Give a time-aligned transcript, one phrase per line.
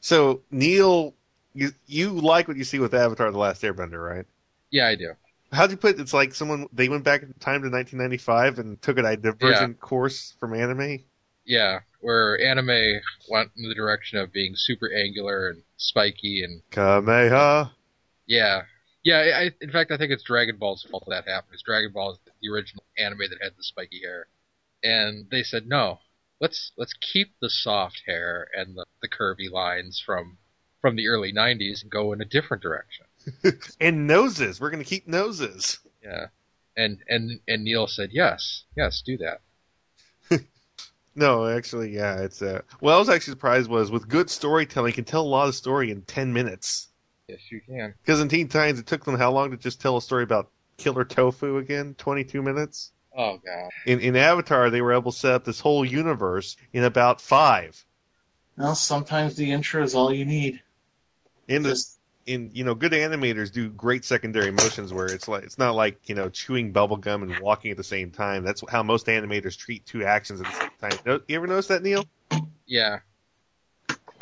[0.00, 1.14] So Neil,
[1.54, 4.26] you you like what you see with Avatar: The Last Airbender, right?
[4.70, 5.14] Yeah, I do.
[5.52, 6.00] How'd you put it?
[6.00, 10.34] It's like someone they went back in time to 1995 and took a divergent course
[10.38, 11.00] from anime.
[11.44, 17.70] Yeah, where anime went in the direction of being super angular and spiky and Kameha.
[18.26, 18.62] yeah,
[19.02, 19.38] yeah.
[19.38, 21.50] I, in fact, I think it's Dragon Ball's fault that happened.
[21.50, 24.28] Because Dragon Ball is the original anime that had the spiky hair,
[24.84, 25.98] and they said no.
[26.40, 30.38] Let's let's keep the soft hair and the, the curvy lines from
[30.80, 33.06] from the early '90s and go in a different direction.
[33.80, 34.60] and noses.
[34.60, 35.78] We're gonna keep noses.
[36.02, 36.26] Yeah,
[36.76, 39.40] and and and Neil said yes, yes, do that.
[41.16, 42.62] No, actually, yeah, it's uh.
[42.80, 45.56] Well, I was actually surprised was with good storytelling, you can tell a lot of
[45.56, 46.88] story in 10 minutes.
[47.28, 47.94] Yes, you can.
[48.00, 50.50] Because in Teen Titans, it took them how long to just tell a story about
[50.78, 51.94] Killer Tofu again?
[51.98, 52.92] 22 minutes.
[53.16, 53.70] Oh god.
[53.86, 57.84] In in Avatar, they were able to set up this whole universe in about five.
[58.56, 60.60] Well, sometimes the intro is all you need.
[61.48, 65.42] In the Just in you know good animators do great secondary motions where it's like
[65.42, 68.62] it's not like you know chewing bubble gum and walking at the same time that's
[68.68, 72.04] how most animators treat two actions at the same time you ever notice that neil
[72.66, 72.98] Yeah,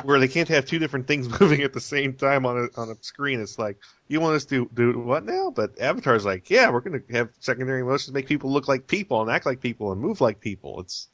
[0.05, 2.91] where they can't have two different things moving at the same time on a on
[2.91, 3.77] a screen it's like
[4.09, 7.29] you want us to do what now but avatar's like yeah we're going to have
[7.41, 10.81] secondary motions make people look like people and act like people and move like people
[10.81, 11.09] it's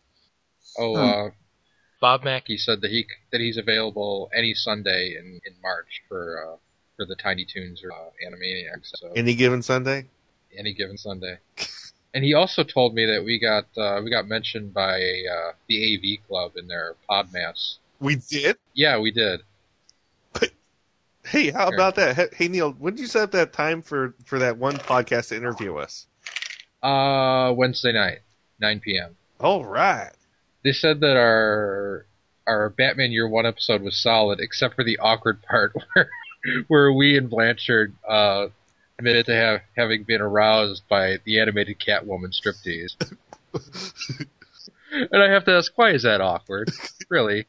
[0.76, 1.26] Oh, Hmm.
[1.26, 1.30] uh,
[2.00, 6.56] Bob Mackey said that he that he's available any Sunday in, in March for uh,
[6.96, 8.91] for the Tiny Toons or uh, Animaniacs.
[8.96, 10.06] So any given sunday
[10.56, 11.38] any given Sunday.
[12.12, 15.94] And he also told me that we got uh, we got mentioned by uh, the
[16.19, 17.78] AV Club in their Podmass.
[18.00, 19.41] We did Yeah, we did.
[21.27, 24.14] hey how about that Hey- hey neil when did you set up that time for
[24.25, 26.06] for that one podcast to interview us
[26.83, 28.19] Uh, Wednesday night,
[28.61, 29.17] 9 p.m.
[29.41, 30.12] all right
[30.62, 32.06] They said that our
[32.47, 36.11] our Batman Year One episode was solid, except for the awkward part where
[36.69, 38.48] where we and Blanchard uh,
[38.98, 42.97] admitted to have having been aroused by the animated Catwoman striptease.
[44.93, 46.71] and I have to ask, why is that awkward?
[47.09, 47.47] really?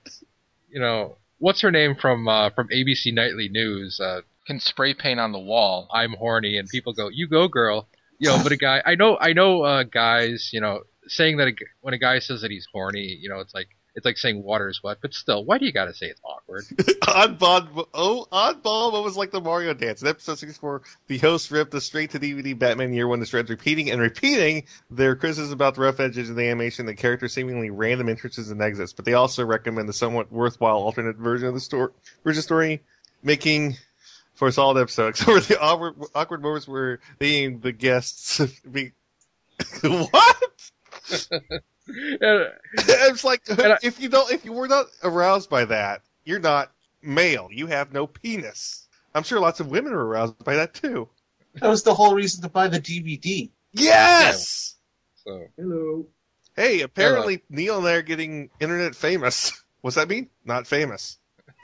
[0.76, 3.98] You know, what's her name from uh, from ABC Nightly News?
[4.02, 5.88] Uh, Can spray paint on the wall.
[5.94, 7.88] I'm horny, and people go, "You go, girl."
[8.20, 11.48] You know, but a guy, I know, I know, uh, guys, you know, saying that
[11.48, 14.18] a, g- when a guy says that he's horny, you know, it's like it's like
[14.18, 16.64] saying water is wet, but still, why do you got to say it's awkward?
[17.04, 20.02] Oddball, oh, Oddball, what was like the Mario dance?
[20.02, 23.50] In episode 64, the host ripped the straight to DVD Batman Year One to shreds,
[23.50, 27.70] repeating and repeating their criticisms about the rough edges of the animation, the character seemingly
[27.70, 28.92] random entrances and exits.
[28.92, 31.92] But they also recommend the somewhat worthwhile alternate version of the story,
[32.26, 32.84] version story,
[33.24, 33.78] making
[34.34, 35.08] for a solid episode.
[35.10, 38.40] Except for the awkward, awkward moments where they and the guests
[38.72, 38.92] be.
[39.82, 40.72] what?
[41.88, 46.40] And- it's like I- if you don't, if you were not aroused by that, you're
[46.40, 47.50] not male.
[47.52, 48.88] You have no penis.
[49.14, 51.08] I'm sure lots of women are aroused by that too.
[51.56, 53.50] that was the whole reason to buy the DVD.
[53.72, 54.76] Yes.
[55.24, 56.08] so, Hello.
[56.56, 59.52] Hey, apparently Neil and I are getting internet famous.
[59.82, 60.30] What's that mean?
[60.44, 61.18] Not famous.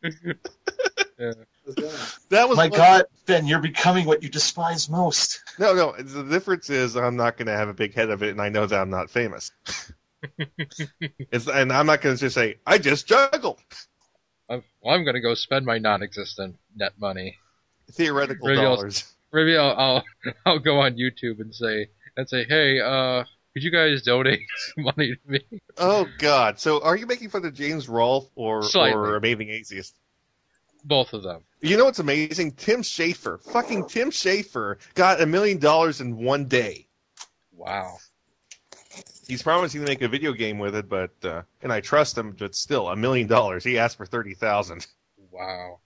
[0.00, 1.36] What's
[1.76, 2.14] that?
[2.30, 5.42] That was My one- God, Ben, you're becoming what you despise most.
[5.58, 5.92] No, no.
[6.00, 8.48] The difference is I'm not going to have a big head of it, and I
[8.48, 9.52] know that I'm not famous.
[10.38, 13.60] it's, and I'm not going to just say I just juggled.
[14.48, 17.38] I'm, well, I'm going to go spend my non-existent net money.
[17.92, 19.04] Theoretical Maybe I'll- dollars.
[19.32, 20.04] Maybe I'll, I'll
[20.46, 21.88] I'll go on YouTube and say
[22.18, 23.24] and say, hey, uh,
[23.54, 24.40] could you guys donate
[24.74, 25.40] some money to me?
[25.78, 26.60] Oh God!
[26.60, 28.92] So are you making fun of James Rolfe or Slightly.
[28.92, 29.94] or Amazing Atheist?
[30.84, 31.42] Both of them.
[31.60, 32.52] You know what's amazing?
[32.52, 36.88] Tim Schafer, fucking Tim Schafer, got a million dollars in one day.
[37.52, 37.98] Wow.
[39.28, 42.34] He's promising to make a video game with it, but uh, and I trust him,
[42.36, 43.62] but still, a million dollars.
[43.64, 44.86] He asked for thirty thousand.
[45.30, 45.78] Wow.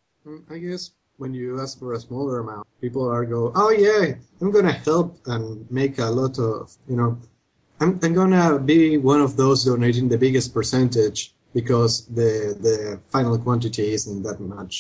[0.51, 4.51] I guess when you ask for a smaller amount, people are go, oh yeah, I'm
[4.51, 7.19] gonna help and make a lot of, you know,
[7.81, 12.31] I'm, I'm gonna be one of those donating the biggest percentage because the
[12.67, 14.75] the final quantity isn't that much.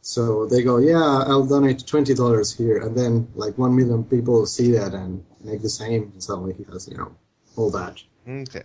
[0.00, 4.46] So they go, yeah, I'll donate twenty dollars here, and then like one million people
[4.46, 5.12] see that and
[5.48, 7.10] make the same, and suddenly he has, you know,
[7.56, 7.96] all that.
[8.26, 8.64] Okay.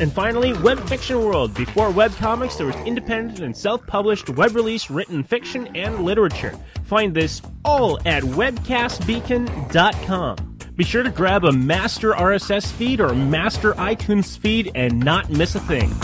[0.00, 1.54] And finally, Web Fiction World.
[1.54, 6.58] Before webcomics, there was independent and self published web release written fiction and literature.
[6.84, 10.54] Find this all at webcastbeacon.com.
[10.76, 15.54] Be sure to grab a master RSS feed or master iTunes feed and not miss
[15.54, 15.94] a thing.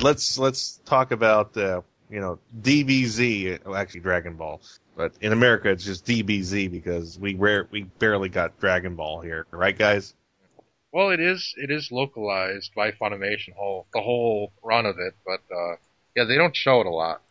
[0.00, 4.62] Let's let's talk about uh, you know DBZ, actually Dragon Ball,
[4.96, 9.44] but in America it's just DBZ because we rare we barely got Dragon Ball here,
[9.50, 10.14] right, guys?
[10.92, 15.40] Well, it is it is localized by Funimation, whole the whole run of it, but
[15.54, 15.76] uh,
[16.16, 17.22] yeah, they don't show it a lot.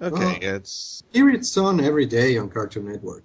[0.00, 0.54] Okay, Oh.
[0.54, 3.24] it's Here it's on every day on Cartoon Network.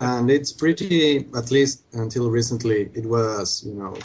[0.00, 3.96] And it's pretty, at least until recently, it was, you know,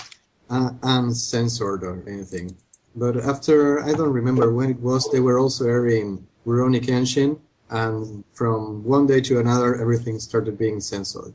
[0.50, 2.56] uh, uncensored or anything.
[2.95, 7.39] But after, I don't remember when it was, they were also airing Rurouni Kenshin.
[7.71, 11.33] And from one day to another, everything started being censored.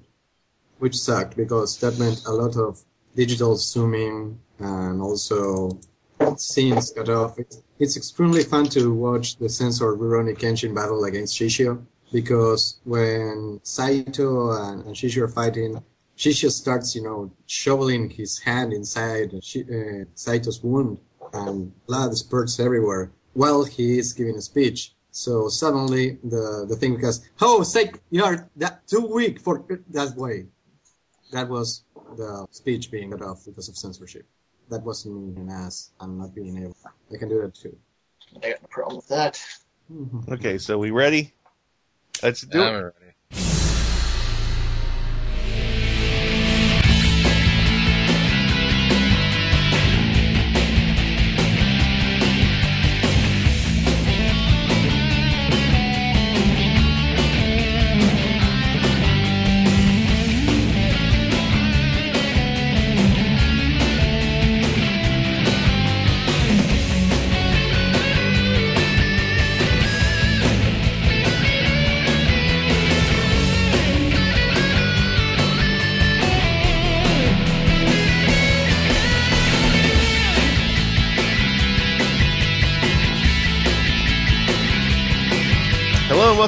[0.79, 2.83] Which sucked because that meant a lot of
[3.15, 5.79] digital zooming and also
[6.37, 7.39] scenes cut off.
[7.39, 13.61] It's, it's extremely fun to watch the sensor Rurouni Kenshin battle against Shishio because when
[13.63, 15.83] Saito and, and Shishio are fighting,
[16.17, 21.01] Shishio starts, you know, shoveling his hand inside uh, Saito's wound
[21.33, 24.95] and blood spurts everywhere while he is giving a speech.
[25.11, 30.17] So suddenly the, the thing goes, oh, Saito, you are that too weak for that
[30.17, 30.47] way.
[31.33, 31.84] That was
[32.17, 34.27] the speech being cut off because of censorship.
[34.71, 35.91] That wasn't me an ass.
[36.01, 36.77] I'm not being able.
[37.13, 37.77] I can do that too.
[38.43, 39.41] I got no problem with that.
[40.31, 40.59] okay.
[40.59, 41.33] So we ready?
[42.23, 43.14] Let's do I'm it.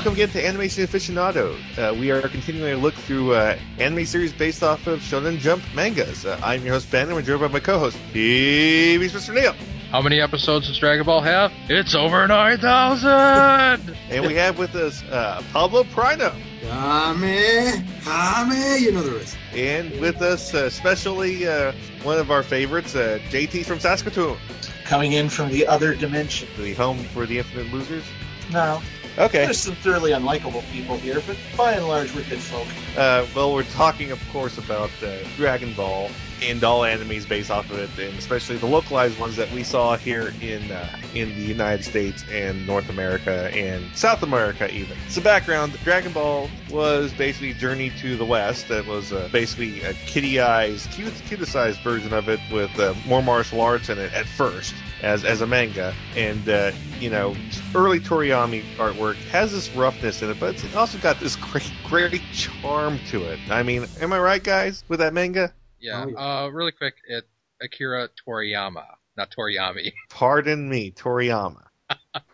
[0.06, 1.58] Welcome again to Animation Aficionado.
[1.76, 5.64] Uh, we are continuing to look through uh, anime series based off of Shonen Jump
[5.74, 6.24] mangas.
[6.24, 9.34] Uh, I'm your host Ben, and we're joined by my co-host, TV's Mr.
[9.34, 9.52] Neil.
[9.90, 11.52] How many episodes does Dragon Ball have?
[11.68, 13.96] It's over nine thousand.
[14.08, 16.32] And we have with us uh, Pablo Prino.
[16.60, 19.36] Kame, Kame, you know the rest.
[19.54, 21.72] And with us, uh, especially uh,
[22.04, 24.36] one of our favorites, uh, JT from Saskatoon,
[24.84, 26.48] Coming in from the other dimension.
[26.58, 28.04] the home for the Infinite Losers.
[28.52, 28.80] No,
[29.18, 29.44] Okay.
[29.44, 32.66] there's some thoroughly unlikable people here, but by and large, we're good folk.
[32.96, 36.10] Uh, well, we're talking, of course, about uh, Dragon Ball
[36.42, 39.96] and all animes based off of it, and especially the localized ones that we saw
[39.96, 44.96] here in uh, in the United States and North America and South America, even.
[45.08, 48.68] So, background: Dragon Ball was basically Journey to the West.
[48.68, 53.62] That was uh, basically a kitty-eyes, cute, cute-sized version of it with uh, more martial
[53.62, 54.74] arts in it at first.
[55.02, 57.36] As, as a manga, and uh, you know,
[57.74, 62.22] early Toriyama artwork has this roughness in it, but it's also got this great, great
[62.32, 63.38] charm to it.
[63.50, 65.52] I mean, am I right, guys, with that manga?
[65.80, 66.04] Yeah.
[66.06, 66.44] Oh, yeah.
[66.44, 67.28] Uh, really quick, it
[67.60, 69.92] Akira Toriyama, not Toriyami.
[70.08, 71.62] Pardon me, Toriyama.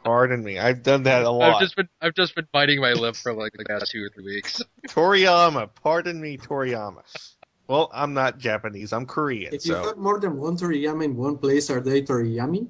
[0.05, 0.59] Pardon me.
[0.59, 1.55] I've done that a lot.
[1.55, 4.09] I've just been I've just been biting my lip for like the past two or
[4.09, 4.63] three weeks.
[4.89, 5.69] Toriyama.
[5.83, 7.03] Pardon me, Toriyama.
[7.69, 8.93] Well, I'm not Japanese.
[8.93, 9.55] I'm Korean.
[9.55, 12.69] If you So, got more than one Toriyama in one place, are they Toriyami?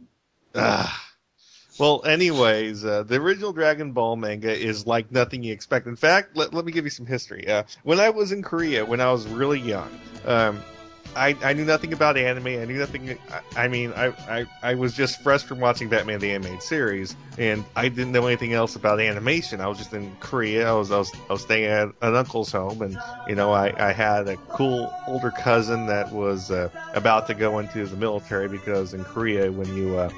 [1.79, 5.87] Well, anyways, uh, the original Dragon Ball manga is like nothing you expect.
[5.87, 7.49] In fact, let, let me give you some history.
[7.49, 9.89] Uh, when I was in Korea, when I was really young,
[10.27, 10.63] um,
[11.14, 12.47] I, I knew nothing about anime.
[12.47, 13.19] I knew nothing.
[13.31, 17.16] I, I mean, I, I, I was just fresh from watching Batman the Animated Series,
[17.38, 19.61] and I didn't know anything else about animation.
[19.61, 20.69] I was just in Korea.
[20.69, 23.73] I was I was, I was staying at an uncle's home, and you know, I,
[23.78, 28.49] I had a cool older cousin that was uh, about to go into the military
[28.49, 30.11] because in Korea, when you uh,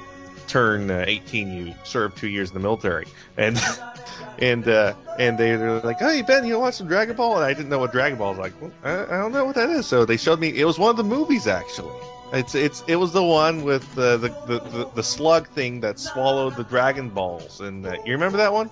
[0.47, 3.57] turn uh, 18, you serve two years in the military, and
[4.39, 7.53] and uh, and they were like, "Hey Ben, you want some Dragon Ball?" And I
[7.53, 8.61] didn't know what Dragon Ball was like.
[8.61, 9.85] Well, I, I don't know what that is.
[9.85, 10.49] So they showed me.
[10.49, 11.95] It was one of the movies actually.
[12.33, 15.99] It's it's it was the one with uh, the, the the the slug thing that
[15.99, 18.69] swallowed the Dragon Balls, and uh, you remember that one?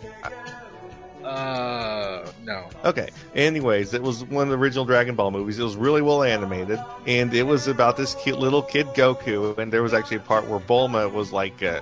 [1.24, 2.68] Uh, no.
[2.84, 3.10] Okay.
[3.34, 5.58] Anyways, it was one of the original Dragon Ball movies.
[5.58, 9.58] It was really well animated, and it was about this cute little kid Goku.
[9.58, 11.82] And there was actually a part where Bulma was like, uh,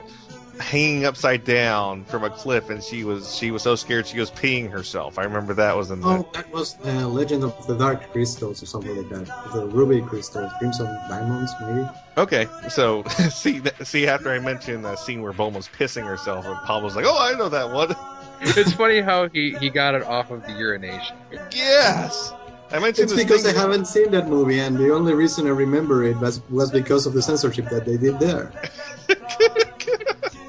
[0.60, 4.32] hanging upside down from a cliff, and she was she was so scared she was
[4.32, 5.18] peeing herself.
[5.18, 6.08] I remember that was in the.
[6.08, 9.54] Oh, that was uh, Legend of the Dark Crystals or something like that.
[9.54, 11.88] The Ruby Crystals, Crimson Diamonds, maybe.
[12.18, 16.96] Okay, so see see after I mentioned the scene where Bulma's pissing herself, and Pablo's
[16.96, 17.96] like, "Oh, I know that one."
[18.42, 21.16] it's funny how he, he got it off of the urination.
[21.52, 22.34] yes,
[22.72, 25.50] I mentioned It's this because I haven't seen that movie, and the only reason I
[25.50, 28.52] remember it was, was because of the censorship that they did there.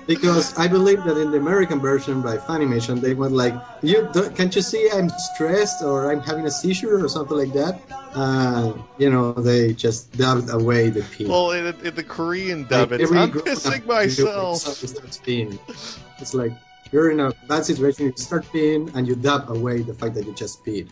[0.07, 4.35] because I believe that in the American version by Funimation, they went like, "You don't,
[4.37, 7.81] can't you see I'm stressed or I'm having a seizure or something like that?"
[8.15, 11.27] Uh, you know, they just dubbed away the pee.
[11.27, 14.59] Well, in, in the Korean dub, Like, it's I'm grown-up pissing video myself.
[14.59, 15.59] starts peeing.
[16.19, 16.53] It's like
[16.91, 20.27] you're in a bad situation, you start peeing, and you dub away the fact that
[20.27, 20.89] you just peed.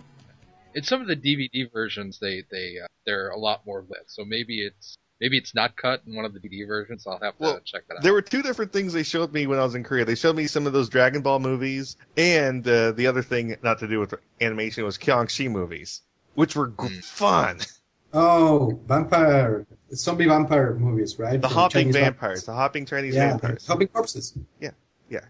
[0.74, 4.04] In some of the DVD versions, they they uh, they're a lot more lit.
[4.06, 7.06] So maybe it's maybe it's not cut in one of the DVD versions.
[7.06, 8.02] I'll have to Well, check that out.
[8.02, 10.04] There were two different things they showed me when I was in Korea.
[10.04, 13.78] They showed me some of those Dragon Ball movies, and uh, the other thing, not
[13.80, 16.02] to do with animation, was Kyongshi movies,
[16.34, 17.04] which were Mm.
[17.04, 17.58] fun.
[18.12, 21.40] Oh, vampire, zombie vampire movies, right?
[21.40, 23.66] The From hopping Chinese vampires, the hopping Chinese Yeah, vampires.
[23.66, 24.36] hopping corpses.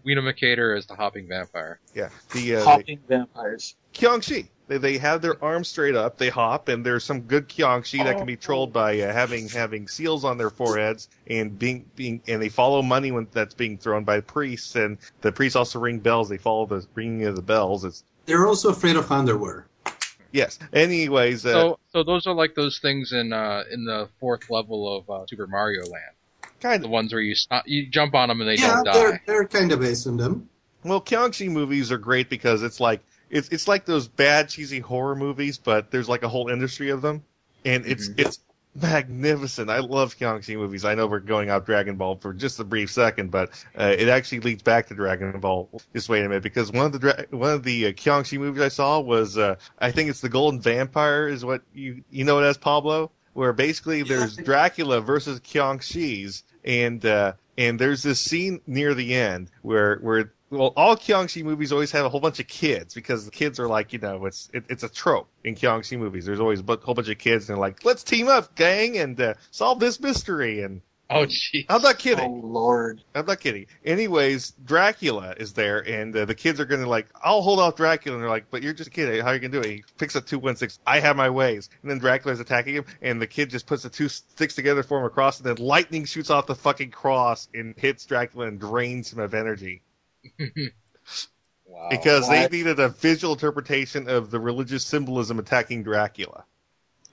[0.05, 1.79] Weena Macator is the hopping vampire.
[1.93, 3.75] Yeah, the, uh, the Hopping vampires.
[3.93, 4.47] Kyongshi.
[4.67, 8.15] They they have their arms straight up, they hop, and there's some good Kyongshi that
[8.15, 12.41] can be trolled by uh, having having seals on their foreheads and being being and
[12.41, 16.29] they follow money when that's being thrown by priests, and the priests also ring bells.
[16.29, 17.83] They follow the ringing of the bells.
[17.83, 19.67] It's They're also afraid of underwear.
[20.31, 20.57] yes.
[20.71, 24.95] Anyways, uh, So so those are like those things in uh in the fourth level
[24.97, 26.15] of uh, Super Mario Land.
[26.61, 28.93] Kind of The ones where you stop, you jump on them and they yeah, don't
[28.93, 29.21] they're die.
[29.25, 30.47] they're kind of based on them.
[30.83, 35.15] Well, Kyongshi movies are great because it's like it's it's like those bad cheesy horror
[35.15, 37.23] movies, but there's like a whole industry of them,
[37.65, 38.19] and it's Mhm.
[38.19, 38.39] it's
[38.73, 39.69] magnificent.
[39.69, 40.85] I love Kyongshi movies.
[40.85, 44.07] I know we're going out Dragon Ball for just a brief second, but uh, it
[44.07, 45.69] actually leads back to Dragon Ball.
[45.93, 48.61] Just wait a minute, because one of the dra- one of the uh, Kyongshi movies
[48.61, 52.39] I saw was uh, I think it's the Golden Vampire is what you you know
[52.39, 58.61] it as Pablo, where basically there's Dracula versus Kyongshis, and uh, and there's this scene
[58.67, 62.47] near the end where where well, all Kyongshi movies always have a whole bunch of
[62.47, 65.97] kids because the kids are like, you know, it's it, it's a trope in Kyongshi
[65.97, 66.25] movies.
[66.25, 69.19] There's always a whole bunch of kids and they're like, let's team up, gang, and
[69.19, 70.61] uh, solve this mystery.
[70.61, 70.81] And
[71.13, 71.65] Oh jeez.
[71.67, 72.23] I'm not kidding.
[72.23, 73.03] Oh lord.
[73.15, 73.65] I'm not kidding.
[73.83, 78.15] Anyways, Dracula is there, and uh, the kids are gonna like, I'll hold off Dracula,
[78.15, 79.21] and they're like, but you're just a kid.
[79.21, 79.65] How are you gonna do it?
[79.71, 80.79] He picks up two one six.
[80.87, 83.89] I have my ways, and then Dracula's attacking him, and the kid just puts the
[83.89, 87.75] two sticks together, form a cross, and then lightning shoots off the fucking cross and
[87.77, 89.81] hits Dracula and drains him of energy
[91.65, 91.87] wow.
[91.89, 96.45] because they needed a visual interpretation of the religious symbolism attacking Dracula.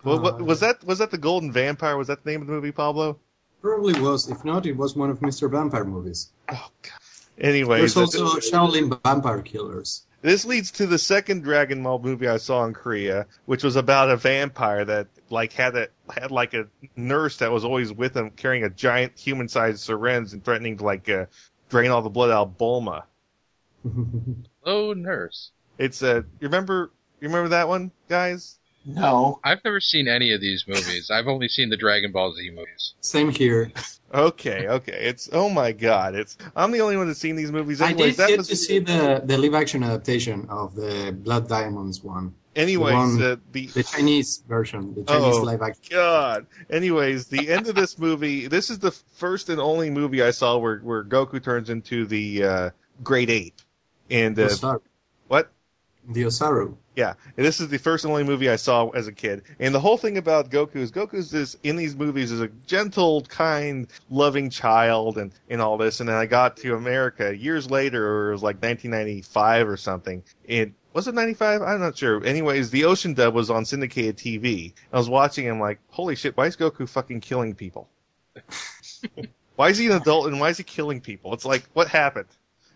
[0.04, 1.96] Well, what, Uh, was that was that the Golden Vampire?
[1.96, 3.18] Was that the name of the movie, Pablo?
[3.62, 4.30] Probably was.
[4.30, 5.50] If not, it was one of Mr.
[5.50, 6.32] Vampire movies.
[6.48, 6.92] Oh, God.
[7.40, 10.06] Anyways, There's also Shaolin Vampire Killers.
[10.20, 14.10] This leads to the second Dragon Ball movie I saw in Korea, which was about
[14.10, 18.30] a vampire that like had a had like a nurse that was always with him,
[18.30, 21.26] carrying a giant human-sized syringe and threatening to like uh,
[21.68, 23.04] drain all the blood out of Bulma.
[24.64, 25.52] oh, nurse.
[25.78, 28.58] It's uh, you remember you remember that one, guys?
[28.88, 29.38] No.
[29.45, 31.11] I've never seen any of these movies.
[31.11, 32.95] I've only seen the Dragon Ball Z movies.
[33.00, 33.71] Same here.
[34.14, 34.92] Okay, okay.
[35.02, 36.14] It's oh my god.
[36.14, 37.83] It's I'm the only one that's seen these movies.
[37.83, 41.12] I Anyways, did that get was to see the, the live action adaptation of the
[41.12, 42.35] Blood Diamonds one.
[42.57, 45.42] anyways one- uh, the The Chinese version, the Chinese Oh.
[45.42, 45.83] live action.
[45.90, 46.47] God.
[46.71, 48.47] Anyways, the end of this movie.
[48.49, 52.45] This is the first and only movie I saw where where Goku turns into the
[52.45, 52.71] uh,
[53.04, 53.61] Great Ape,
[54.11, 54.80] and uh, Osaru.
[55.26, 55.52] what?
[56.08, 56.74] The Osaru.
[56.96, 59.42] Yeah, and this is the first and only movie I saw as a kid.
[59.60, 63.22] And the whole thing about Goku is Goku's this in these movies is a gentle,
[63.22, 66.00] kind, loving child, and and all this.
[66.00, 70.24] And then I got to America years later, or it was like 1995 or something.
[70.44, 71.62] It was it 95?
[71.62, 72.24] I'm not sure.
[72.24, 74.72] Anyways, the Ocean Dub was on syndicated TV.
[74.92, 75.44] I was watching.
[75.44, 76.36] and I'm like, holy shit!
[76.36, 77.88] Why is Goku fucking killing people?
[79.56, 81.34] why is he an adult and why is he killing people?
[81.34, 82.28] It's like, what happened?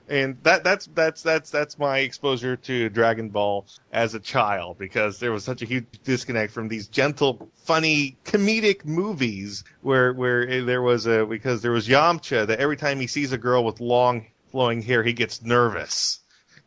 [0.08, 5.18] And that that's that's that's that's my exposure to Dragon Ball as a child because
[5.18, 10.82] there was such a huge disconnect from these gentle, funny, comedic movies where where there
[10.82, 14.26] was a because there was Yamcha that every time he sees a girl with long
[14.50, 16.20] flowing hair he gets nervous.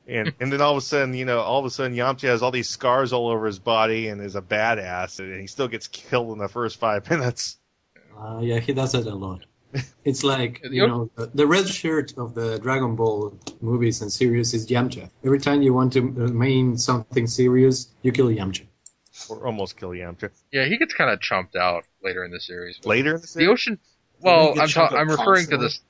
[0.08, 2.42] And and then all of a sudden, you know, all of a sudden Yamcha has
[2.42, 5.88] all these scars all over his body and is a badass and he still gets
[5.88, 7.58] killed in the first five minutes.
[8.18, 9.46] Uh, yeah, he does it a lot.
[10.03, 14.53] It's like you know the, the red shirt of the Dragon Ball movies and series
[14.53, 15.10] is Yamcha.
[15.25, 18.65] Every time you want to uh, mean something serious, you kill Yamcha.
[19.29, 20.29] Or almost kill Yamcha.
[20.51, 22.79] Yeah, he gets kind of chumped out later in the series.
[22.86, 23.79] Later in the series, The ocean.
[24.22, 25.82] Well, I'm chumped ta- I'm out referring to this.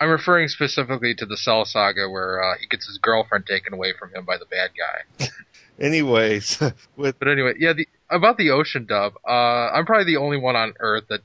[0.00, 3.94] I'm referring specifically to the Cell Saga where uh, he gets his girlfriend taken away
[3.98, 5.28] from him by the bad guy.
[5.78, 6.60] Anyways,
[6.96, 10.56] with But anyway, yeah, the, about the ocean dub, uh, I'm probably the only one
[10.56, 11.22] on Earth that, that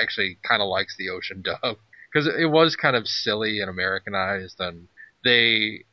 [0.00, 1.76] actually kind of likes the ocean dub
[2.12, 4.88] because it was kind of silly and Americanized, and
[5.24, 5.84] they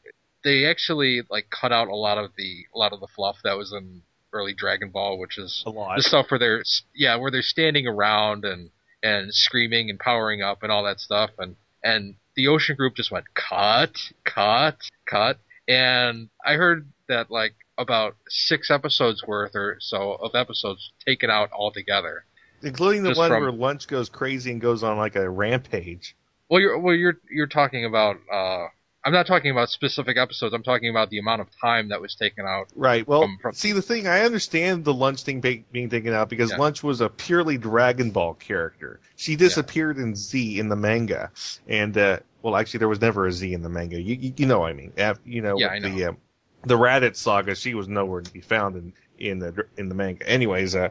[0.43, 3.57] they actually like cut out a lot of the a lot of the fluff that
[3.57, 4.01] was in
[4.34, 5.98] early Dragon Ball, which is a lot.
[5.98, 8.69] the stuff where they're yeah where they're standing around and
[9.03, 13.12] and screaming and powering up and all that stuff and and the ocean group just
[13.12, 15.39] went cut cut cut.
[15.67, 21.51] And i heard that like about six episodes worth or so of episodes taken out
[21.51, 22.25] altogether
[22.63, 26.15] including the just one from- where Lunch goes crazy and goes on like a rampage.
[26.49, 28.65] well you're well you're you're talking about uh
[29.05, 32.15] i'm not talking about specific episodes i'm talking about the amount of time that was
[32.15, 33.07] taken out Right.
[33.07, 36.29] Well, From- from- see, the thing I understand the lunch thing be- being taken out
[36.29, 36.57] because Yeah.
[36.57, 38.99] lunch was a purely Dragon Ball character.
[39.15, 41.31] She disappeared in Z in the manga,
[41.67, 43.99] and uh, well, actually, there was never a Z in the manga.
[44.01, 45.95] You you, you know, what I mean, Af- you know, Yeah, with I know.
[45.95, 46.17] the um,
[46.63, 50.27] the Raditz saga, she was nowhere to be found in in the in the manga.
[50.27, 50.89] Anyways, uh,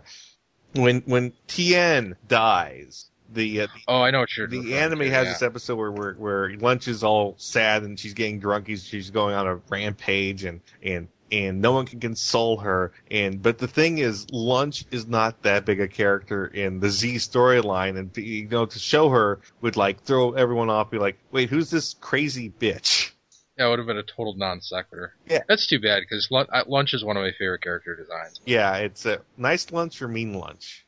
[0.76, 5.26] when when Tien dies, the uh, oh i know what you're the anime to, has
[5.26, 5.32] yeah.
[5.32, 9.10] this episode where, where where lunch is all sad and she's getting drunk he's, she's
[9.10, 13.66] going on a rampage and and and no one can console her and but the
[13.66, 18.46] thing is lunch is not that big a character in the z storyline and you
[18.48, 22.52] know to show her would like throw everyone off be like wait who's this crazy
[22.60, 23.10] bitch
[23.58, 25.14] Yeah, it would have been a total non sequitur.
[25.28, 25.42] Yeah.
[25.48, 28.40] That's too bad because Lunch is one of my favorite character designs.
[28.44, 30.86] yeah it's a nice lunch or mean lunch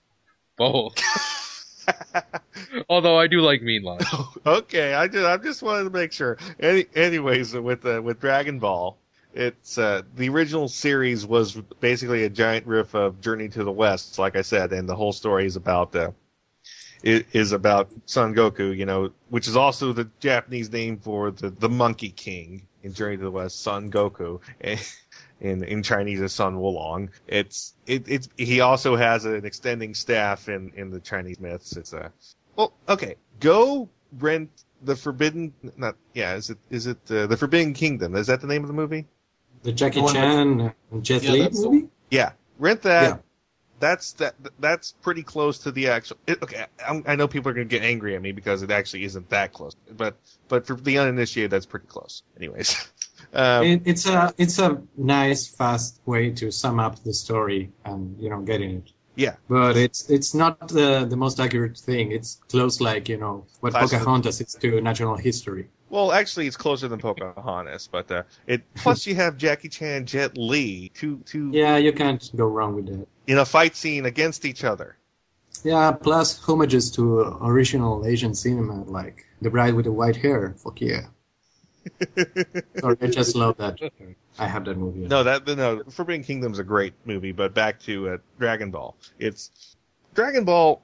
[0.56, 0.94] Both.
[2.88, 4.04] Although I do like Mean Lunch.
[4.46, 6.36] okay, I just I just wanted to make sure.
[6.60, 8.98] Any, anyways, with uh, with Dragon Ball,
[9.34, 14.18] it's uh, the original series was basically a giant riff of Journey to the West,
[14.18, 16.10] like I said, and the whole story is about uh,
[17.04, 21.50] i- is about Son Goku, you know, which is also the Japanese name for the
[21.50, 24.40] the Monkey King in Journey to the West, Son Goku.
[25.40, 27.10] In, in Chinese is Sun Wukong.
[27.28, 31.76] It's it, it's he also has an extending staff in, in the Chinese myths.
[31.76, 32.10] It's a
[32.56, 33.14] well, okay.
[33.38, 33.88] Go
[34.18, 34.50] rent
[34.82, 35.52] the Forbidden.
[35.76, 36.34] Not yeah.
[36.34, 38.16] Is it is it uh, the Forbidden Kingdom?
[38.16, 39.06] Is that the name of the movie?
[39.62, 41.88] The Jackie The Chan and Jet Yeah, Li that's the- movie?
[42.10, 43.02] Yeah, rent that.
[43.04, 43.16] Yeah.
[43.80, 44.34] That's that.
[44.58, 46.16] That's pretty close to the actual.
[46.26, 48.70] It, okay, I'm, I know people are going to get angry at me because it
[48.70, 49.74] actually isn't that close.
[49.96, 50.16] But
[50.48, 52.22] but for the uninitiated, that's pretty close.
[52.36, 52.90] Anyways,
[53.32, 58.18] um, It, it's a it's a nice fast way to sum up the story and
[58.20, 58.92] you know getting it.
[59.18, 59.34] Yeah.
[59.48, 62.12] But it's it's not the the most accurate thing.
[62.12, 63.74] It's close like you know what.
[63.74, 65.68] Pocahontas is to national history.
[65.90, 67.88] well, actually, it's closer than Pocahontas.
[67.90, 72.30] But uh, it plus you have Jackie Chan, Jet Li, two two Yeah, you can't
[72.36, 73.08] go wrong with that.
[73.28, 74.96] In a fight scene against each other.
[75.62, 80.54] Yeah, plus homages to original Asian cinema like The Bride with the White Hair.
[80.56, 81.06] Fuck yeah.
[82.80, 83.78] Sorry, I just love that.
[84.38, 85.00] I have that movie.
[85.00, 88.96] No, that no, Forbidden Kingdom's a great movie, but back to uh, Dragon Ball.
[89.18, 89.76] It's
[90.14, 90.82] Dragon Ball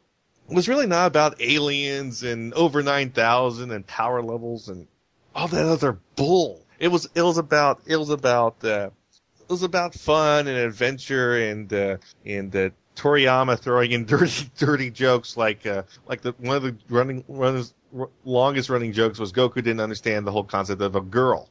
[0.48, 4.86] was really not about aliens and over nine thousand and power levels and
[5.34, 6.64] all that other bull.
[6.78, 8.90] It was it was about it was about uh,
[9.48, 14.90] it was about fun and adventure and uh, and uh, Toriyama throwing in dirty dirty
[14.90, 17.74] jokes like uh, like the one of the running runners
[18.24, 21.48] longest running jokes was Goku didn't understand the whole concept of a girl.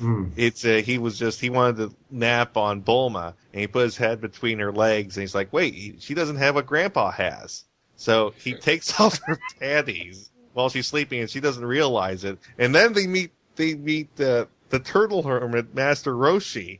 [0.00, 0.32] Mm.
[0.36, 3.96] It's uh, he was just he wanted to nap on Bulma, and he put his
[3.96, 7.64] head between her legs, and he's like, "Wait, he- she doesn't have what Grandpa has."
[7.96, 12.38] So he takes off her panties while she's sleeping, and she doesn't realize it.
[12.58, 16.78] And then they meet they meet the the turtle hermit, Master Roshi,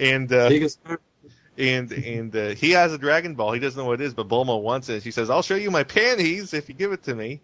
[0.00, 0.50] and uh,
[1.58, 3.52] and and uh, he has a Dragon Ball.
[3.52, 5.02] He doesn't know what it is, but Bulma wants it.
[5.02, 7.40] She says, "I'll show you my panties if you give it to me."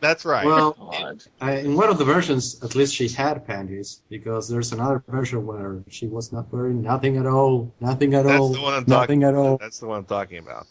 [0.00, 0.44] That's right.
[0.44, 5.02] Well, I, in one of the versions, at least she had panties, because there's another
[5.06, 8.74] version where she was not wearing nothing at all, nothing at That's all, the one
[8.74, 9.56] I'm nothing talking at all.
[9.56, 10.66] That's the one I'm talking about.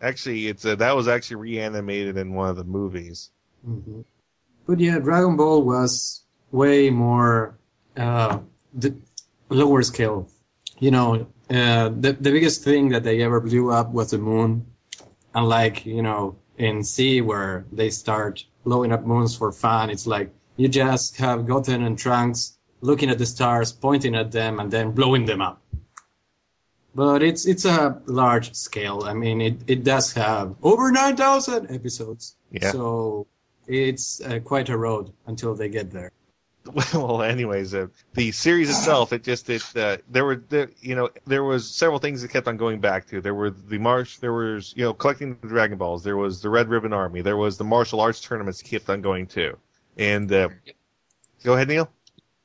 [0.00, 3.30] Actually, it's uh, that was actually reanimated in one of the movies.
[3.64, 4.02] hmm
[4.66, 7.56] But yeah, Dragon Ball was way more
[7.96, 8.38] uh,
[8.74, 8.94] the
[9.52, 10.28] lower scale.
[10.78, 14.66] You know, uh, the the biggest thing that they ever blew up was the moon,
[15.34, 19.90] unlike you know in Z where they start blowing up moons for fun.
[19.90, 24.60] It's like you just have Goten and Trunks looking at the stars, pointing at them,
[24.60, 25.62] and then blowing them up.
[26.94, 29.04] But it's it's a large scale.
[29.04, 32.36] I mean, it, it does have over nine thousand episodes.
[32.50, 32.70] Yeah.
[32.70, 33.26] So
[33.66, 36.12] it's uh, quite a road until they get there.
[36.94, 41.10] well, anyways, uh, the series itself, it just it uh, there were there, you know
[41.26, 43.20] there was several things that kept on going back to.
[43.20, 46.04] There were the march, there was you know collecting the Dragon Balls.
[46.04, 47.20] There was the Red Ribbon Army.
[47.20, 49.58] There was the martial arts tournaments kept on going to.
[49.98, 50.50] And uh,
[51.44, 51.90] go ahead, Neil.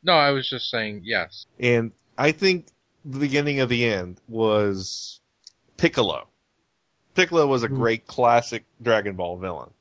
[0.03, 1.45] No, I was just saying yes.
[1.59, 2.67] And I think
[3.05, 5.19] the beginning of the end was
[5.77, 6.27] Piccolo.
[7.15, 7.75] Piccolo was a Hmm.
[7.75, 9.71] great classic Dragon Ball villain.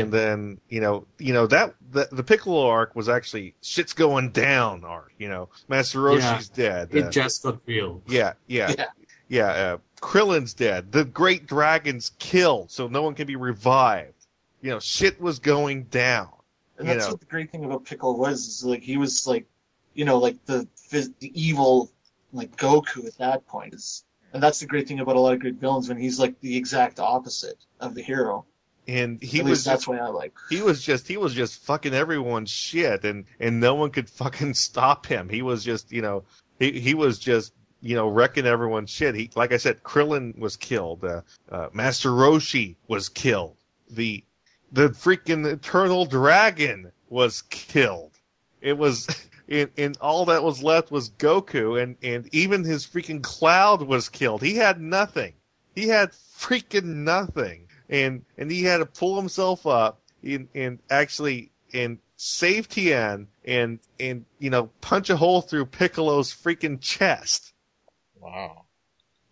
[0.00, 4.30] And then, you know, you know, that, the, the Piccolo arc was actually shit's going
[4.30, 5.50] down arc, you know.
[5.68, 6.88] Master Roshi's dead.
[6.92, 8.00] It uh, just got real.
[8.06, 8.86] yeah, yeah, Yeah.
[9.28, 9.46] yeah.
[9.48, 10.90] uh, Krillin's dead.
[10.92, 14.14] The great dragon's killed, so no one can be revived.
[14.62, 16.30] You know, shit was going down.
[16.78, 17.12] And You that's know.
[17.12, 19.46] what the great thing about Piccolo was, is like he was like,
[19.94, 21.90] you know, like the the evil
[22.32, 25.40] like Goku at that point is, and that's the great thing about a lot of
[25.40, 28.46] great villains when he's like the exact opposite of the hero.
[28.88, 30.32] And he was that's why I like.
[30.50, 34.54] he was just he was just fucking everyone's shit, and and no one could fucking
[34.54, 35.28] stop him.
[35.28, 36.24] He was just you know
[36.58, 39.14] he he was just you know wrecking everyone's shit.
[39.14, 41.04] He like I said, Krillin was killed.
[41.04, 43.56] Uh, uh, Master Roshi was killed.
[43.90, 44.24] The
[44.72, 48.12] the freaking eternal dragon was killed.
[48.60, 49.06] It was.
[49.48, 54.08] And, and all that was left was Goku, and, and even his freaking Cloud was
[54.08, 54.40] killed.
[54.40, 55.34] He had nothing.
[55.74, 61.52] He had freaking nothing, and and he had to pull himself up and, and actually
[61.72, 67.52] and save Tien and and you know punch a hole through Piccolo's freaking chest.
[68.18, 68.64] Wow.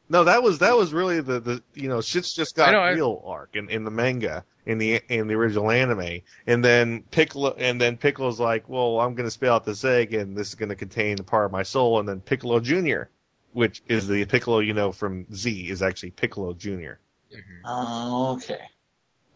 [0.09, 2.81] No, that was that was really the the you know shit's just got I know,
[2.81, 7.03] I- real arc in, in the manga in the in the original anime, and then
[7.11, 10.55] Piccolo and then Piccolo's like, well, I'm gonna spit out this egg, and this is
[10.55, 13.11] gonna contain a part of my soul, and then Piccolo Junior,
[13.53, 17.01] which is the Piccolo you know from Z, is actually Piccolo Junior.
[17.33, 17.61] Mhm.
[17.65, 18.61] Oh, okay.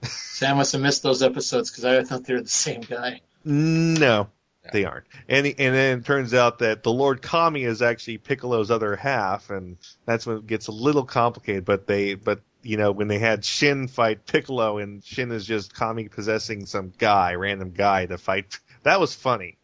[0.03, 3.21] Sam must have missed those episodes because I thought they were the same guy.
[3.45, 4.29] No,
[4.65, 4.71] Yeah.
[4.73, 5.07] they aren't.
[5.29, 9.51] And and then it turns out that the Lord Kami is actually Piccolo's other half,
[9.51, 11.65] and that's when it gets a little complicated.
[11.65, 15.75] But they, but you know, when they had Shin fight Piccolo, and Shin is just
[15.75, 18.59] Kami possessing some guy, random guy to fight.
[18.83, 19.59] That was funny.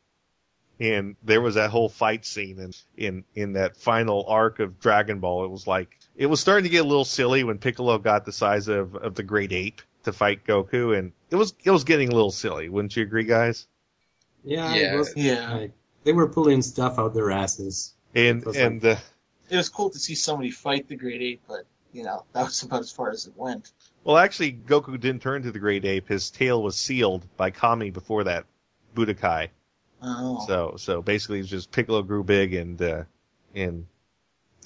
[0.78, 5.20] And there was that whole fight scene in, in, in that final arc of Dragon
[5.20, 5.44] Ball.
[5.44, 8.32] It was like, it was starting to get a little silly when Piccolo got the
[8.32, 12.10] size of, of the great ape to fight Goku, and it was, it was getting
[12.10, 12.68] a little silly.
[12.68, 13.66] Wouldn't you agree, guys?
[14.44, 14.94] Yeah, Yeah.
[14.94, 15.54] it was Yeah.
[15.54, 15.72] like
[16.04, 17.94] they were pulling stuff out their asses.
[18.14, 18.96] And It was and uh,
[19.48, 22.62] It was cool to see somebody fight the Great Ape, but you know that was
[22.62, 23.72] about as far as it went.
[24.04, 26.06] well, actually, Goku didn't turn to the Great Ape.
[26.08, 28.44] His tail was sealed by Kami before that
[28.94, 29.48] Budokai.
[30.02, 33.04] Oh, So so basically, it's just Piccolo grew big and uh,
[33.54, 33.86] and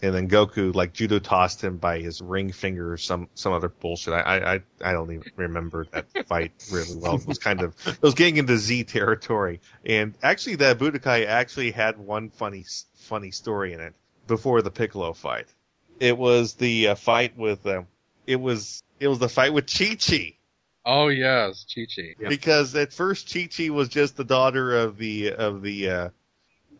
[0.03, 3.69] and then Goku like judo tossed him by his ring finger or some some other
[3.69, 4.15] bullshit.
[4.15, 7.15] I I I- I don't even remember that fight really well.
[7.17, 9.61] It was kind of it was getting into Z territory.
[9.87, 12.65] And actually, that Budokai actually had one funny
[12.97, 13.95] funny story in it
[14.27, 15.47] before the Piccolo fight.
[16.01, 17.83] It was the uh, fight with uh,
[18.27, 20.35] it was it was the fight with Chi Chi
[20.87, 22.15] Oh yes, Chi Chi.
[22.21, 22.29] Yep.
[22.29, 26.09] because at first Chi Chi was just the daughter of the of the uh,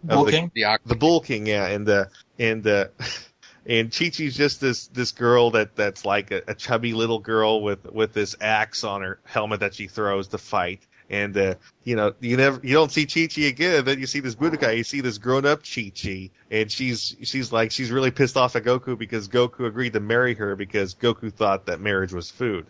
[0.05, 0.51] Bull of the, King.
[0.55, 2.91] The the Bull King, yeah, and the and the
[3.67, 7.63] and Chi Chi's just this this girl that that's like a, a chubby little girl
[7.63, 10.87] with with this axe on her helmet that she throws to fight.
[11.11, 13.85] And uh, you know, you never you don't see Chi Chi again.
[13.85, 17.53] Then you see this Budokai, you see this grown up Chi Chi, and she's she's
[17.53, 21.33] like she's really pissed off at Goku because Goku agreed to marry her because Goku
[21.33, 22.67] thought that marriage was food.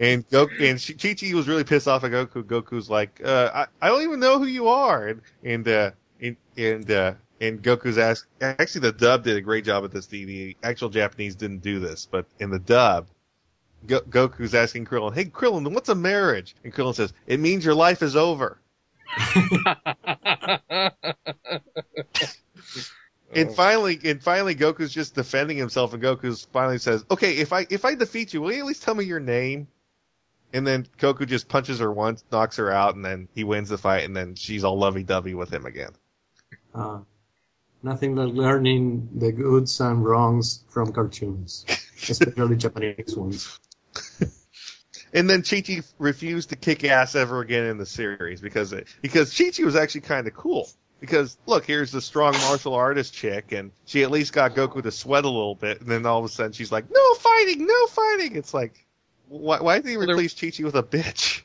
[0.00, 2.42] And Goku and Chi Chi was really pissed off at Goku.
[2.42, 6.36] Goku's like, uh, I I don't even know who you are, and and uh, and
[6.56, 8.26] and, uh, and Goku's asked.
[8.40, 10.06] Actually, the dub did a great job at this.
[10.06, 13.08] The, the actual Japanese didn't do this, but in the dub,
[13.86, 17.74] Go- Goku's asking Krillin, "Hey Krillin, what's a marriage?" And Krillin says, "It means your
[17.74, 18.60] life is over."
[23.32, 27.66] And finally, and finally, Goku's just defending himself, and Goku's finally says, "Okay, if I
[27.70, 29.68] if I defeat you, will you at least tell me your name?"
[30.52, 33.78] And then Goku just punches her once, knocks her out, and then he wins the
[33.78, 35.92] fight, and then she's all lovey-dovey with him again.
[36.74, 37.00] Uh,
[37.84, 41.64] nothing like learning the goods and wrongs from cartoons,
[42.08, 43.60] especially Japanese ones.
[45.12, 48.86] And then Chi Chi refused to kick ass ever again in the series because it,
[49.02, 50.68] because Chi Chi was actually kind of cool.
[51.00, 54.90] Because look, here's the strong martial artist chick, and she at least got Goku to
[54.92, 57.86] sweat a little bit, and then all of a sudden she's like, "No fighting, no
[57.86, 58.86] fighting." It's like,
[59.28, 61.42] why, why did he Well, replace Chi Chi with a bitch?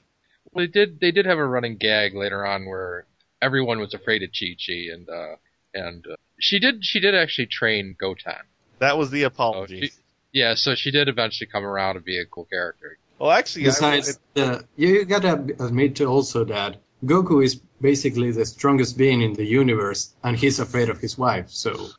[0.51, 0.99] Well, they did.
[0.99, 3.05] They did have a running gag later on where
[3.41, 5.35] everyone was afraid of Chi Chi, and uh,
[5.73, 6.83] and uh, she did.
[6.83, 8.33] She did actually train Goten.
[8.79, 9.87] That was the So apology.
[9.87, 9.91] she,
[10.33, 12.97] yeah, so she did eventually come around and be a cool character.
[13.19, 18.45] well, actually, I, Besides, uh, you gotta admit to also that Goku is basically the
[18.45, 21.49] strongest being in the universe, and he's afraid of his wife.
[21.49, 21.89] So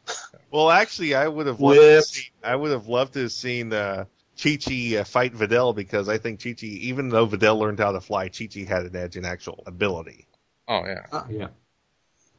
[0.50, 3.72] well, actually, I would have loved to see, I would have loved to have seen
[3.72, 4.06] uh,
[4.42, 7.92] Chi Chi uh, fight Videl because I think Chi Chi, even though Videl learned how
[7.92, 10.26] to fly, Chi Chi had an edge in actual ability.
[10.68, 11.06] Oh yeah.
[11.12, 11.48] Ah, yeah.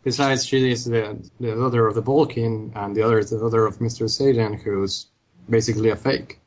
[0.03, 3.65] Besides, she is the, the daughter of the Balkan, and the other is the daughter
[3.65, 4.09] of Mr.
[4.09, 5.07] Satan, who's
[5.49, 6.39] basically a fake.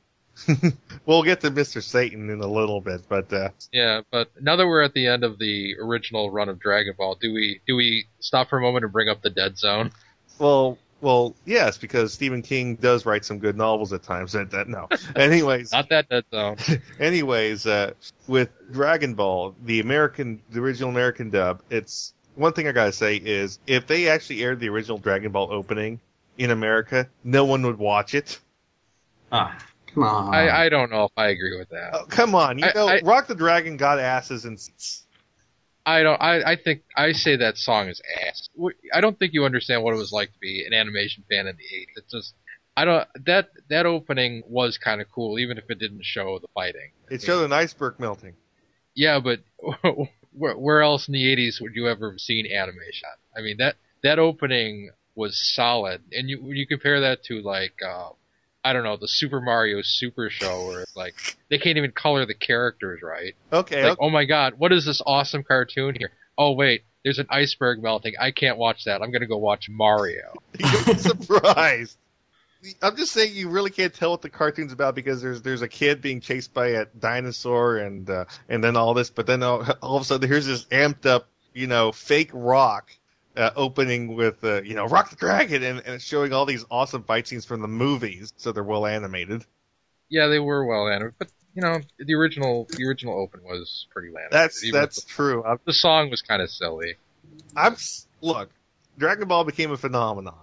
[1.06, 1.82] We'll get to Mr.
[1.82, 5.24] Satan in a little bit, but uh, Yeah, but now that we're at the end
[5.24, 8.84] of the original run of Dragon Ball, do we do we stop for a moment
[8.84, 9.90] and bring up the Dead Zone?
[10.38, 14.32] well, well, yes, because Stephen King does write some good novels at times.
[14.32, 14.88] That, that no.
[15.16, 16.56] Anyways, Not that Dead Zone.
[17.00, 17.92] anyways, uh,
[18.26, 23.16] with Dragon Ball, the American, the original American dub, it's one thing I gotta say
[23.16, 26.00] is if they actually aired the original Dragon Ball opening
[26.36, 28.38] in America, no one would watch it.
[29.32, 29.56] Ah,
[29.94, 30.34] come on.
[30.34, 31.90] I, I don't know if I agree with that.
[31.94, 35.04] Oh, come on, you I- know, I- Rock the Dragon got asses and seats.
[35.86, 36.20] I don't.
[36.20, 38.48] I, I think I say that song is ass.
[38.92, 41.56] I don't think you understand what it was like to be an animation fan in
[41.56, 41.86] the '80s.
[41.96, 42.34] It's just
[42.76, 43.08] I don't.
[43.24, 46.90] That that opening was kind of cool, even if it didn't show the fighting.
[47.10, 48.34] It showed an iceberg melting.
[48.94, 49.40] Yeah, but
[50.32, 53.08] where, where else in the '80s would you ever have seen animation?
[53.36, 57.74] I mean that that opening was solid, and you when you compare that to like
[57.84, 58.10] uh,
[58.62, 61.14] I don't know the Super Mario Super Show, where it's like
[61.48, 63.34] they can't even color the characters right.
[63.52, 66.10] Okay, Like, oh my god, what is this awesome cartoon here?
[66.36, 68.14] Oh wait, there's an iceberg melting.
[68.20, 69.02] I can't watch that.
[69.02, 70.34] I'm gonna go watch Mario.
[70.58, 71.96] You'll be surprised.
[72.82, 75.68] I'm just saying you really can't tell what the cartoon's about because there's there's a
[75.68, 79.66] kid being chased by a dinosaur and uh, and then all this, but then all,
[79.82, 82.90] all of a sudden here's this amped up you know fake rock
[83.36, 86.64] uh, opening with uh, you know Rock the Dragon and, and it's showing all these
[86.70, 89.44] awesome fight scenes from the movies, so they're well animated.
[90.08, 94.08] Yeah, they were well animated, but you know the original the original open was pretty
[94.08, 94.32] animated.
[94.32, 95.44] That's that's the, true.
[95.44, 96.96] I'm, the song was kind of silly.
[97.56, 97.76] I'm
[98.20, 98.50] look,
[98.98, 100.34] Dragon Ball became a phenomenon.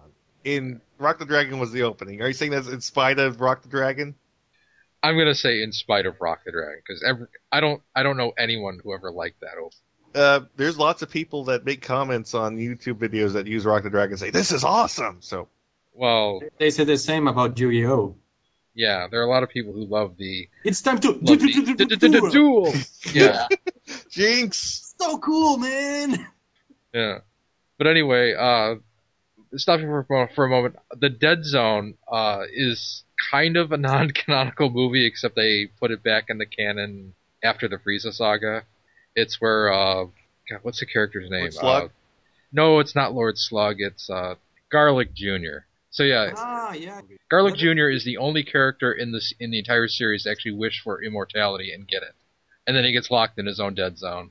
[0.43, 2.21] In Rock the Dragon was the opening.
[2.21, 4.15] Are you saying that's in spite of Rock the Dragon?
[5.04, 8.17] I'm gonna say in spite of Rock the Dragon because every I don't I don't
[8.17, 9.78] know anyone who ever liked that open.
[10.15, 13.89] Uh, there's lots of people that make comments on YouTube videos that use Rock the
[13.89, 15.17] Dragon and say this is awesome.
[15.22, 15.48] So
[15.93, 18.15] Well, They say the same about Yu-Gi-Oh.
[18.74, 22.74] yeah, there are a lot of people who love the It's time to the duel.
[23.13, 23.48] Yeah,
[24.10, 24.93] Jinx.
[25.00, 26.28] So cool, man.
[26.93, 27.20] yeah.
[27.78, 28.76] But anyway, uh,
[29.56, 34.70] stopping for, a for a moment, the Dead Zone uh, is kind of a non-canonical
[34.72, 38.63] movie, except they put it back in the canon after the Frieza saga.
[39.17, 40.06] It's where uh,
[40.49, 41.41] God, what's the character's name?
[41.41, 41.84] Lord Slug?
[41.86, 41.88] Uh,
[42.53, 43.77] no, it's not Lord Slug.
[43.80, 44.36] It's uh,
[44.71, 45.65] Garlic Jr.
[45.89, 47.01] So yeah, Ah, yeah.
[47.30, 47.89] Garlic Jr.
[47.89, 51.73] is the only character in this in the entire series to actually wish for immortality
[51.73, 52.13] and get it,
[52.67, 54.30] and then he gets locked in his own dead zone,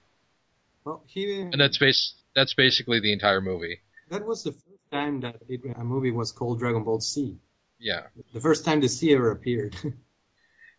[0.84, 1.40] Well, he.
[1.40, 3.80] and that's base that's basically the entire movie.
[4.10, 7.36] That was the first time that it, a movie was called Dragon Ball Z.
[7.80, 9.74] Yeah, The first time the Z ever appeared.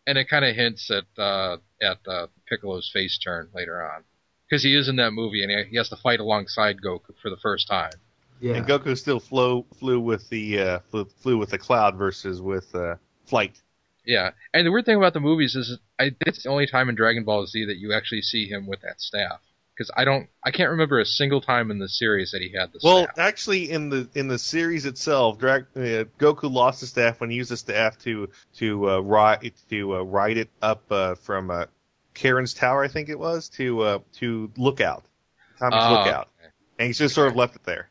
[0.08, 4.04] and it kind of hints at uh, at uh, Piccolo's face turn later on,
[4.50, 7.30] because he is in that movie and he, he has to fight alongside Goku for
[7.30, 7.92] the first time.
[8.40, 8.56] yeah.
[8.56, 12.74] And Goku still flew flew with the uh, flew, flew with the cloud versus with
[12.74, 13.62] uh, flight.
[14.06, 16.88] Yeah, and the weird thing about the movies is I think it's the only time
[16.88, 19.42] in Dragon Ball Z that you actually see him with that staff.
[19.78, 22.72] Because I don't, I can't remember a single time in the series that he had
[22.74, 23.20] the Well, staff.
[23.20, 27.36] actually, in the in the series itself, Drag, uh, Goku lost the staff when he
[27.38, 31.66] used the staff to to uh, ride to uh, ride it up uh, from uh,
[32.16, 35.04] Karin's tower, I think it was, to uh, to Lookout,
[35.60, 36.30] Tommy's Oh, Lookout,
[36.80, 37.90] and he's just sort of left it there.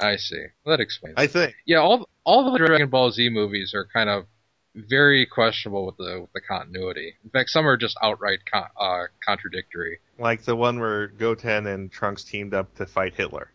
[0.00, 0.46] I see.
[0.64, 1.14] Well, that explains.
[1.16, 1.20] it.
[1.20, 1.54] I think.
[1.64, 4.26] yeah, all all the Dragon Ball Z movies are kind of
[4.74, 7.14] very questionable with the with the continuity.
[7.24, 9.98] In fact, some are just outright con- uh, contradictory.
[10.18, 13.50] Like the one where Goten and Trunks teamed up to fight Hitler.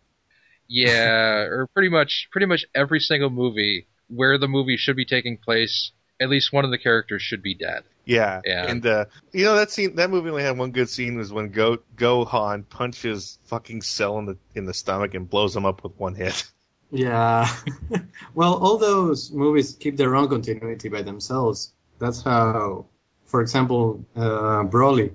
[0.68, 5.38] Yeah, or pretty much pretty much every single movie where the movie should be taking
[5.38, 7.84] place, at least one of the characters should be dead.
[8.06, 8.66] Yeah, Yeah.
[8.68, 11.52] and uh, you know that scene, that movie only had one good scene was when
[11.52, 15.94] Go Gohan punches fucking Cell in the in the stomach and blows him up with
[15.98, 16.44] one hit.
[16.94, 17.50] Yeah.
[18.36, 21.74] well, all those movies keep their own continuity by themselves.
[21.98, 22.86] That's how,
[23.26, 25.14] for example, uh, Broly,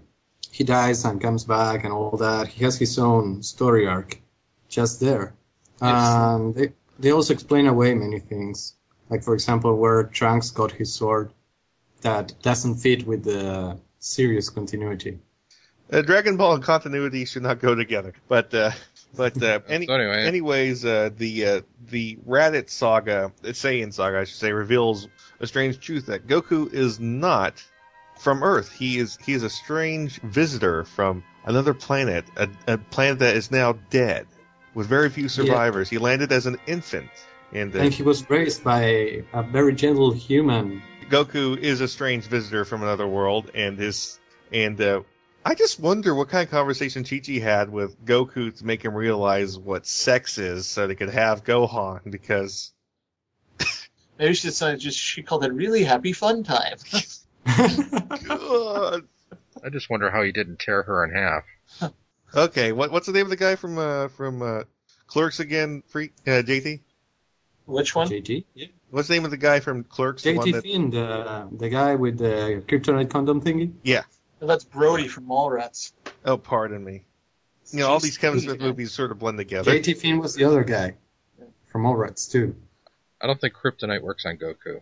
[0.50, 2.48] he dies and comes back and all that.
[2.48, 4.20] He has his own story arc
[4.68, 5.34] just there.
[5.80, 8.74] And they, they also explain away many things.
[9.08, 11.32] Like, for example, where Trunks got his sword
[12.00, 15.20] that doesn't fit with the serious continuity.
[15.92, 18.14] Uh, Dragon Ball and continuity should not go together.
[18.26, 18.72] But uh,
[19.16, 20.24] but uh, any, So anyway.
[20.24, 25.08] anyways, uh, the uh, the Raditz saga, the Saiyan saga, I should say, reveals
[25.40, 27.62] a strange truth that Goku is not
[28.18, 28.72] from Earth.
[28.72, 33.50] He is he is a strange visitor from another planet, a, a planet that is
[33.50, 34.26] now dead,
[34.74, 35.88] with very few survivors.
[35.88, 37.10] He landed as an infant,
[37.52, 42.24] and uh, And he was raised by a very gentle human Goku is a strange
[42.26, 44.18] visitor from another world, and his
[44.52, 45.02] and uh,
[45.48, 48.92] I just wonder what kind of conversation Chi Chi had with Goku to make him
[48.92, 52.10] realize what sex is, so they could have Gohan.
[52.10, 52.70] Because
[54.18, 56.76] Maybe she decided just she called it really happy fun time.
[58.26, 59.04] God.
[59.64, 61.44] I just wonder how he didn't tear her in half.
[62.34, 64.64] Okay, what what's the name of the guy from uh, from uh,
[65.06, 65.82] Clerks again?
[65.86, 66.80] Freak uh, JT.
[67.64, 68.06] Which one?
[68.06, 68.44] JT?
[68.52, 68.66] Yeah.
[68.90, 70.24] What's the name of the guy from Clerks?
[70.24, 73.72] The one JT that- Finn, the, the guy with the kryptonite condom thingy?
[73.74, 74.02] Oh,
[74.40, 75.92] that's Brody from Mallrats.
[76.24, 77.04] oh, pardon me.
[77.72, 79.70] You know, all these Kevin Smith movies sort of blend together.
[79.72, 80.94] JT Finn was the other guy
[81.66, 82.56] from Mallrats, too.
[83.20, 84.80] I don't think kryptonite works on Goku.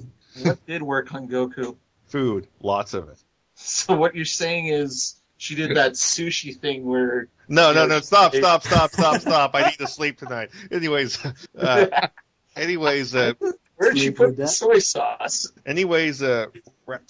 [0.42, 1.76] What did work on Goku?
[2.06, 3.18] Food, lots of it.
[3.54, 8.00] So what you're saying is she did that sushi thing where No, no, no!
[8.00, 8.32] Stop!
[8.32, 8.40] Hey.
[8.40, 8.62] Stop!
[8.64, 8.92] Stop!
[8.92, 9.20] Stop!
[9.20, 9.54] Stop!
[9.54, 10.48] I need to sleep tonight.
[10.70, 11.18] Anyways,
[11.58, 12.08] uh,
[12.56, 13.34] anyways, uh,
[13.82, 14.48] where'd she put the that?
[14.48, 15.52] soy sauce?
[15.66, 16.46] anyways, uh,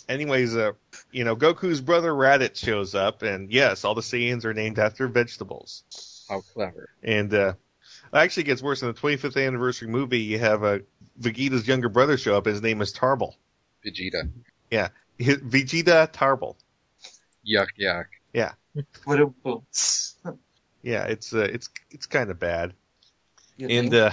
[0.08, 0.72] anyways, uh,
[1.10, 5.08] you know, Goku's brother Raditz shows up, and yes, all the Saiyans are named after
[5.08, 5.84] vegetables.
[6.28, 6.88] How clever.
[7.02, 7.54] And uh,
[8.12, 8.82] actually, gets worse.
[8.82, 10.78] In the 25th anniversary movie, you have uh,
[11.20, 12.46] Vegeta's younger brother show up.
[12.46, 13.34] His name is Tarble.
[13.84, 14.30] Vegeta.
[14.70, 14.88] Yeah,
[15.20, 16.56] Vegeta Tarble.
[17.46, 18.06] Yuck, yuck.
[18.32, 18.52] Yeah.
[19.04, 20.16] what a boots.
[20.82, 22.72] Yeah, it's uh, it's it's kind of bad.
[23.56, 24.10] You and uh,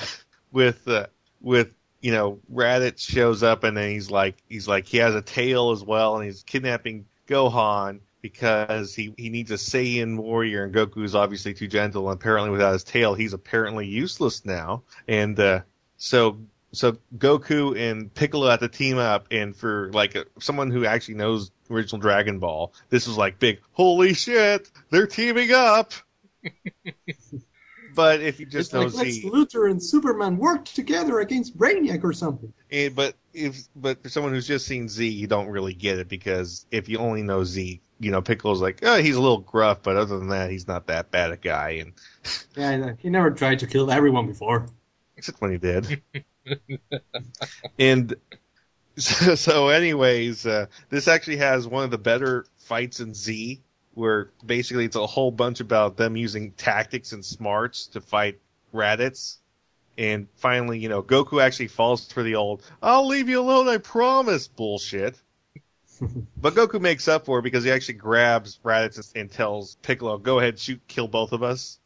[0.52, 1.08] with uh,
[1.42, 5.22] with you know Raditz shows up and then he's like he's like he has a
[5.22, 10.74] tail as well and he's kidnapping Gohan because he he needs a Saiyan warrior and
[10.74, 15.62] Goku's obviously too gentle and apparently without his tail he's apparently useless now and uh,
[15.98, 16.40] so
[16.72, 21.16] so Goku and Piccolo have to team up and for like a, someone who actually
[21.16, 25.94] knows original Dragon Ball this was like big holy shit they're teaming up.
[27.96, 31.58] But if you just it's know like Lex Z, Luthor and Superman work together against
[31.58, 32.54] Brainiac or something.
[32.72, 36.08] Eh, but if but for someone who's just seen Z, you don't really get it
[36.08, 39.84] because if you only know Z, you know Piccolo's like, oh, he's a little gruff,
[39.84, 41.82] but other than that, he's not that bad a guy.
[41.82, 41.94] And
[42.56, 44.68] Yeah, he never tried to kill everyone before.
[45.18, 46.02] except when he did.
[47.78, 48.14] and
[48.98, 53.62] so, so anyways, uh, this actually has one of the better fights in Z,
[54.00, 58.40] where basically it's a whole bunch about them using tactics and smarts to fight
[58.74, 59.38] Raditz.
[59.98, 63.78] And finally, you know, Goku actually falls for the old, I'll leave you alone, I
[63.78, 65.22] promise bullshit.
[66.38, 70.40] but Goku makes up for it because he actually grabs Raditz and tells Piccolo, go
[70.40, 71.80] ahead, shoot, kill both of us.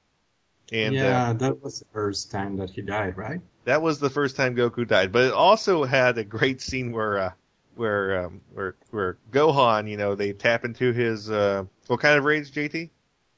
[0.71, 3.41] And, uh, yeah, that was the first time that he died, right?
[3.65, 7.17] that was the first time Goku died, but it also had a great scene where
[7.17, 7.31] uh,
[7.75, 12.23] where um, where where Gohan, you know, they tap into his uh, what kind of
[12.23, 12.89] rage, JT?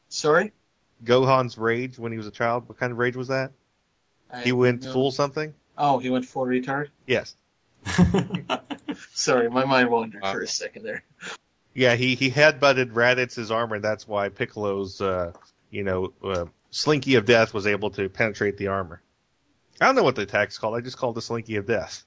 [0.09, 0.51] Sorry?
[1.03, 2.67] Gohan's rage when he was a child.
[2.69, 3.51] What kind of rage was that?
[4.31, 4.93] I He went know.
[4.93, 5.53] full something.
[5.77, 6.87] Oh, he went full retard?
[7.05, 7.35] Yes.
[9.13, 10.33] Sorry, my mind wandered Wow.
[10.33, 11.03] for a second there.
[11.73, 13.79] Yeah, he he had butted Raditz's armor.
[13.79, 15.33] That's why Piccolo's uh,
[15.69, 19.01] you know uh, Slinky of Death was able to penetrate the armor.
[19.81, 20.75] I don't know what the attack's called.
[20.75, 22.05] I just called it Slinky of Death.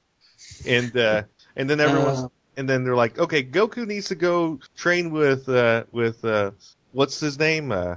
[0.67, 1.25] And uh,
[1.59, 5.49] and then everyone's Uh, and then they're like, okay, Goku needs to go train with
[5.49, 6.53] uh with uh
[6.93, 7.71] what's his name?
[7.73, 7.97] Uh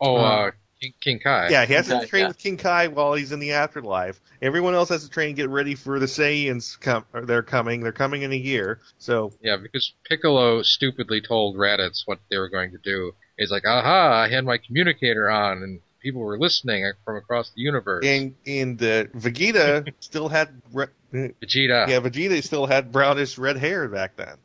[0.00, 0.50] Oh, Uh, uh,
[0.80, 1.48] King, King Kai.
[1.48, 2.28] yeah, he has King to Kai, train yeah.
[2.28, 4.20] with King Kai while he's in the afterlife.
[4.42, 7.80] Everyone else has to train and get ready for the Saiyans come they're coming.
[7.82, 8.80] They're coming in a year.
[8.98, 13.12] So Yeah, because Piccolo stupidly told Raditz what they were going to do.
[13.38, 17.60] He's like, aha, I had my communicator on and people were listening from across the
[17.60, 18.04] universe.
[18.06, 21.88] and and uh, Vegeta still had re- Vegeta.
[21.88, 24.36] yeah, Vegeta still had brownish red hair back then.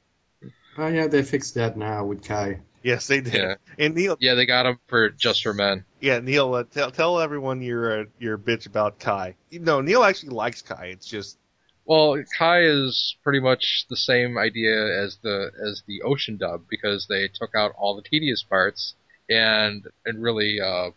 [0.80, 2.60] oh yeah, they fixed that now with Kai.
[2.84, 3.36] Yes, they did.
[3.36, 3.56] Yeah.
[3.78, 5.86] And Neil, Yeah, they got him for Just for Men.
[6.00, 9.36] yeah, Neil, uh, tell tell everyone your uh, your bitch about Kai.
[9.52, 10.86] No, Neil actually likes Kai.
[10.88, 11.38] It's just
[11.86, 17.06] Well, Kai is pretty much the same idea as the as the Ocean dub because
[17.08, 18.96] they took out all the tedious parts
[19.30, 20.90] and and really uh,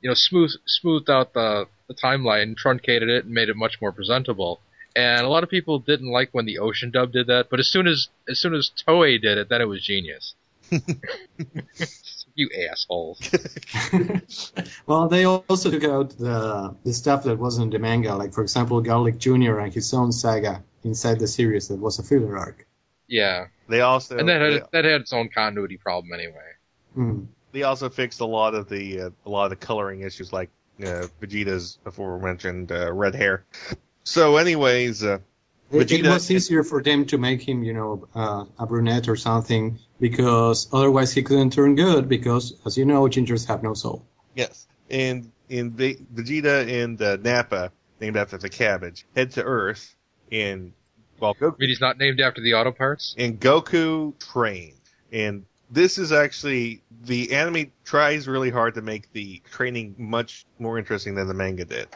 [0.00, 3.92] you know smooth smoothed out the the timeline, truncated it, and made it much more
[3.92, 4.60] presentable.
[4.94, 7.68] And a lot of people didn't like when the Ocean dub did that, but as
[7.68, 10.34] soon as as soon as Toei did it, then it was genius.
[12.34, 13.20] you assholes.
[14.86, 18.42] well, they also took out the the stuff that wasn't in the manga, like for
[18.42, 19.58] example, Garlic Jr.
[19.58, 22.66] and his own saga inside the series that was a filler arc.
[23.08, 26.48] Yeah, they also and that they, had that had its own continuity problem anyway.
[26.96, 27.26] Mm.
[27.52, 30.50] They also fixed a lot of the uh, a lot of the coloring issues, like
[30.82, 33.44] uh, Vegeta's before mentioned uh, red hair.
[34.04, 35.18] So, anyways, uh,
[35.70, 39.16] It, it was easier for them to make him, you know, uh, a brunette or
[39.16, 42.08] something, because otherwise he couldn't turn good.
[42.08, 44.06] Because, as you know, gingers have no soul.
[44.34, 49.94] yes, and in Vegeta and uh, Nappa, named after the cabbage, head to Earth,
[50.32, 50.72] and
[51.20, 53.14] well, Goku I mean, he's not named after the auto parts.
[53.18, 54.74] and Goku trained.
[55.10, 60.78] And this is actually the anime tries really hard to make the training much more
[60.78, 61.88] interesting than the manga did.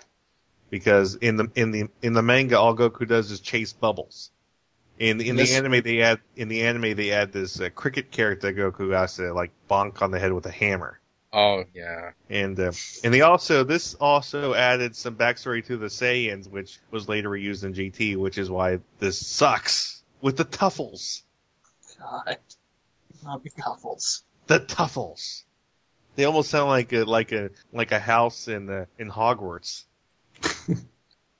[0.70, 4.30] Because in the in the in the manga all Goku does is chase bubbles.
[4.98, 5.50] In in Yes.
[5.50, 9.16] the anime they add in the anime they add this uh, cricket character Goku has
[9.16, 10.98] to like bonk on the head with a hammer.
[11.32, 12.10] Oh yeah.
[12.28, 12.72] And uh,
[13.04, 17.64] and they also this also added some backstory to the Saiyans, which was later reused
[17.64, 21.22] in GT, which is why this sucks with the Tuffles.
[21.98, 22.38] God.
[23.22, 24.22] Not the couples.
[24.46, 25.44] The Tuffles.
[26.16, 29.84] They almost sound like a like a like a house in the in Hogwarts.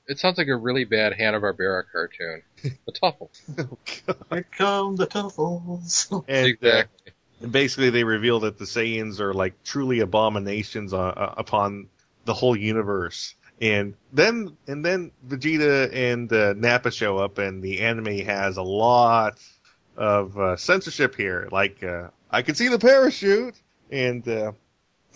[0.08, 2.42] It sounds like a really bad Hanna Barbera cartoon.
[2.62, 3.30] The Tuffle.
[4.30, 6.10] Here come the Tuffles.
[6.10, 7.12] And, uh, exactly.
[7.40, 11.88] and basically, they reveal that the Saiyans are like truly abominations uh, uh, upon
[12.24, 13.34] the whole universe.
[13.60, 18.62] And then and then Vegeta and uh, Nappa show up, and the anime has a
[18.62, 19.38] lot
[19.96, 21.48] of uh, censorship here.
[21.50, 23.54] Like, uh, I can see the parachute,
[23.90, 24.52] and uh,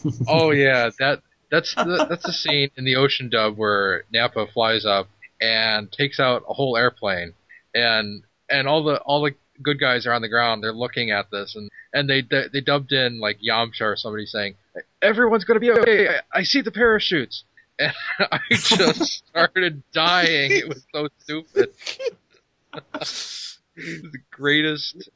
[0.28, 4.84] Oh yeah, that that's the, that's the scene in the ocean dub where Nappa flies
[4.84, 5.08] up
[5.40, 7.32] and takes out a whole airplane,
[7.74, 10.62] and and all the all the good guys are on the ground.
[10.62, 14.26] They're looking at this, and and they they, they dubbed in like Yamcha or somebody
[14.26, 14.56] saying,
[15.02, 16.08] "Everyone's gonna be okay.
[16.08, 17.44] I, I see the parachutes."
[17.78, 17.92] And
[18.32, 20.50] I just started dying.
[20.50, 21.74] It was so stupid.
[23.76, 25.08] It was the greatest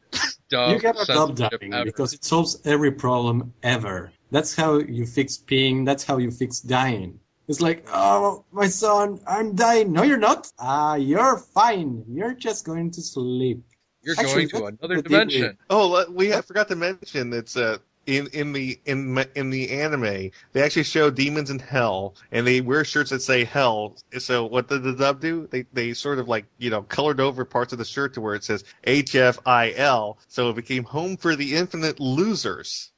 [0.48, 1.84] dub you gotta dub dubbing ever.
[1.84, 4.12] because it solves every problem ever.
[4.30, 5.84] That's how you fix peeing.
[5.84, 7.18] That's how you fix dying.
[7.48, 9.92] It's like, oh, my son, I'm dying.
[9.92, 10.52] No, you're not.
[10.58, 12.04] Ah, you're fine.
[12.08, 13.64] You're just going to sleep.
[14.02, 15.58] You're Actually, going to another dimension.
[15.68, 20.30] oh, we I forgot to mention it's uh in in the in in the anime
[20.52, 23.96] they actually show demons in hell, and they wear shirts that say hell.
[24.18, 25.46] So what did the dub do?
[25.50, 28.34] They they sort of like you know colored over parts of the shirt to where
[28.34, 32.90] it says H F I L, so it became home for the infinite losers.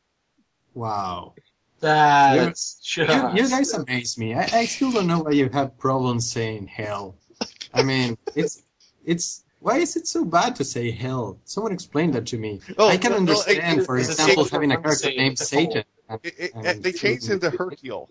[0.74, 1.34] Wow.
[1.80, 3.34] That's just.
[3.34, 4.34] You, you guys amaze me.
[4.34, 7.16] I, I still don't know why you have problems saying hell.
[7.74, 8.62] I mean, it's
[9.04, 11.38] it's why is it so bad to say hell?
[11.44, 12.60] Someone explain that to me.
[12.78, 15.44] Oh, I can no, no, understand, it- for example, having a character Satan, named the
[15.44, 15.84] Satan.
[16.22, 18.10] It, it, And- they changed him to Hercule.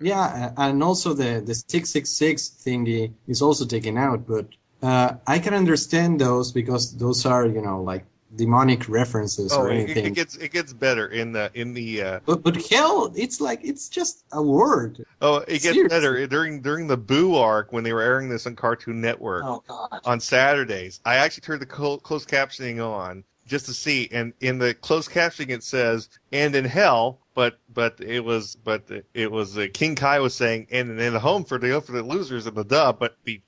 [0.00, 4.46] Yeah, and also the the six six six thingy is also taken out, but
[4.82, 8.04] uh, I can understand those because those are you know like
[8.36, 10.06] demonic references Oh, or it, anything.
[10.06, 13.60] it gets it gets better in the in the uh, but but hell, it's like
[13.62, 15.04] it's just a word.
[15.20, 15.88] oh it gets Seriously.
[15.88, 19.44] better during during the Boo arc when they were airing this on Cartoon Network.
[19.44, 20.00] Oh God.
[20.04, 21.00] on Saturdays.
[21.04, 25.10] I actually turned the clo- closed captioning on just to see, and in the closed
[25.10, 29.94] captioning it says "and in hell," but but it was but it was uh, King
[29.94, 32.98] Kai was saying "and in the home for the for the losers" in the dub,
[32.98, 33.42] but the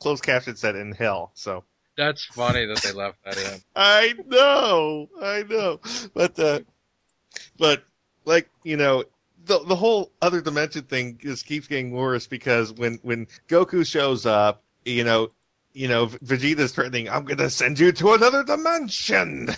[0.00, 1.64] closed caption said "in hell." So
[1.98, 3.60] That's funny that they left that in.
[3.76, 5.80] I know, I know,
[6.14, 6.60] but uh,
[7.58, 7.84] but
[8.24, 9.04] like you know.
[9.44, 14.26] The, the whole other dimension thing just keeps getting worse because when, when Goku shows
[14.26, 15.30] up, you know,
[15.72, 19.48] you know, Vegeta's threatening, I'm gonna send you to another dimension.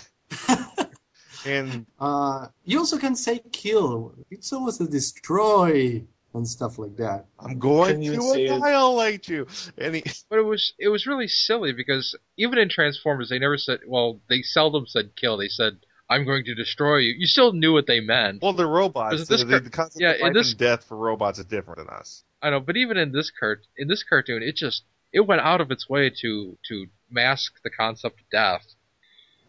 [1.45, 4.13] and Uh, you also can say kill.
[4.29, 7.25] It's always a destroy and stuff like that.
[7.39, 8.51] I'm going Couldn't even to say it.
[8.51, 9.47] annihilate you.
[9.77, 13.57] And he, But it was it was really silly because even in Transformers they never
[13.57, 15.79] said well they seldom said kill they said
[16.09, 17.13] I'm going to destroy you.
[17.17, 18.41] You still knew what they meant.
[18.41, 19.13] well, they're robots.
[19.13, 21.79] Because this the, the, concept yeah, of life this- and death for robots is different
[21.79, 22.23] than us.
[22.41, 25.61] I know, but even in this cart in this cartoon it just it went out
[25.61, 28.65] of its way to to mask the concept of death.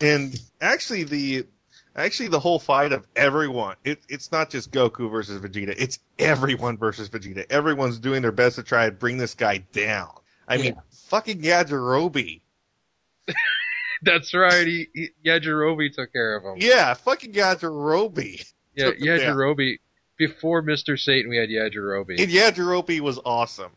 [0.00, 1.46] And actually, the
[1.96, 3.76] actually the whole fight of everyone.
[3.84, 5.74] It, it's not just Goku versus Vegeta.
[5.76, 7.44] It's everyone versus Vegeta.
[7.50, 10.10] Everyone's doing their best to try and bring this guy down.
[10.48, 12.40] I mean, fucking Yajirobe.
[14.02, 14.66] That's right.
[14.66, 16.54] He, he Yajirobe took care of him.
[16.58, 18.44] Yeah, fucking Yajirobe.
[18.74, 19.06] Yeah, took down.
[19.18, 19.78] Yajirobe.
[20.16, 20.98] Before Mr.
[20.98, 22.18] Satan, we had Yajirobe.
[22.18, 23.72] And Yajirobe was awesome.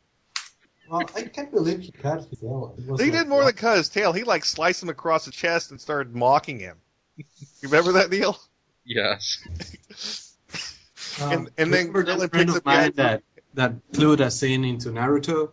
[0.89, 2.75] Well, I can't believe he cut his tail.
[2.77, 4.13] He like, did more than cut his tail.
[4.13, 6.77] He like sliced him across the chest and started mocking him.
[7.17, 7.25] You
[7.63, 8.37] remember that, Neil?
[8.85, 9.43] yes.
[11.21, 12.95] Um, and- and then remember that Krillin friend picks of up mine Yajirobe?
[12.95, 15.51] that that flew that scene into Naruto.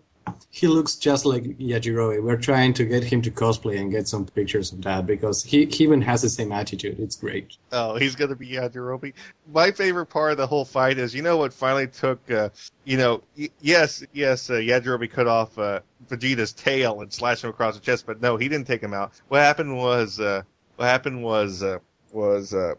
[0.50, 2.22] He looks just like Yajirobe.
[2.22, 5.64] We're trying to get him to cosplay and get some pictures of that because he,
[5.66, 6.98] he even has the same attitude.
[7.00, 7.56] It's great.
[7.70, 9.12] Oh, he's gonna be Yajirobe.
[9.52, 12.48] My favorite part of the whole fight is, you know, what finally took, uh,
[12.84, 17.50] you know, y- yes, yes, uh, Yajirobe cut off uh, Vegeta's tail and slashed him
[17.50, 19.12] across the chest, but no, he didn't take him out.
[19.28, 20.42] What happened was, uh,
[20.76, 21.78] what happened was, uh,
[22.12, 22.74] was, uh,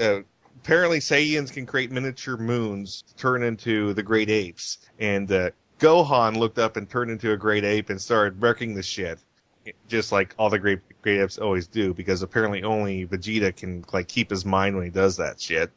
[0.00, 0.20] uh,
[0.56, 6.36] apparently Saiyans can create miniature moons to turn into the great apes, and uh, Gohan
[6.36, 9.18] looked up and turned into a great ape and started wrecking the shit.
[9.88, 14.08] just like all the great great apes always do, because apparently only Vegeta can like
[14.08, 15.70] keep his mind when he does that shit.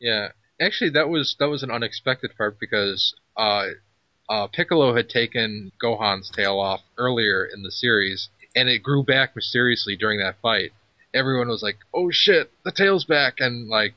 [0.00, 0.28] Yeah,
[0.60, 3.66] actually, that was that was an unexpected part because uh,
[4.28, 9.34] uh, Piccolo had taken Gohan's tail off earlier in the series, and it grew back
[9.34, 10.72] mysteriously during that fight.
[11.18, 13.94] Everyone was like, "Oh shit, the tail's back!" and like,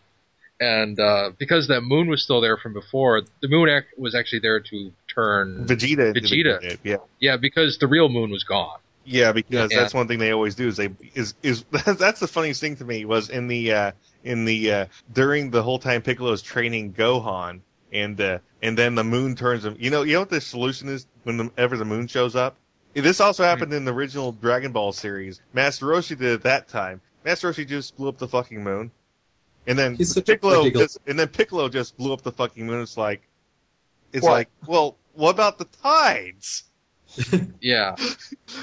[0.59, 4.39] and uh, because that moon was still there from before, the moon ac- was actually
[4.39, 5.65] there to turn.
[5.67, 6.78] Vegeta, Vegeta.
[6.84, 6.97] yeah.
[7.19, 8.78] yeah, because the real moon was gone.
[9.05, 9.80] Yeah, because Yeah.
[9.80, 12.86] that's one thing they always do is they is is that's the funniest thing to
[12.86, 13.91] me was in the uh
[14.24, 17.61] in the uh during the whole time Piccolo's training Gohan
[17.91, 19.76] and uh and then the moon turns him.
[19.80, 22.57] You know, you know what the solution is whenever the moon shows up.
[22.93, 25.41] This also happened in the original Dragon Ball series.
[25.53, 26.99] Master Roshi did it that time.
[27.24, 28.91] Master Roshi just blew up the fucking moon,
[29.67, 32.82] and then He's Piccolo just and then Piccolo just blew up the fucking moon.
[32.82, 33.28] It's like,
[34.13, 34.32] it's What?
[34.32, 36.63] like, well, what about the tides?
[37.61, 37.95] Yeah,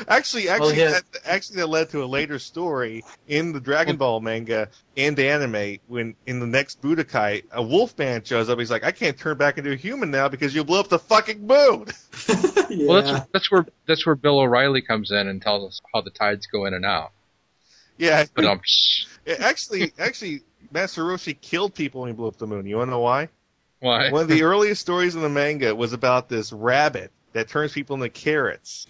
[0.09, 0.91] Actually, actually, Well, yeah.
[0.91, 5.79] that, actually, that led to a later story in the Dragon Ball manga and anime.
[5.87, 8.59] When in the next Budokai, a wolf Wolfman shows up.
[8.59, 10.99] He's like, "I can't turn back into a human now because you blew up the
[10.99, 11.87] fucking moon."
[12.71, 12.87] yeah.
[12.89, 16.11] well, that's that's where that's where Bill O'Reilly comes in and tells us how the
[16.11, 17.13] tides go in and out.
[17.99, 18.61] Yeah, But um,
[19.41, 22.67] actually, actually, Master Roshi killed people when he blew up the moon.
[22.67, 23.29] You want to know why?
[23.81, 24.11] why?
[24.11, 27.95] One of the earliest stories in the manga was about this rabbit that turns people
[27.95, 28.87] into carrots.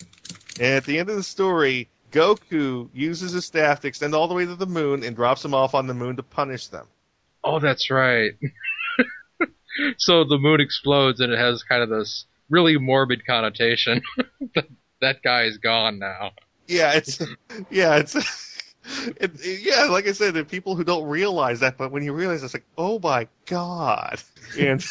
[0.60, 4.34] And at the end of the story, Goku uses his staff to extend all the
[4.34, 6.86] way to the moon and drops them off on the moon to punish them.
[7.44, 8.32] Oh, that's right.
[9.98, 14.02] so the moon explodes and it has kind of this really morbid connotation.
[14.54, 14.66] that,
[15.00, 16.32] that guy is gone now.
[16.66, 17.20] Yeah, it's
[17.70, 18.14] yeah, it's
[19.16, 19.84] it, it- yeah.
[19.84, 22.66] Like I said, the people who don't realize that, but when you realize, it's like,
[22.76, 24.20] oh my god,
[24.58, 24.84] and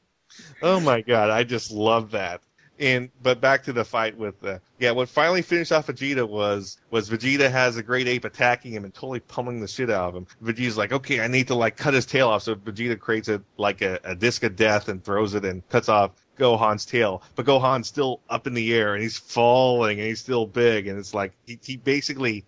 [0.62, 2.40] oh my god, I just love that.
[2.80, 6.78] And but back to the fight with the yeah, what finally finished off Vegeta was
[6.92, 10.14] was Vegeta has a great ape attacking him and totally pummeling the shit out of
[10.14, 10.26] him.
[10.40, 12.44] Vegeta's like, okay, I need to like cut his tail off.
[12.44, 15.88] So Vegeta creates a like a, a disc of death and throws it and cuts
[15.88, 17.20] off Gohan's tail.
[17.34, 21.00] But Gohan's still up in the air and he's falling and he's still big and
[21.00, 22.44] it's like he, he basically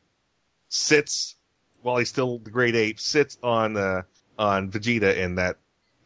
[0.70, 1.36] sits
[1.82, 4.02] while he's still the great ape sits on uh
[4.38, 5.56] on Vegeta and that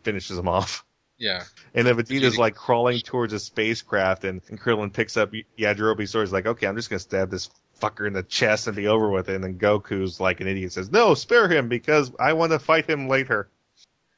[0.03, 0.85] finishes him off.
[1.19, 1.45] Yeah.
[1.75, 6.11] And then Vegeta's Vegeta- like crawling towards a spacecraft, and, and Krillin picks up Yajirobe's
[6.11, 6.27] sword.
[6.27, 7.49] He's like, okay, I'm just gonna stab this
[7.81, 9.37] fucker in the chest and be over with it.
[9.37, 12.89] And then Goku's like an idiot, says, no, spare him because I want to fight
[12.91, 13.49] him later.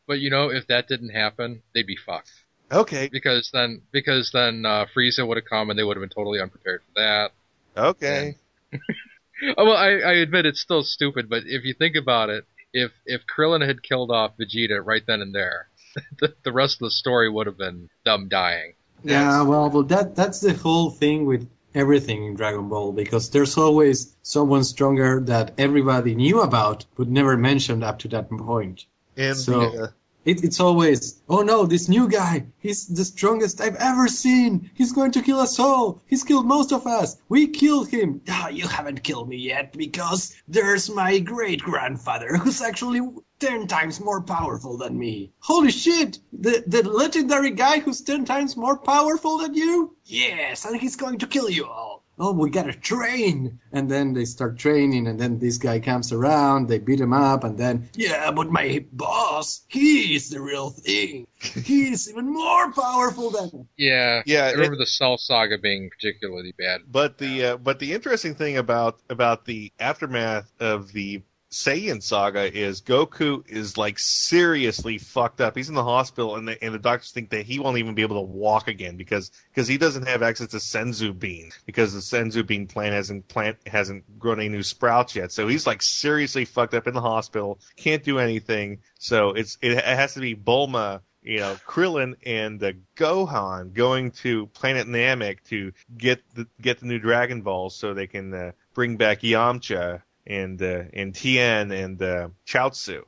[0.07, 2.31] But you know, if that didn't happen, they'd be fucked.
[2.73, 6.09] Okay, Because then, because then uh, Frieza would have come and they would have been
[6.11, 7.31] totally unprepared for that.
[7.77, 8.37] okay.
[8.73, 8.79] Oh,
[9.57, 13.23] well, I, I admit it's still stupid, but if you think about it, if if
[13.27, 15.69] Krillin had killed off Vegeta right then and there,
[16.21, 18.75] the, the rest of the story would have been them dying.
[19.05, 23.59] Yeah, well, well, that that's the whole thing with everything in Dragon Ball because there's
[23.59, 28.87] always someone stronger that everybody knew about but never mentioned up to that point.
[29.17, 29.89] And So- the, uh,
[30.27, 34.73] It, it's always, oh no, this new guy, he's the strongest I've ever seen.
[34.75, 36.03] He's going to kill us all.
[36.07, 37.17] He's killed most of us.
[37.29, 38.23] We killed him.
[38.29, 43.01] Ah, you haven't killed me yet because there's my great grandfather who's actually
[43.39, 45.33] ten times more powerful than me.
[45.39, 46.19] Holy shit!
[46.33, 49.97] The the legendary guy who's ten times more powerful than you?
[50.05, 51.96] Yes, and he's going to kill you all.
[52.19, 53.61] Oh, we gotta train.
[53.73, 57.45] And then they start training, and then this guy comes around, they beat him up,
[57.45, 61.27] and then, yeah, but my boss, he's the real thing.
[61.41, 63.69] He's even more powerful than.
[63.77, 66.81] Yeah, Yeah, I it- remember the Cell Saga being particularly bad.
[66.91, 72.53] but the uh, but the interesting thing about about the aftermath of the Saiyan saga
[72.53, 75.57] is Goku is like seriously fucked up.
[75.57, 78.03] He's in the hospital, and the and the doctors think that he won't even be
[78.03, 82.01] able to walk again because because he doesn't have access to Senzu Bean because the
[82.01, 85.31] Senzu Bean plant hasn't plant hasn't grown any new sprouts yet.
[85.31, 88.81] So he's like seriously fucked up in the hospital, can't do anything.
[88.99, 91.01] So it's it, it has to be Bulma.
[91.23, 96.87] You know, Krillin and uh, Gohan going to Planet Namek to get the get the
[96.87, 102.01] new Dragon Balls so they can uh, bring back Yamcha and uh, and Tien and
[102.03, 103.03] uh, Chaozu.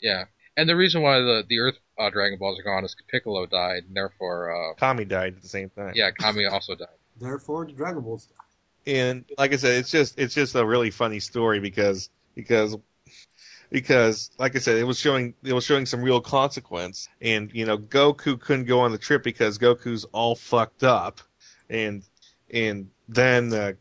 [0.00, 0.24] Yeah,
[0.56, 3.84] and the reason why the the Earth uh, Dragon Balls are gone is Piccolo died,
[3.86, 5.92] and therefore, uh, Kami died at the same time.
[5.94, 6.88] yeah, Kami also died.
[7.20, 8.26] Therefore, the Dragon Balls.
[8.26, 8.94] Died.
[8.94, 12.76] And like I said, it's just it's just a really funny story because because
[13.70, 17.64] because like I said, it was showing it was showing some real consequence, and you
[17.64, 21.20] know Goku couldn't go on the trip because Goku's all fucked up,
[21.70, 22.02] and
[22.50, 23.72] and then uh,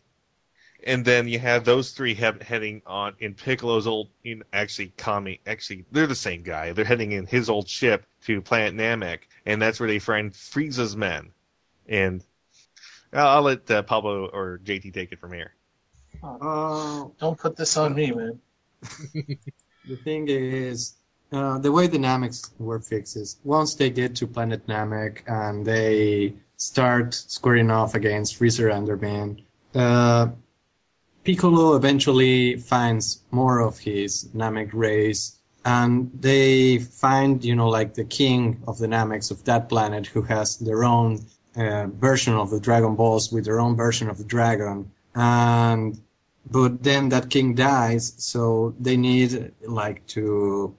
[0.85, 5.39] and then you have those three he- heading on in Piccolo's old in actually Kami
[5.45, 9.61] actually they're the same guy they're heading in his old ship to Planet Namek, and
[9.61, 11.31] that's where they find Frieza's men,
[11.87, 12.23] and
[13.11, 15.53] I'll, I'll let uh, Pablo or JT take it from here.
[16.23, 18.39] Uh, Don't put this on me, man.
[19.13, 20.95] the thing is,
[21.31, 25.65] uh, the way the Namecs were fixed is once they get to Planet Namek and
[25.65, 29.43] they start squaring off against Frieza Enderman,
[29.75, 30.31] uh,
[31.23, 38.03] Piccolo eventually finds more of his Namek race and they find, you know, like the
[38.03, 41.19] king of the Namecs of that planet who has their own
[41.55, 44.91] uh, version of the Dragon Balls with their own version of the dragon.
[45.15, 46.01] And,
[46.51, 50.75] but then that king dies, so they need like to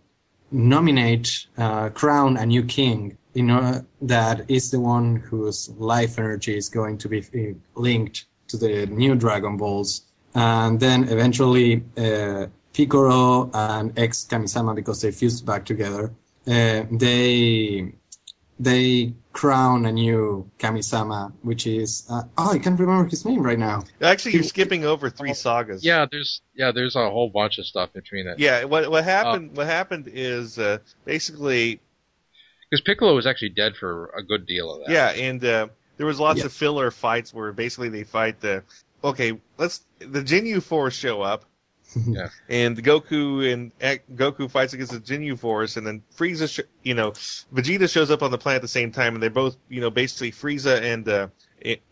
[0.50, 6.56] nominate, uh, crown a new king, you know, that is the one whose life energy
[6.56, 10.02] is going to be uh, linked to the new Dragon Balls.
[10.34, 16.12] And then eventually, uh, Piccolo and ex Kamisama, because they fused back together,
[16.46, 17.92] uh, they,
[18.58, 23.58] they crown a new Kamisama, which is, uh, oh, I can't remember his name right
[23.58, 23.84] now.
[24.00, 25.84] Actually, you're skipping over three sagas.
[25.84, 28.38] Yeah, there's yeah, there's a whole bunch of stuff between it.
[28.38, 28.64] Yeah.
[28.64, 29.50] What what happened?
[29.54, 29.58] Oh.
[29.58, 31.80] What happened is uh, basically
[32.70, 34.92] Because Piccolo was actually dead for a good deal of that.
[34.92, 36.46] Yeah, and uh, there was lots Yeah.
[36.46, 38.62] of filler fights where basically they fight the.
[39.02, 41.44] Okay, let's the Ginyu Force show up.
[42.08, 42.30] Yeah.
[42.48, 46.94] And Goku and eh, Goku fights against the Ginyu Force, and then Frieza, sh- you
[46.94, 49.80] know, Vegeta shows up on the planet at the same time, and they're both, you
[49.80, 51.28] know, basically Frieza and uh,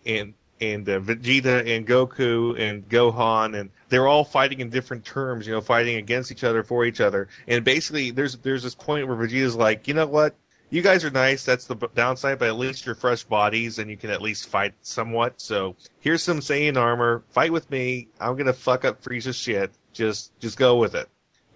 [0.04, 5.46] and and uh, Vegeta and Goku and Gohan, and they're all fighting in different terms,
[5.46, 7.28] you know, fighting against each other for each other.
[7.46, 10.34] And basically, there's there's this point where Vegeta's like, you know what,
[10.72, 11.44] you guys are nice.
[11.44, 14.72] That's the downside, but at least you're fresh bodies and you can at least fight
[14.80, 15.38] somewhat.
[15.38, 17.22] So here's some Saiyan armor.
[17.28, 18.08] Fight with me.
[18.18, 19.70] I'm gonna fuck up Frieza's shit.
[19.92, 21.10] Just just go with it.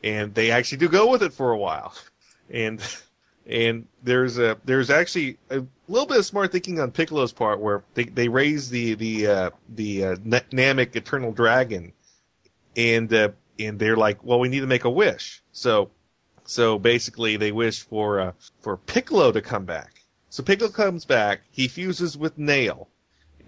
[0.04, 1.94] And they actually do go with it for a while.
[2.48, 2.80] And
[3.44, 7.82] and there's a there's actually a little bit of smart thinking on Piccolo's part where
[7.94, 11.92] they they raise the the uh, the uh, Namek Eternal Dragon,
[12.76, 15.42] and uh, and they're like, well, we need to make a wish.
[15.50, 15.90] So
[16.47, 20.03] so basically, they wish for uh, for Piccolo to come back.
[20.30, 21.40] So Piccolo comes back.
[21.51, 22.88] He fuses with Nail,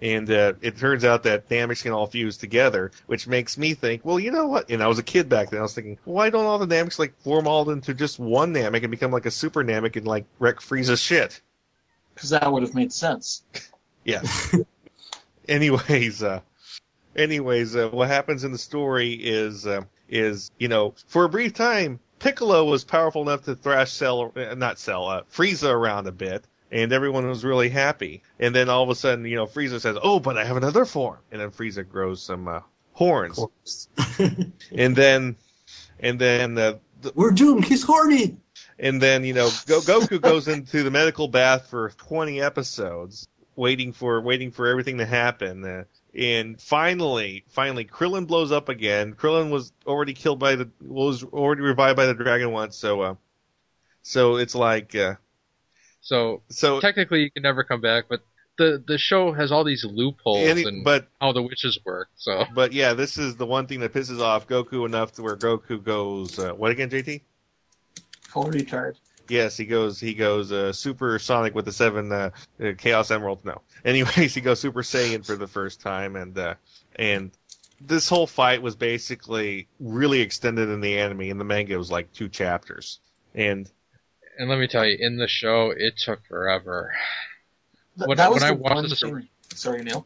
[0.01, 4.05] and uh, it turns out that Namecs can all fuse together, which makes me think,
[4.05, 4.69] well, you know what?
[4.69, 5.59] And I was a kid back then.
[5.59, 8.83] I was thinking, why don't all the Namecs like form all into just one Namek
[8.83, 11.41] and become like a super Namek and like wreck Frieza's shit?
[12.13, 13.43] Because that would have made sense.
[14.05, 14.23] Yeah.
[15.47, 16.39] anyways, uh,
[17.15, 21.53] anyways, uh, what happens in the story is, uh, is, you know, for a brief
[21.53, 26.11] time, Piccolo was powerful enough to thrash Cell, uh, not Cell, uh, Frieza around a
[26.11, 28.23] bit, and everyone was really happy.
[28.39, 30.85] And then all of a sudden, you know, Frieza says, oh, but I have another
[30.85, 31.19] form.
[31.31, 32.61] And then Frieza grows some, uh,
[32.93, 33.39] horns.
[34.75, 35.35] And then,
[35.99, 37.65] and then, uh, the, We're doomed.
[37.65, 38.37] He's horny.
[38.77, 43.93] and then, you know, Go- Goku goes into the medical bath for 20 episodes, waiting
[43.93, 45.63] for waiting for everything to happen.
[45.65, 45.83] Uh,
[46.17, 49.13] and finally, finally, Krillin blows up again.
[49.13, 53.15] Krillin was already killed by the was already revived by the dragon once, so uh,
[54.01, 55.15] so it's like uh,
[56.01, 56.79] So so.
[56.79, 58.21] technically, you can never come back, but
[58.57, 62.09] the the show has all these loopholes Any, and but how the witches work.
[62.15, 65.37] So but yeah, this is the one thing that pisses off Goku enough to where
[65.37, 67.21] Goku goes uh, what again, JT?
[68.29, 68.95] Full retard.
[69.29, 69.99] Yes, he goes.
[69.99, 72.29] He goes uh, Super Sonic with the seven uh,
[72.63, 73.45] uh, Chaos Emeralds.
[73.45, 76.55] No, anyways, he goes Super Saiyan for the first time, and uh,
[76.95, 77.31] and
[77.81, 81.21] this whole fight was basically really extended in the anime.
[81.21, 82.99] In the manga, it was like two chapters,
[83.35, 83.69] and
[84.37, 86.93] and let me tell you, in the show, it took forever.
[87.97, 89.27] Th- When- that was when I the watched one this- thing.
[89.53, 90.05] Sorry, Neil.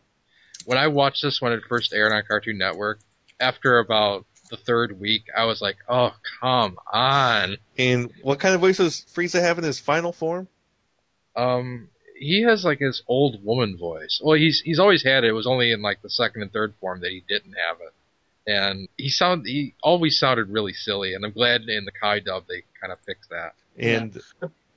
[0.66, 3.00] When I watched this when it first aired on Cartoon Network,
[3.40, 8.62] after about the third week, I was like, "Oh, come on!" and what kind of
[8.62, 10.47] voice does Frieza have in his final form?
[11.36, 14.22] Um, he has like his old woman voice.
[14.24, 15.30] Well, he's he's always had it.
[15.30, 18.51] It was only in like the second and third form that he didn't have it,
[18.51, 21.16] and he sound he always sounded really silly.
[21.16, 23.56] And I'm glad in the Kai dub they kind of fixed that.
[23.78, 24.22] And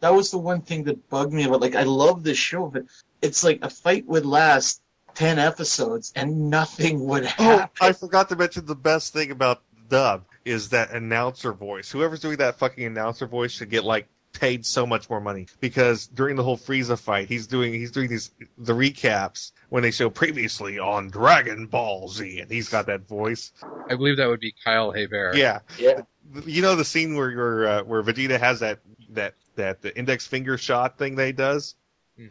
[0.01, 1.61] That was the one thing that bugged me about.
[1.61, 2.85] Like, I love this show, but
[3.21, 4.81] it's like a fight would last
[5.15, 7.47] ten episodes and nothing would happen.
[7.47, 7.77] oh, happen.
[7.81, 11.91] I forgot to mention the best thing about dub is that announcer voice.
[11.91, 16.07] Whoever's doing that fucking announcer voice should get like paid so much more money because
[16.09, 20.11] during the whole Frieza fight, he's doing he's doing these the recaps when they show
[20.11, 23.53] previously on Dragon Ball Z, and he's got that voice.
[23.91, 25.37] I believe that would be Kyle Hebert.
[25.37, 26.03] Yeah, yeah.
[26.45, 28.81] you know the scene where where uh, where Vegeta has that
[29.11, 31.75] that that the index finger shot thing that he does.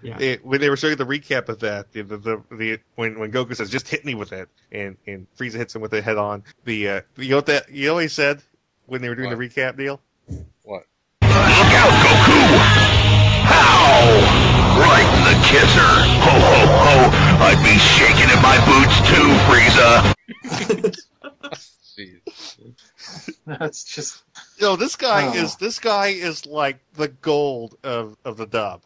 [0.02, 0.18] Yeah.
[0.20, 3.32] It, when they were showing the recap of that, the, the, the, the when when
[3.32, 6.18] Goku says just hit me with it, and and Frieza hits him with it head
[6.18, 6.44] on.
[6.64, 8.42] The uh, you know what that you know what he said
[8.88, 9.38] when they were doing What?
[9.38, 10.02] the recap deal.
[10.64, 10.86] What?
[11.22, 12.58] Look out, Goku!
[13.46, 14.02] How?
[14.82, 15.94] Right in the kisser.
[16.26, 17.12] Ho ho ho!
[17.46, 20.96] I'd be shaking in my boots too, Frieza.
[23.46, 24.24] That's just
[24.60, 25.34] No, this guy Oh.
[25.34, 28.82] is this guy is like the gold of of the dub.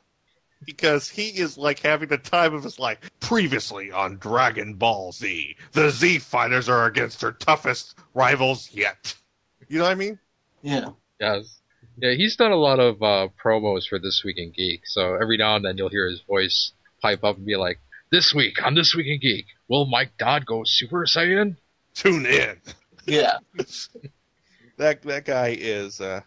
[0.66, 2.98] Because he is like having the time of his life.
[3.20, 9.16] Previously on Dragon Ball Z, the Z fighters are against their toughest rivals yet.
[9.68, 10.20] You know what I mean?
[10.62, 10.90] yeah.
[11.20, 11.62] Yes.
[12.02, 15.36] Yeah, he's done a lot of uh, promos for This Week in Geek, so every
[15.38, 17.80] now and then you'll hear his voice pipe up and be like,
[18.10, 21.58] This week on This Week in Geek, will Mike Dodd go Super Saiyan?
[21.94, 22.56] Tune in.
[23.06, 23.38] Yeah.
[24.78, 26.22] That that guy is uh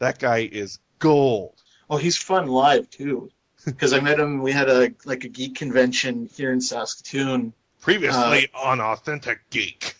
[0.00, 1.54] that guy is gold.
[1.88, 3.30] Oh, he's fun live too.
[3.66, 4.42] Because I met him.
[4.42, 7.52] We had a like a geek convention here in Saskatoon.
[7.80, 9.96] Previously uh, on Authentic Geek.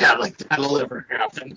[0.00, 1.56] Yeah, like that'll ever happen.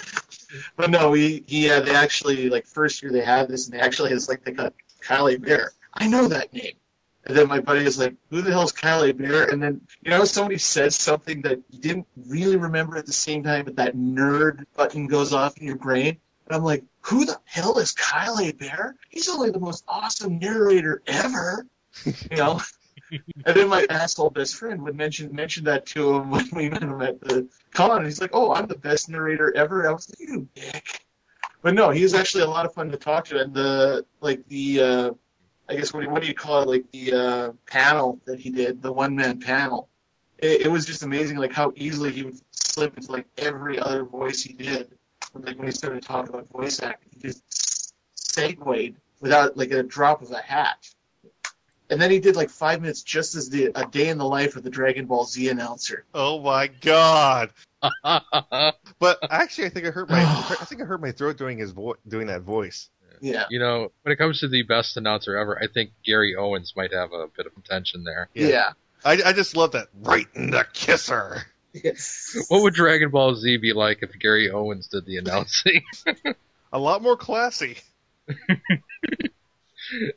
[0.75, 4.09] But no, we yeah they actually like first year they had this and they actually
[4.09, 5.73] has like they got Kyle Hebert.
[5.93, 6.73] I know that name.
[7.25, 10.23] And then my buddy is like, "Who the hell's Kyle Hebert?" And then you know
[10.25, 14.65] somebody says something that you didn't really remember at the same time, but that nerd
[14.75, 16.17] button goes off in your brain.
[16.47, 18.95] And I'm like, "Who the hell is Kyle Hebert?
[19.09, 21.65] He's only the most awesome narrator ever."
[22.05, 22.61] You know.
[23.45, 26.83] And then my asshole best friend would mention mention that to him when we met
[26.83, 30.09] him at the con, and he's like, "Oh, I'm the best narrator ever." I was
[30.09, 31.05] like, "You dick."
[31.61, 34.45] But no, he was actually a lot of fun to talk to, and the like
[34.47, 35.11] the uh,
[35.69, 36.67] I guess what do, what do you call it?
[36.67, 39.89] Like the uh, panel that he did, the one man panel.
[40.37, 44.03] It, it was just amazing, like how easily he would slip into like every other
[44.03, 44.96] voice he did.
[45.41, 50.21] Like when he started talking about voice acting, he just segued without like a drop
[50.21, 50.87] of a hat.
[51.89, 54.57] And then he did like five minutes just as the a day in the life
[54.57, 56.05] of the Dragon Ball Z announcer.
[56.13, 57.51] Oh my god.
[58.99, 60.21] But actually I think I hurt my
[60.59, 62.89] I think I hurt my throat doing his vo- doing that voice.
[63.19, 63.45] Yeah.
[63.49, 66.93] you know, when it comes to the best announcer ever, I think Gary Owens might
[66.93, 68.29] have a bit of tension there.
[68.33, 68.47] Yeah.
[68.47, 68.71] Yeah.
[69.05, 71.45] I, I just love that right in the kisser.
[71.83, 72.45] Yes.
[72.49, 75.83] What would Dragon Ball Z be like if Gary Owens did the announcing?
[76.73, 77.77] A lot more classy.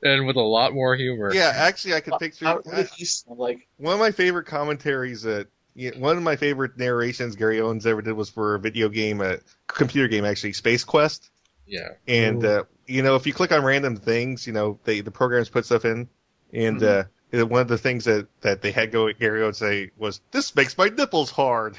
[0.02, 1.32] and with a lot more humor.
[1.32, 2.88] Yeah, actually I could picture How, what did
[3.28, 3.68] like?
[3.76, 8.02] one of my favorite commentaries that yeah, one of my favorite narrations Gary Owens ever
[8.02, 9.38] did was for a video game, a
[9.68, 11.30] computer game actually, Space Quest.
[11.66, 11.90] Yeah.
[12.08, 15.48] And uh, you know, if you click on random things, you know, they the programs
[15.48, 16.08] put stuff in,
[16.52, 20.20] and uh, one of the things that that they had go Gary Owens say was,
[20.30, 21.78] "This makes my nipples hard."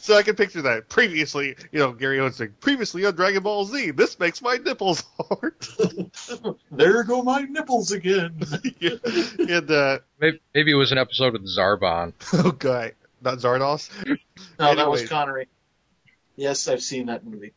[0.00, 0.88] so I can picture that.
[0.88, 5.04] Previously, you know, Gary Owens saying, "Previously on Dragon Ball Z, this makes my nipples
[5.18, 5.54] hard."
[6.70, 8.40] There go my nipples again.
[9.38, 12.12] and uh, Maybe, maybe it was an episode with Zarbon.
[12.32, 13.90] oh god, not Zardoz.
[14.58, 15.48] No, that was Connery.
[16.36, 17.52] Yes, I've seen that movie.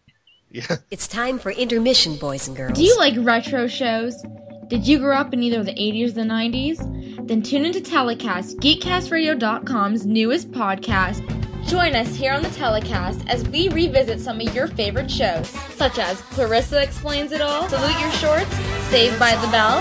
[0.54, 0.78] Yeah.
[0.92, 2.78] It's time for intermission, boys and girls.
[2.78, 4.24] Do you like retro shows?
[4.68, 7.28] Did you grow up in either the 80s or the 90s?
[7.28, 11.28] Then tune into Telecast, GeekCastRadio.com's newest podcast.
[11.68, 15.98] Join us here on the Telecast as we revisit some of your favorite shows, such
[15.98, 18.56] as Clarissa Explains It All, Salute Your Shorts,
[18.90, 19.80] Saved by the Bell,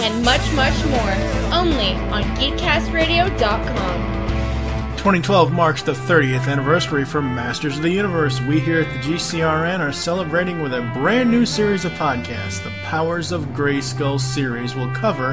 [0.00, 1.12] and much, much more.
[1.52, 4.17] Only on GeekCastRadio.com.
[5.08, 8.42] 2012 marks the 30th anniversary for Masters of the Universe.
[8.42, 12.62] We here at the GCRN are celebrating with a brand new series of podcasts.
[12.62, 15.32] The Powers of Grayskull series will cover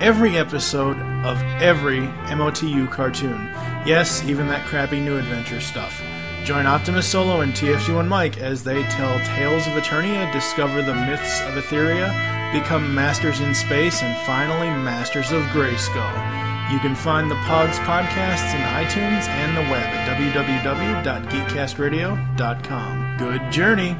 [0.00, 0.96] every episode
[1.26, 2.00] of every
[2.30, 3.44] MOTU cartoon.
[3.84, 6.00] Yes, even that crappy New Adventure stuff.
[6.44, 11.42] Join Optimus Solo and TFG1 Mike as they tell tales of Eternia, discover the myths
[11.42, 12.08] of Etheria,
[12.54, 16.49] become masters in space, and finally masters of Grayskull.
[16.70, 23.16] You can find the Pogs podcasts in iTunes and the web at www.geekcastradio.com.
[23.18, 23.96] Good journey!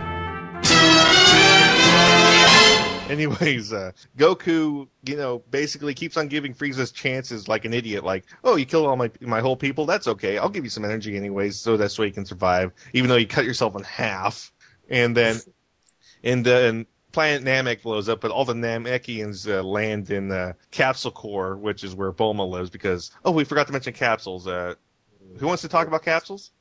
[3.10, 8.04] Anyways, uh, Goku, you know, basically keeps on giving Frieza's chances like an idiot.
[8.04, 9.84] Like, oh, you killed all my my whole people.
[9.84, 10.38] That's okay.
[10.38, 12.70] I'll give you some energy anyways, so that's way you can survive.
[12.92, 14.52] Even though you cut yourself in half,
[14.88, 15.40] and then,
[16.22, 21.10] and then Planet Namek blows up, but all the Namekians uh, land in uh, Capsule
[21.10, 22.70] Corp, which is where Bulma lives.
[22.70, 24.46] Because oh, we forgot to mention capsules.
[24.46, 24.74] Uh,
[25.38, 26.52] who wants to talk about capsules?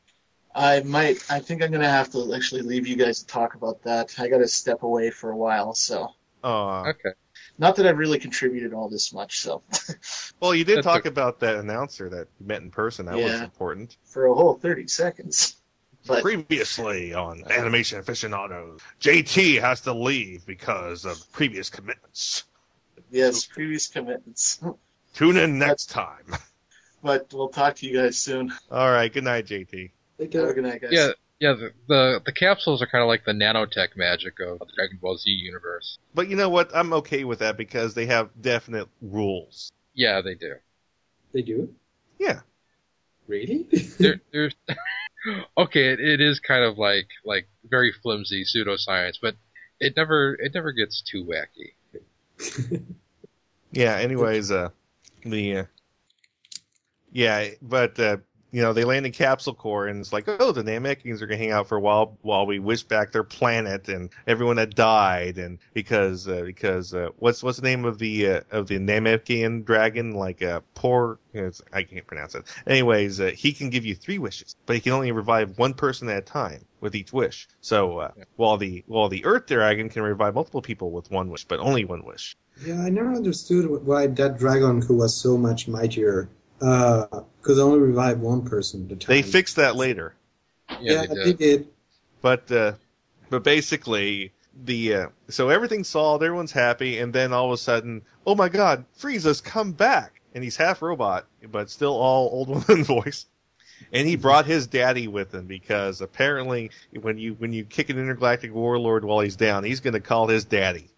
[0.56, 1.24] I might.
[1.30, 4.16] I think I'm gonna have to actually leave you guys to talk about that.
[4.20, 7.12] I got to step away for a while, so Uh, Okay.
[7.58, 9.40] not that I've really contributed all this much.
[9.40, 9.62] So
[10.42, 13.06] well, you did That's talk a- about that announcer that you met in person.
[13.06, 13.98] That was important.
[14.06, 15.56] for a whole 30 seconds,
[16.10, 17.54] but Previously on uh-huh.
[17.54, 22.46] Animation Aficionados, JT has to leave because of previous commitments.
[23.12, 24.60] yes, previous commitments.
[25.14, 26.26] Tune in next time.
[27.02, 28.52] But we'll talk to you guys soon.
[28.70, 29.72] All right, good night, JT.
[29.72, 30.54] Take Have a care.
[30.54, 30.92] good night, guys.
[30.92, 31.54] Yeah, yeah.
[31.54, 35.16] The, the the capsules are kind of like the nanotech magic of the Dragon Ball
[35.16, 35.98] Z universe.
[36.14, 36.76] But you know what?
[36.76, 39.72] I'm okay with that because they have definite rules.
[39.94, 40.56] Yeah, they do.
[41.32, 41.74] They do?
[42.18, 42.42] Yeah.
[43.28, 43.66] Really?
[43.98, 44.56] there, there's
[45.58, 49.36] okay, it, it is kind of like like very flimsy pseudoscience, but
[49.80, 51.74] it never it never gets too wacky.
[53.72, 53.98] Yeah.
[53.98, 54.70] Anyways, uh,
[55.24, 55.64] the uh,
[57.12, 58.18] yeah, but uh,
[58.52, 61.38] you know they land in Capsule Corp, and it's like, oh, the Namekians are gonna
[61.38, 65.38] hang out for a while while we wish back their planet and everyone that died,
[65.38, 69.64] and because uh, because uh, what's what's the name of the uh, of the Namekian
[69.66, 70.12] dragon?
[70.12, 71.20] Like uh, poor,
[71.74, 72.46] I can't pronounce it.
[72.66, 76.10] Anyways, uh, he can give you three wishes, but he can only revive one person
[76.10, 77.48] at a time with each wish.
[77.62, 81.46] So uh, while the while the Earth dragon can revive multiple people with one wish,
[81.46, 82.36] but only one wish.
[82.66, 86.28] Yeah, I never understood why that dragon, who was so much mightier,
[86.62, 89.16] uh, could only revive one person at a time.
[89.16, 90.16] They fixed that later.
[90.82, 91.38] Yeah, they they did.
[91.38, 91.68] did.
[92.22, 92.74] But uh,
[93.30, 94.34] but basically
[94.66, 98.50] the uh, so everything's solved, everyone's happy, and then all of a sudden, oh my
[98.50, 103.26] God, Frieza's come back, and he's half robot, but still all old woman voice.
[103.94, 107.98] And he brought his daddy with him because apparently when you when you kick an
[107.98, 110.90] intergalactic warlord while he's down, he's going to call his daddy.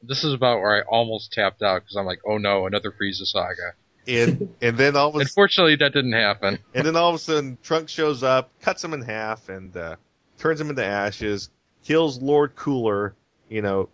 [0.00, 3.26] This is about where I almost tapped out because I'm like, oh no, another Frieza
[3.26, 3.74] saga.
[4.08, 6.58] And and then all of a Unfortunately, that didn't happen.
[6.74, 9.96] And then all of a sudden, Trunks shows up, cuts him in half, and uh,
[10.38, 11.50] turns him into ashes.
[11.84, 13.14] Kills Lord Cooler,
[13.48, 13.88] you know,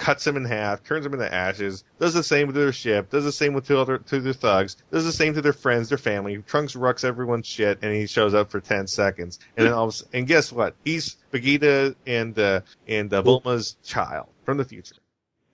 [0.00, 1.84] cuts him in half, turns him into ashes.
[1.98, 3.10] Does the same with their ship.
[3.10, 4.76] Does the same with two other to their thugs.
[4.90, 6.38] Does the same to their friends, their family.
[6.46, 9.38] Trunks rucks everyone's shit, and he shows up for ten seconds.
[9.56, 10.74] And then all of a sudden, and guess what?
[10.84, 14.96] He's Vegeta and uh, and uh, Bulma's child from the future.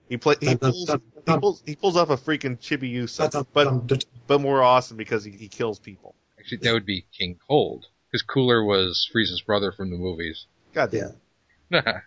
[0.09, 0.89] He play he pulls,
[1.25, 3.87] he pulls he pulls off a freaking Chibi Chibiusa, but um,
[4.27, 6.15] but more awesome because he, he kills people.
[6.39, 10.45] Actually, that would be King Cold because Cooler was Frieza's brother from the movies.
[10.73, 12.01] God damn.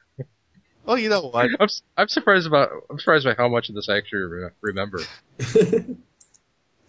[0.86, 1.44] Oh, you know what?
[1.58, 4.48] I'm, s- I'm surprised about I'm surprised by how much of this I actually re-
[4.62, 5.00] remember.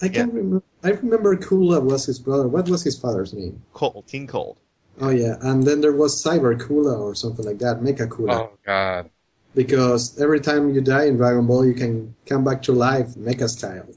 [0.04, 0.64] I can't remember.
[0.84, 2.48] I remember Cooler was his brother.
[2.48, 3.62] What was his father's name?
[3.74, 4.58] Cold, King Cold.
[5.00, 8.34] Oh yeah, and then there was Cyber Cooler or something like that, Mecha Cooler.
[8.34, 9.10] Oh God.
[9.54, 13.50] Because every time you die in Dragon Ball, you can come back to life Mecha
[13.50, 13.90] style,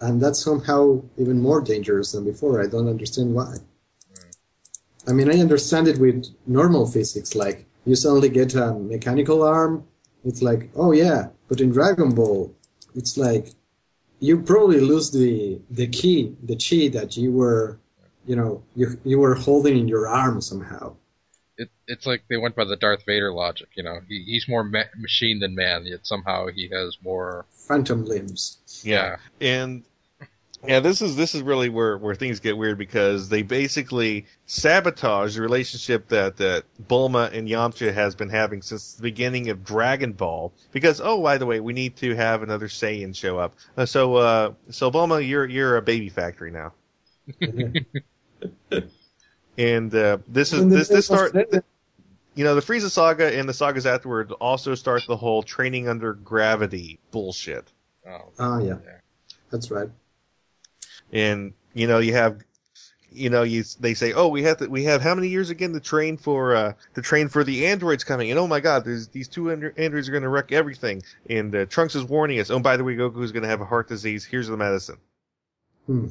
[0.00, 2.60] and that's somehow even more dangerous than before.
[2.60, 3.56] I don't understand why.
[5.06, 9.84] I mean, I understand it with normal physics, like you suddenly get a mechanical arm.
[10.24, 12.52] It's like, oh yeah, but in Dragon Ball,
[12.94, 13.54] it's like
[14.20, 17.78] you probably lose the the key, the chi that you were,
[18.26, 20.94] you know, you you were holding in your arm somehow.
[21.60, 24.00] It, it's like they went by the Darth Vader logic, you know.
[24.08, 27.44] He, he's more ma- machine than man, yet somehow he has more.
[27.52, 28.58] Phantom limbs.
[28.82, 29.84] Yeah, and
[30.66, 35.36] yeah, this is this is really where where things get weird because they basically sabotage
[35.36, 40.12] the relationship that that Bulma and Yamcha has been having since the beginning of Dragon
[40.12, 40.52] Ball.
[40.72, 43.54] Because oh, by the way, we need to have another Saiyan show up.
[43.76, 46.72] Uh, so uh, so Bulma, you're you're a baby factory now.
[49.60, 51.32] and uh, this is this this start.
[51.32, 51.64] that-
[52.36, 56.14] You know, the Frieza saga and the sagas afterward also start the whole training under
[56.14, 57.72] gravity bullshit.
[58.08, 58.76] Oh, Oh yeah,
[59.50, 59.90] that's right.
[61.12, 62.40] and you know you have
[63.10, 65.72] you know you they say oh we have to we have how many years again
[65.72, 69.08] to train for uh to train for the androids coming and oh my god there's
[69.08, 72.60] these two androids are going to wreck everything and uh, trunks is warning us oh
[72.60, 74.96] by the way goku's going to have a heart disease here's the medicine
[75.86, 76.06] Hmm.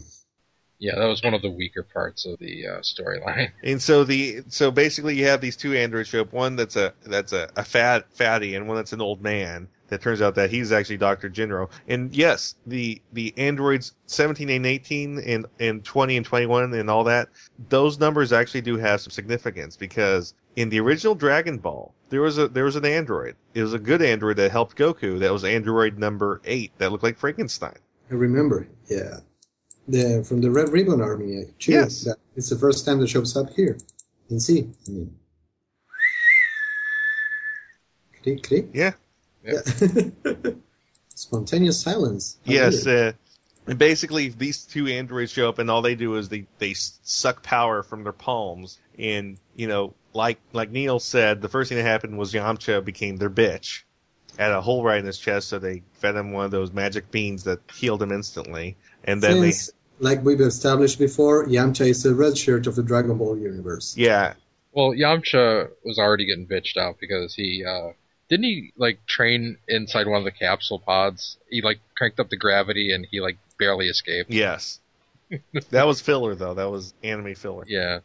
[0.80, 3.52] Yeah, that was one of the weaker parts of the uh, storyline.
[3.64, 6.94] and so the so basically you have these two androids show up one that's a
[7.04, 10.50] that's a, a fat fatty and one that's an old man that turns out that
[10.50, 11.30] he's actually Dr.
[11.30, 11.70] Gero.
[11.88, 17.04] And yes, the the androids 17 and 18 and and 20 and 21 and all
[17.04, 17.28] that,
[17.68, 22.38] those numbers actually do have some significance because in the original Dragon Ball, there was
[22.38, 23.36] a there was an android.
[23.54, 25.20] It was a good android that helped Goku.
[25.20, 27.78] That was android number 8 that looked like Frankenstein.
[28.10, 28.68] I remember.
[28.90, 29.18] Yeah,
[29.92, 31.42] the from the Red Ribbon Army.
[31.42, 32.08] Actually, Yes.
[32.36, 33.78] it's the first time that shows up here
[34.30, 34.68] in C.
[34.88, 35.16] I mean,
[38.24, 38.68] click, click.
[38.74, 38.94] Yeah.
[39.44, 39.62] Yeah.
[41.16, 42.38] Spontaneous silence.
[42.46, 43.14] How Yes, uh,
[43.68, 47.44] and basically these two androids show up and all they do is they they suck
[47.44, 51.84] power from their palms and you know like like Neil said the first thing that
[51.84, 53.84] happened was Yamcha became their bitch
[54.38, 57.12] had a hole right in his chest so they fed him one of those magic
[57.12, 62.14] beans that healed him instantly and then Since, like we've established before, Yamcha is the
[62.16, 63.96] red shirt of the Dragon Ball universe.
[63.98, 64.34] yeah
[64.72, 67.92] Well, Yamcha was already getting bitched out because he uh
[68.30, 71.38] didn't he like train inside one of the capsule pods?
[71.50, 74.32] He like cranked up the gravity and he like barely escaped.
[74.32, 74.80] yes
[75.72, 78.00] that was filler though that was anime filler Yeah.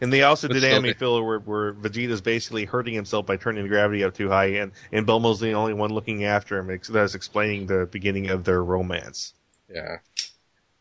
[0.00, 3.36] and they also But did anime they- filler where, where Vegeta's basically hurting himself by
[3.36, 6.78] turning the gravity up too high and and Bulma's the only one looking after him
[6.90, 9.34] that's explaining the beginning of their romance
[9.72, 9.96] Yeah.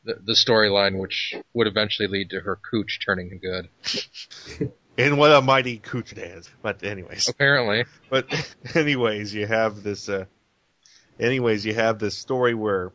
[0.04, 3.70] The, the storyline, which would eventually lead to her cooch turning good.
[5.00, 6.50] And what a mighty cooch it is.
[6.62, 8.28] But anyways, Apparently, but
[8.76, 10.10] anyways, you have this.
[10.10, 10.26] Uh,
[11.18, 12.92] anyways, you have this story where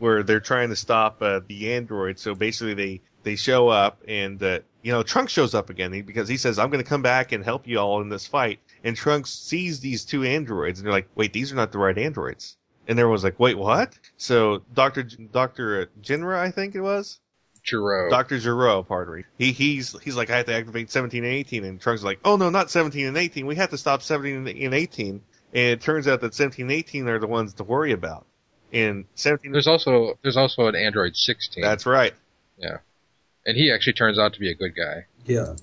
[0.00, 2.18] where they're trying to stop uh, the android.
[2.18, 6.28] So basically, they they show up, and uh, you know Trunks shows up again because
[6.28, 8.96] he says, "I'm going to come back and help you all in this fight." And
[8.96, 12.56] Trunks sees these two androids, and they're like, "Wait, these are not the right androids."
[12.90, 17.20] And everyone's like, "Wait, what?" So Doctor Doctor Jinra, I think it was.
[17.62, 18.10] Jiro.
[18.10, 19.24] Doctor Gero, pardon me.
[19.38, 22.18] He he's he's like I have to activate 17 and 18, and Trunks is like,
[22.24, 23.46] oh no, not 17 and 18.
[23.46, 25.08] We have to stop 17 and 18.
[25.08, 25.22] And
[25.52, 28.26] it turns out that 17 and 18 are the ones to worry about.
[28.72, 29.52] And 17.
[29.52, 31.62] There's also there's also an Android 16.
[31.62, 32.14] That's right.
[32.58, 32.78] Yeah.
[33.46, 35.06] And he actually turns out to be a good guy.
[35.26, 35.54] Yeah.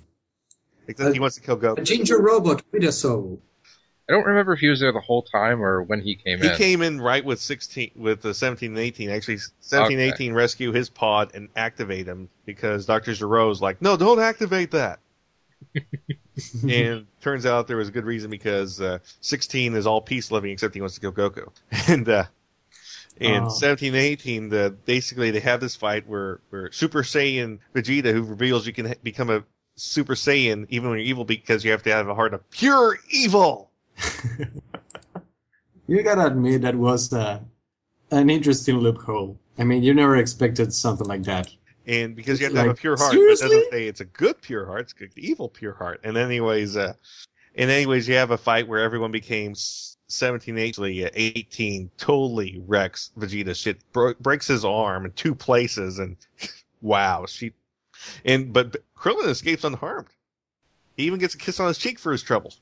[0.87, 1.83] Except he wants to kill A Goku.
[1.83, 3.41] ginger robot with a soul.
[4.09, 6.45] I don't remember if he was there the whole time or when he came He
[6.47, 6.51] in.
[6.53, 9.09] He came in right with 16 with the 17 and 18.
[9.09, 10.07] Actually, 17 Okay.
[10.13, 14.99] 18 rescue his pod and activate him because Doctor Gero's like, no, don't activate that.
[16.69, 20.51] and turns out there was a good reason because uh, 16 is all peace loving
[20.51, 21.49] except he wants to kill Goku.
[21.89, 22.25] And uh,
[23.19, 23.49] and Oh.
[23.49, 28.21] 17 and 18, the basically they have this fight where where Super Saiyan Vegeta, who
[28.23, 29.43] reveals you can ha- become a
[29.75, 32.97] Super Saiyan even when you're evil because you have to have a heart of pure
[33.09, 33.69] evil.
[35.87, 37.39] You gotta admit that was uh,
[38.11, 39.39] an interesting loophole.
[39.57, 41.49] I mean, you never expected something like that.
[41.85, 43.71] and because you have It's to have a pure heart, but it doesn't seriously?
[43.71, 46.01] say it's a good pure heart; it's a evil pure heart.
[46.03, 46.93] And anyways, uh,
[47.55, 53.11] and anyways, you have a fight where everyone became 17, actually uh, 18, totally wrecks
[53.17, 53.55] Vegeta.
[53.55, 56.17] Shit bro- breaks his arm in two places, and
[56.81, 57.53] wow, she
[58.25, 60.09] and but, but Krillin escapes unharmed.
[60.97, 62.59] He even gets a kiss on his cheek for his troubles.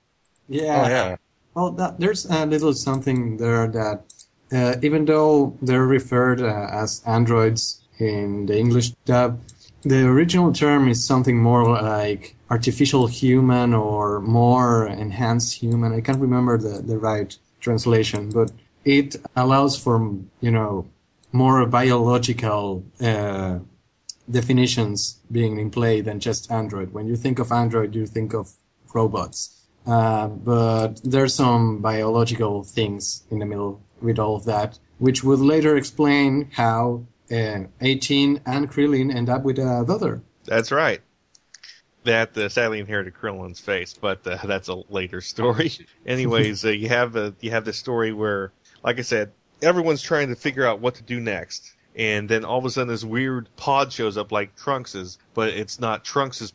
[0.48, 0.84] Yeah.
[0.86, 1.16] Oh yeah.
[1.56, 4.03] Well, that, there's a little something there that,
[4.51, 9.39] uh, even though they're referred uh, as androids in the English dub,
[9.84, 15.93] the original term is something more like artificial human or more enhanced human.
[15.93, 18.51] I can't remember the, the right translation, but
[18.84, 20.86] it allows for, you know,
[21.32, 23.60] more biological uh,
[24.30, 26.91] definitions being in play than just android.
[26.93, 28.51] When you think of android, you think of
[28.93, 29.64] robots.
[29.86, 35.40] Uh, but there's some biological things in the middle with all of that, which would
[35.40, 40.22] later explain how uh, 18 and Krillin end up with a daughter.
[40.46, 41.02] That's right.
[42.04, 45.72] That uh, sadly inherited Krillin's face, but uh, that's a later story.
[46.06, 48.52] Anyways, uh, you have a, you have this story where,
[48.84, 49.32] like I said,
[49.62, 52.90] everyone's trying to figure out what to do next, and then all of a sudden
[52.90, 56.54] this weird pod shows up like Trunks's, but it's not Trunks's,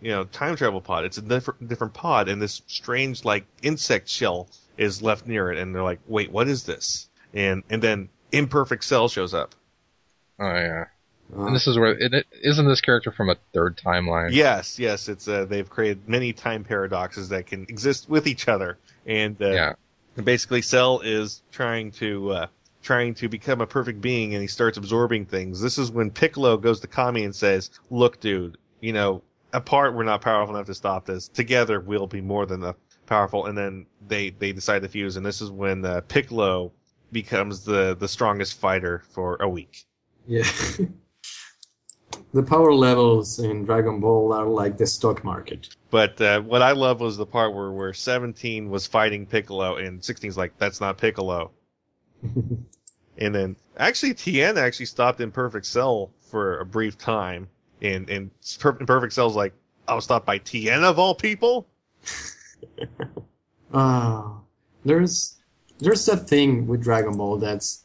[0.00, 1.04] you know, time travel pod.
[1.04, 4.48] It's a different different pod, and this strange like insect shell
[4.78, 7.08] is left near it, and they're like, wait, what is this?
[7.34, 9.54] And and then Imperfect Cell shows up.
[10.38, 10.84] Oh yeah.
[11.36, 14.30] Uh, And this is where it, it, isn't this character from a third timeline?
[14.32, 18.78] Yes, yes, it's uh, they've created many time paradoxes that can exist with each other,
[19.06, 19.72] and uh, Yeah.
[20.22, 22.46] basically Cell is trying to uh,
[22.82, 25.60] trying to become a perfect being, and he starts absorbing things.
[25.60, 29.22] This is when Piccolo goes to Kami and says, "Look, dude, you know,
[29.52, 31.28] apart we're not powerful enough to stop this.
[31.28, 32.74] Together we'll be more than the
[33.06, 36.72] powerful." And then they they decide to fuse, and this is when uh, Piccolo
[37.12, 39.84] becomes the the strongest fighter for a week.
[40.26, 40.44] yeah.
[42.32, 45.74] the power levels in Dragon Ball are like the stock market.
[45.90, 50.00] But uh, what I love was the part where, where 17 was fighting Piccolo and
[50.00, 51.50] 16's like, that's not Piccolo.
[53.18, 57.48] and then actually Tien actually stopped Imperfect Cell for a brief time.
[57.82, 59.52] And, and Per- Imperfect Cell's like,
[59.88, 61.66] I was stopped by Tien of all people?
[63.72, 64.40] Ah,
[64.84, 65.36] there's
[65.78, 67.84] there's that thing with Dragon Ball that's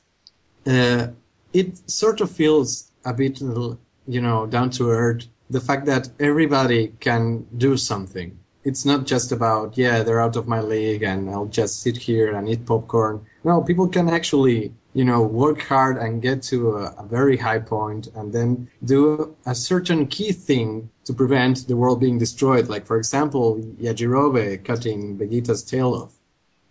[0.66, 1.08] uh,
[1.54, 5.28] it sort of feels a bit you know down to earth.
[5.50, 8.38] The fact that everybody can do something.
[8.64, 12.34] It's not just about yeah they're out of my league and I'll just sit here
[12.36, 13.24] and eat popcorn.
[13.44, 17.60] No, people can actually you know work hard and get to a, a very high
[17.60, 22.70] point and then do a certain key thing to prevent the world being destroyed.
[22.70, 26.14] Like for example, Yajirobe cutting Vegeta's tail off.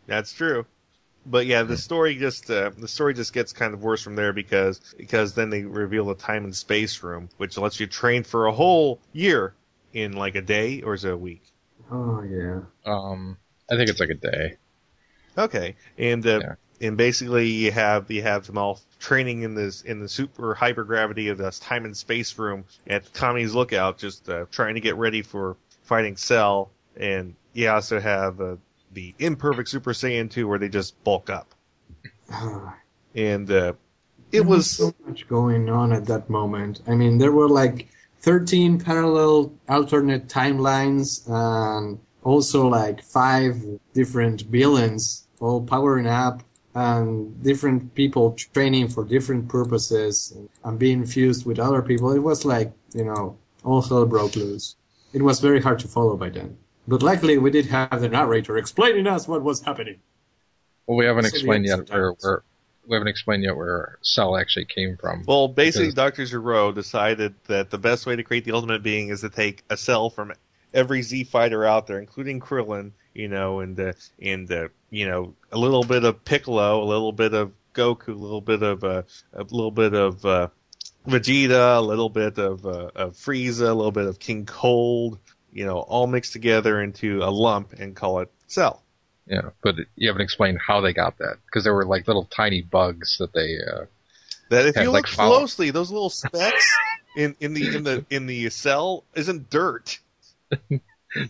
[0.07, 0.67] That's true.
[1.27, 4.33] But yeah, the story just uh, the story just gets kind of worse from there
[4.33, 8.47] because because then they reveal the time and space room, which lets you train for
[8.47, 9.55] a whole year
[9.93, 11.43] in like a day or is it a week?
[11.91, 12.61] Oh yeah.
[12.85, 13.39] Um,
[13.71, 14.57] I think it's like a day.
[15.39, 16.55] Okay, and uh, Yeah.
[16.81, 21.31] And basically you have you have them all training in this in the super hypergravity
[21.31, 25.23] of this time and space room at Kami's lookout, just uh, trying to get ready
[25.23, 28.57] for fighting Cell, and you also have uh,
[28.93, 31.55] the imperfect Super Saiyan 2 where they just bulk up,
[33.15, 33.73] and uh,
[34.33, 36.81] it There was so much going on at that moment.
[36.89, 37.89] I mean, there were like
[38.23, 43.63] 13 parallel alternate timelines and also like five
[43.93, 46.43] different villains all powering up
[46.75, 52.13] and different people training for different purposes and being fused with other people.
[52.13, 54.77] It was like, you know, all hell broke loose.
[55.13, 56.57] It was very hard to follow by then.
[56.89, 60.01] But luckily we did have the narrator explaining us what was happening.
[60.87, 62.43] Well, we haven't So explained yet where, where
[62.87, 65.25] we haven't explained yet where Cell actually came from.
[65.27, 66.27] Well, basically, Dr.
[66.27, 69.77] Gero decided that the best way to create the ultimate being is to take a
[69.77, 70.33] cell from
[70.75, 75.35] every Z fighter out there, including Krillin, you know, and uh, and uh, you know,
[75.53, 79.03] a little bit of Piccolo, a little bit of Goku, a little bit of uh,
[79.33, 80.49] a little bit of uh,
[81.07, 85.19] Vegeta, a little bit of uh, of Frieza, a little bit of King Cold,
[85.53, 88.83] you know, all mixed together into a lump and call it Cell.
[89.27, 92.61] Yeah, but you haven't explained how they got that because there were like little tiny
[92.63, 93.57] bugs that they.
[93.59, 93.87] Uh,
[94.51, 96.77] That if Yeah, you like look follow- closely, those little specks
[97.17, 99.99] in, in the in the in the cell isn't dirt.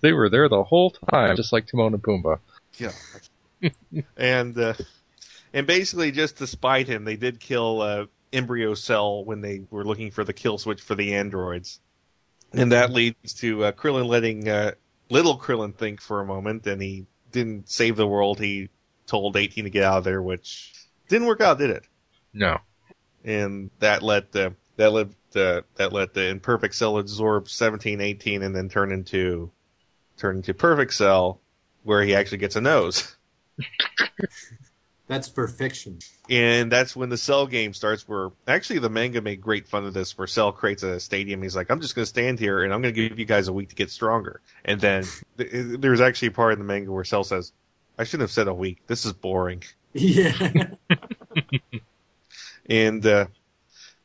[0.01, 2.39] they were there the whole time, just like Timon and Pumbaa.
[2.78, 2.93] Yeah.
[4.16, 4.74] and uh,
[5.53, 9.85] and basically, just to spite him, they did kill uh, Embryo Cell when they were
[9.85, 11.80] looking for the kill switch for the androids,
[12.53, 14.72] and that leads to uh, Krillin letting uh,
[15.11, 18.39] little Krillin think for a moment, and he didn't save the world.
[18.39, 18.68] He
[19.07, 20.72] told 18 to get out of there, which
[21.09, 21.85] didn't work out, did it?
[22.32, 22.59] No,
[23.24, 28.43] And that let uh, that let uh, that let the imperfect cell absorb 17, 18,
[28.43, 29.53] and then turn into
[30.17, 31.41] turn into perfect cell,
[31.83, 33.17] where he actually gets a nose.
[35.07, 35.99] That's perfection.
[36.31, 38.09] And that's when the Cell game starts.
[38.09, 40.17] Where actually the manga made great fun of this.
[40.17, 41.43] Where Cell creates a stadium.
[41.43, 43.49] He's like, "I'm just going to stand here and I'm going to give you guys
[43.49, 45.05] a week to get stronger." And then
[45.37, 47.53] th- there's actually a part in the manga where Cell says,
[47.99, 48.81] "I shouldn't have said a week.
[48.87, 49.62] This is boring."
[49.97, 50.71] Yeah.
[52.67, 53.27] And uh,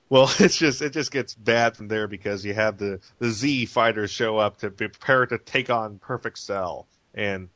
[0.10, 3.66] well, it's just it just gets bad from there because you have the the Z
[3.68, 6.88] fighters show up to prepare to take on Perfect Cell.
[7.14, 7.50] And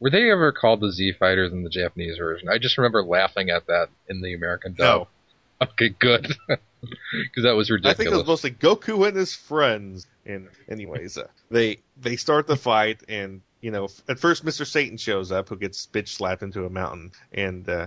[0.00, 2.48] were they ever called the Z Fighters in the Japanese version?
[2.48, 5.08] I just remember laughing at that in the American dub.
[5.62, 7.94] Okay, good, because that was ridiculous.
[7.94, 10.06] I think it was mostly Goku and his friends.
[10.26, 14.98] And anyways, uh, they they start the fight, and you know, at first Mister Satan
[14.98, 17.86] shows up, who gets bitch slapped into a mountain, and uh,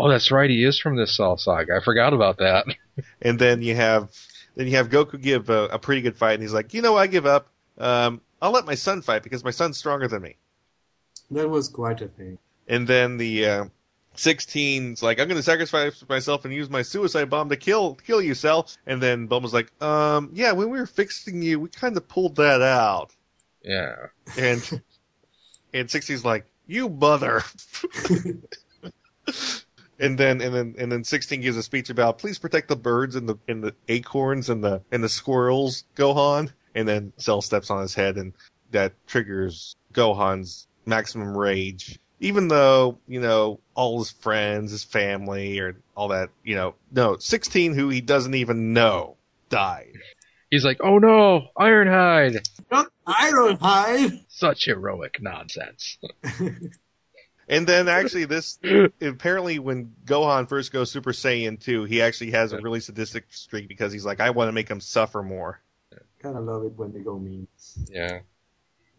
[0.00, 1.76] oh, that's right, he is from this Cell saga.
[1.76, 2.66] I forgot about that.
[3.22, 4.10] and then you have
[4.56, 6.96] then you have Goku give a, a pretty good fight, and he's like, you know,
[6.96, 7.48] I give up.
[7.78, 10.36] Um, I'll let my son fight because my son's stronger than me.
[11.30, 12.38] that was quite a thing.
[12.68, 13.64] And then the uh,
[14.16, 18.22] 16's like, I'm going to sacrifice myself and use my suicide bomb to kill kill
[18.22, 18.68] you, Cell.
[18.86, 22.36] And then Bulma's like, um, yeah, when we were fixing you, we kind of pulled
[22.36, 23.14] that out.
[23.62, 24.06] Yeah,
[24.38, 24.60] And
[25.74, 27.42] and 16's like, you mother.
[30.00, 33.14] and then and then and then 16 gives a speech about please protect the birds
[33.14, 36.50] and the and the acorns and the and the squirrels, Gohan.
[36.74, 38.32] And then Cell steps on his head and
[38.70, 41.98] that triggers Gohan's maximum rage.
[42.20, 47.16] Even though, you know, all his friends, his family, or all that, you know, no,
[47.16, 49.16] 16 who he doesn't even know
[49.48, 49.98] died.
[50.50, 54.22] he's like, oh no, Ironhide, Not Ironhide!
[54.28, 55.98] such heroic nonsense.
[57.50, 58.58] And then actually this,
[59.02, 63.68] apparently when Gohan first goes Super Saiyan 2, he actually has a really sadistic streak
[63.68, 65.60] because he's like, I want to make him suffer more.
[66.22, 67.46] Kind of love it when they go mean.
[67.90, 68.20] Yeah,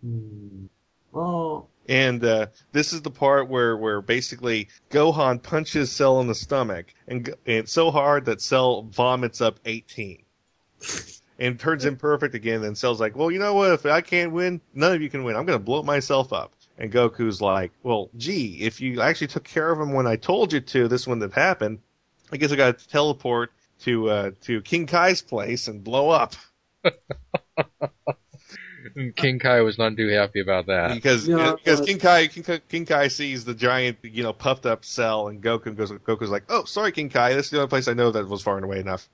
[0.04, 0.66] Hmm.
[1.12, 6.36] Well, And uh, this is the part where, where basically Gohan punches Cell in the
[6.36, 10.24] stomach, and, and it's so hard that Cell vomits up 18.
[11.40, 14.62] and turns imperfect again, and Cell's like, well, you know what, if I can't win,
[14.74, 15.36] none of you can win.
[15.36, 16.54] I'm going to blow myself up.
[16.82, 20.52] And Goku's like, well, gee, if you actually took care of him when I told
[20.52, 21.78] you to, this wouldn't have happened.
[22.32, 23.52] I guess I got to teleport
[23.82, 26.34] to, uh, to King Kai's place and blow up.
[29.16, 30.96] King Kai was not too happy about that.
[30.96, 34.66] because Yeah, because King Kai King, Kai- King Kai sees the giant you know puffed
[34.66, 37.70] up cell and Goku goes Goku's like oh sorry King Kai this is the only
[37.70, 39.08] place I know that was far and away enough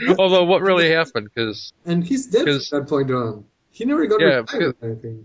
[0.18, 1.28] Although, what really happened?
[1.34, 3.44] Because, and he's dead Because- from that point on.
[3.70, 5.22] He never got Yeah, revived, I think.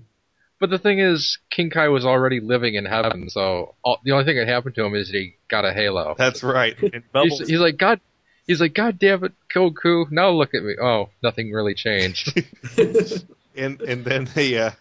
[0.63, 4.23] But the thing is, King Kai was already living in heaven, so all, the only
[4.23, 6.15] thing that happened to him is that he got a halo.
[6.17, 6.77] that's right
[7.13, 7.99] He's, he's like, God,
[8.47, 10.09] he's like, God damn it, Goku!
[10.09, 10.75] Now look at me.
[10.81, 12.41] Oh, nothing really changed.
[13.57, 14.71] and and then they uh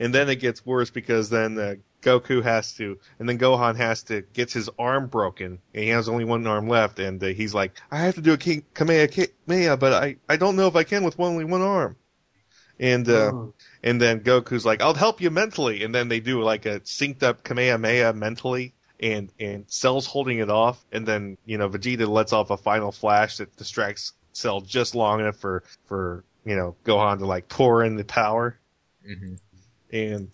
[0.00, 4.02] and then it gets worse because then uh, Goku has to and then Gohan has
[4.04, 7.52] to gets his arm broken and he has only one arm left and uh, he's
[7.52, 10.84] like I have to do a King Kamehameha but I I don't know if I
[10.84, 11.96] can with only one arm
[12.80, 13.52] and uh Oh.
[13.86, 15.82] And then Goku's like, I'll help you mentally.
[15.84, 18.74] And then they do like a synced up Kamehameha mentally.
[19.00, 22.90] and and Cell's holding it off, and then you know Vegeta lets off a final
[22.92, 27.84] flash that distracts Cell just long enough for for you know Gohan to like pour
[27.84, 28.58] in the power
[29.04, 29.34] hmm
[29.92, 30.30] and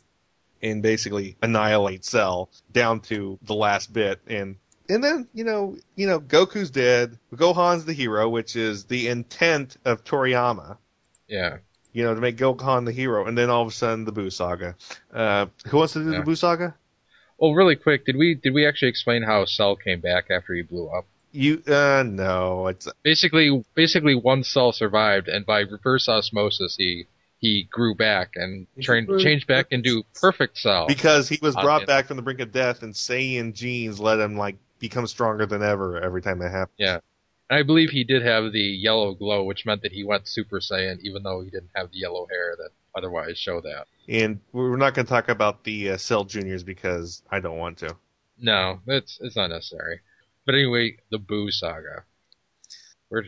[0.62, 4.56] and basically annihilate Cell down to the last bit and
[4.88, 9.76] and then you know you know Goku's dead Gohan's the hero which is the intent
[9.84, 10.78] of Toriyama
[11.28, 11.58] Yeah.
[11.92, 14.32] You know to make Gohan the hero and then all of a sudden the Buu
[14.32, 14.74] saga
[15.12, 16.20] uh who wants to do Yeah.
[16.20, 16.74] the Buu saga
[17.38, 20.62] Well, really quick, did we did we actually explain how Cell came back after he
[20.62, 21.06] blew up?
[21.32, 27.06] you uh no it's Basically, basically one cell survived, and by reverse osmosis, he
[27.40, 30.86] he grew back and trained, changed back into perfect Cell.
[30.86, 31.86] because he was Uh, brought yeah.
[31.86, 35.62] back from the brink of death and Saiyan genes let him like become stronger than
[35.62, 36.98] ever every time that happened Yeah.
[37.52, 40.58] And I believe he did have the yellow glow, which meant that he went Super
[40.58, 43.88] Saiyan, even though he didn't have the yellow hair that otherwise show that.
[44.08, 47.76] and we're not going to talk about the uh, Cell Juniors because I don't want
[47.78, 47.94] to
[48.38, 50.00] No, it's it's not necessary.
[50.46, 52.04] But anyway, the Boo saga.
[53.10, 53.24] Where?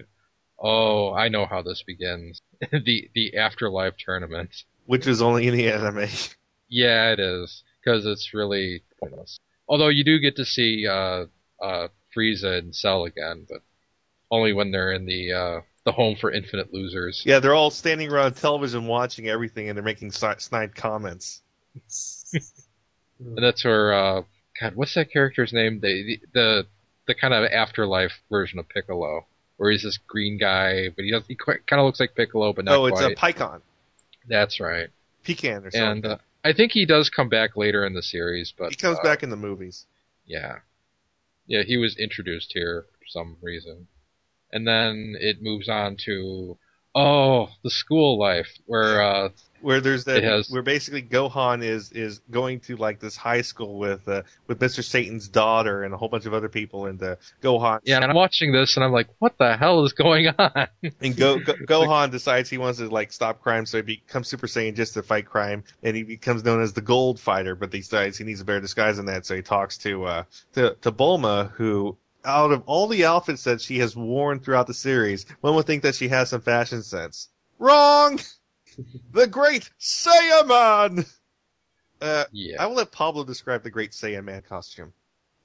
[0.58, 2.40] Oh, I know how this begins.
[2.72, 4.64] the the afterlife tournament.
[4.86, 6.08] which is only in the anime
[6.70, 9.36] Yeah, it is because it's really pointless.
[9.68, 11.26] Although you do get to see uh,
[11.60, 13.60] uh, Frieza and Cell again, but
[14.34, 17.22] only when they're in the uh, the home for infinite losers.
[17.24, 21.42] Yeah, they're all standing around television watching everything, and they're making snide comments.
[23.20, 24.22] And that's where uh,
[24.60, 25.80] God, what's that character's name?
[25.80, 26.66] The the the,
[27.06, 31.24] the kind of afterlife version of Piccolo, where he's this green guy, but he does
[31.28, 33.12] he kind of looks like Piccolo, but not oh, it's quite.
[33.12, 33.60] a Pikkon,
[34.28, 34.88] That's right.
[35.22, 35.80] Pecan or something.
[35.80, 38.98] And uh, I think he does come back later in the series, but he comes
[38.98, 39.86] uh, back in the movies.
[40.26, 40.58] Yeah.
[41.46, 43.86] Yeah, he was introduced here for some reason.
[44.54, 46.56] And then it moves on to
[46.94, 49.28] oh, the school life where uh
[49.60, 53.78] Where there's that, has- where basically Gohan is is going to like this high school
[53.78, 54.84] with uh, with Mr.
[54.84, 58.14] Satan's daughter and a whole bunch of other people, and uh, Gohan yeah, and I'm
[58.14, 60.68] watching this and I'm like, what the hell is going on?
[61.00, 64.46] and Go, Go, Gohan decides he wants to like stop crime, so he becomes Super
[64.46, 67.54] Saiyan just to fight crime, and he becomes known as the Gold Fighter.
[67.54, 70.24] But he decides he needs a better disguise than that, so he talks to uh
[70.52, 74.74] to to Bulma, who out of all the outfits that she has worn throughout the
[74.74, 77.28] series, one would think that she has some fashion sense.
[77.58, 78.18] Wrong.
[79.12, 81.06] the Great Saiyaman.
[82.00, 82.62] Uh, yeah.
[82.62, 84.92] I will let Pablo describe the Great Saiyaman costume.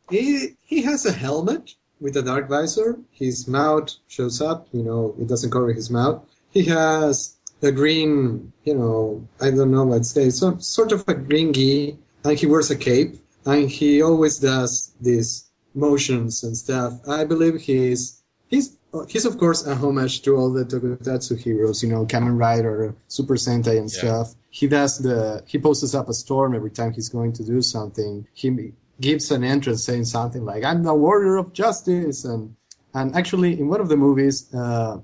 [0.10, 2.99] He he has a helmet with a dark visor.
[3.11, 4.68] His mouth shows up.
[4.72, 6.23] You know, it doesn't cover his mouth.
[6.51, 11.03] He has a green, you know, I don't know what to say, some sort of
[11.07, 13.15] a green gi, and he wears a cape,
[13.45, 16.93] and he always does these motions and stuff.
[17.07, 18.77] I believe he's he's
[19.07, 23.35] he's of course a homage to all the Tokusatsu heroes, you know, Kamen Rider, Super
[23.35, 23.99] Sentai, and Yeah.
[23.99, 24.35] stuff.
[24.49, 28.25] He does the he poses up a storm every time he's going to do something.
[28.33, 32.55] He gives an entrance saying something like "I'm the warrior of justice," and
[32.93, 34.97] and actually in one of the movies, uh,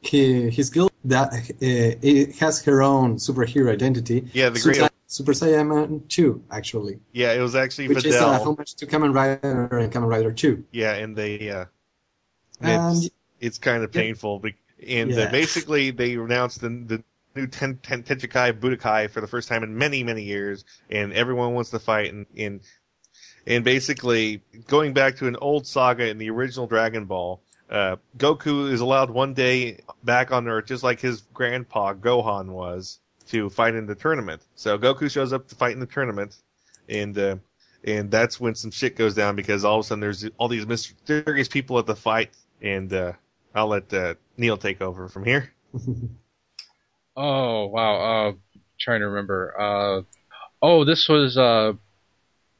[0.00, 4.28] he his guild that uh, has her own superhero identity.
[4.32, 4.91] Yeah, the Great.
[5.12, 8.46] Super Saiyaman 2, actually, Yeah, it was actually which is a Videl.
[8.46, 10.64] homage to Kamen Rider and Kamen Rider 2.
[10.72, 11.66] Yeah, and they uh,
[12.62, 14.38] And it's, it's kind of painful.
[14.38, 14.56] be-
[14.88, 15.30] And uh, Yeah.
[15.30, 17.04] basically, they announced the, the
[17.36, 21.52] new ten, ten, Tenchikai Budokai for the first time in many, many years, and everyone
[21.52, 22.10] wants to fight.
[22.14, 22.60] And, and
[23.46, 28.70] and basically, going back to an old saga in the original Dragon Ball, uh, Goku
[28.72, 33.74] is allowed one day back on Earth, just like his grandpa Gohan was, to fight
[33.74, 34.42] in the tournament.
[34.54, 36.36] So Goku shows up to fight in the tournament,
[36.88, 37.36] and uh,
[37.84, 40.66] and that's when some shit goes down because all of a sudden there's all these
[40.66, 42.30] mysterious people at the fight,
[42.60, 43.12] and uh,
[43.54, 45.52] I'll let uh, Neil take over from here.
[47.16, 48.28] Oh wow.
[48.28, 48.32] Uh
[48.80, 49.54] trying to remember.
[49.60, 50.02] Uh
[50.60, 51.74] oh, this was uh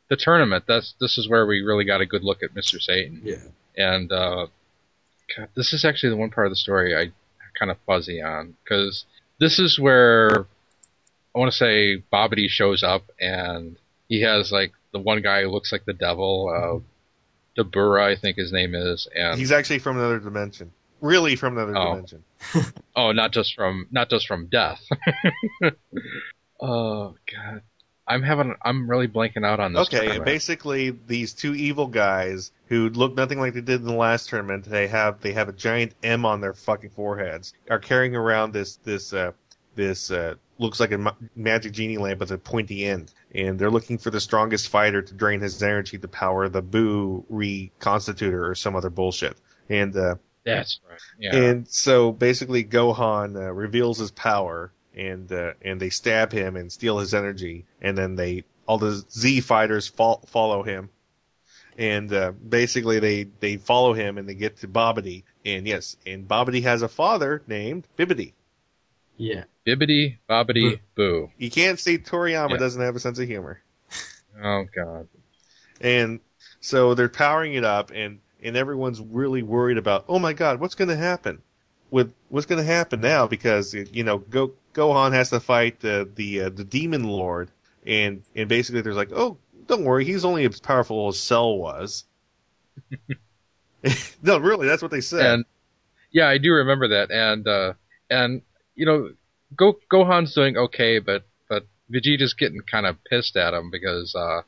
[0.08, 0.64] the tournament.
[0.68, 2.80] That's this is where we really got a good look at Mr.
[2.80, 3.22] Satan.
[3.24, 3.36] yeah.
[3.76, 4.46] and uh,
[5.36, 7.12] God, this is actually the one part of the story I
[7.58, 9.06] kind of fuzzy on because
[9.42, 10.46] this is where
[11.34, 13.76] I want to say Babidi shows up and
[14.08, 18.36] he has like the one guy who looks like the devil, uh, Dabura, I think
[18.36, 20.70] his name is, and He's actually from another dimension,
[21.00, 21.94] really from another Oh.
[21.94, 22.24] dimension.
[22.96, 24.80] oh, not just from not just from death.
[26.60, 27.62] oh God,
[28.06, 29.86] I'm having I'm really blanking out on this.
[29.86, 30.24] Okay, tournament.
[30.24, 34.64] basically these two evil guys who look nothing like they did in the last tournament,
[34.64, 38.76] they have they have a giant M on their fucking foreheads, are carrying around this
[38.76, 39.32] this uh
[39.74, 43.70] this uh looks like a ma- magic genie lamp with a pointy end, and they're
[43.70, 48.54] looking for the strongest fighter to drain his energy to power the Boo reconstitutor or
[48.54, 49.36] some other bullshit.
[49.68, 50.98] And uh That's right.
[51.18, 51.36] Yeah.
[51.36, 56.70] and so basically Gohan uh, reveals his power and uh, and they stab him and
[56.70, 60.90] steal his energy and then they all the Z fighters fol- follow him
[61.78, 66.28] and uh, basically they they follow him and they get to Babidi, and yes, and
[66.28, 68.32] Babidi has a father named Bibidi.
[69.16, 69.44] Yeah.
[69.66, 71.30] Bibbidi bobbidi boo.
[71.38, 72.56] You can't say Toriyama Yeah.
[72.56, 73.62] doesn't have a sense of humor.
[74.42, 75.08] Oh god.
[75.80, 76.20] And
[76.60, 80.74] so they're powering it up, and and everyone's really worried about, oh my god, what's
[80.74, 81.40] going to happen?
[81.90, 83.26] With what's going to happen now?
[83.26, 87.50] Because you know, Go Gohan has to fight the the uh, the Demon Lord,
[87.86, 92.04] and and basically there's like, oh, don't worry, he's only as powerful as Cell was.
[94.22, 95.26] no, really, that's what they said.
[95.26, 95.44] And
[96.10, 97.10] yeah, I do remember that.
[97.10, 97.74] And uh,
[98.10, 98.42] and
[98.74, 99.10] you know,
[99.56, 104.42] Go Gohan's doing okay, but but Vegeta's getting kind of pissed at him because uh,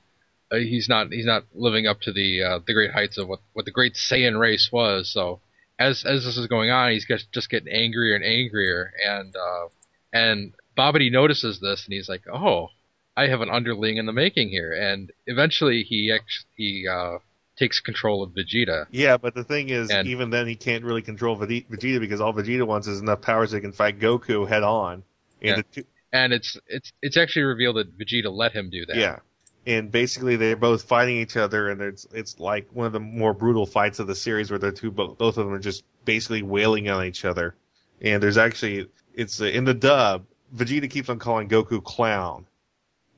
[0.50, 3.40] uh, he's not he's not living up to the uh, the great heights of what
[3.52, 5.10] what the great Saiyan race was.
[5.10, 5.40] So
[5.78, 8.92] as as this is going on, he's just just getting angrier and angrier.
[9.06, 9.68] And uh,
[10.14, 12.68] and Babidi notices this, and he's like, oh.
[13.16, 17.18] I have an underling in the making here, and eventually he ex- he uh,
[17.56, 18.86] takes control of Vegeta.
[18.90, 22.34] yeah, but the thing is, And- even then he can't really control Vegeta because all
[22.34, 25.04] Vegeta wants is enough power so he can fight Goku head on.
[25.40, 25.62] And Yeah.
[25.70, 28.96] two, and it's it's it's actually revealed that Vegeta let him do that.
[28.96, 29.20] Yeah,
[29.64, 33.32] and basically they're both fighting each other, and it's it's like one of the more
[33.32, 36.42] brutal fights of the series where the two both both of them are just basically
[36.42, 37.54] wailing on each other.
[38.02, 40.26] And there's actually it's uh, in the dub.
[40.54, 42.46] Vegeta keeps on calling Goku clown,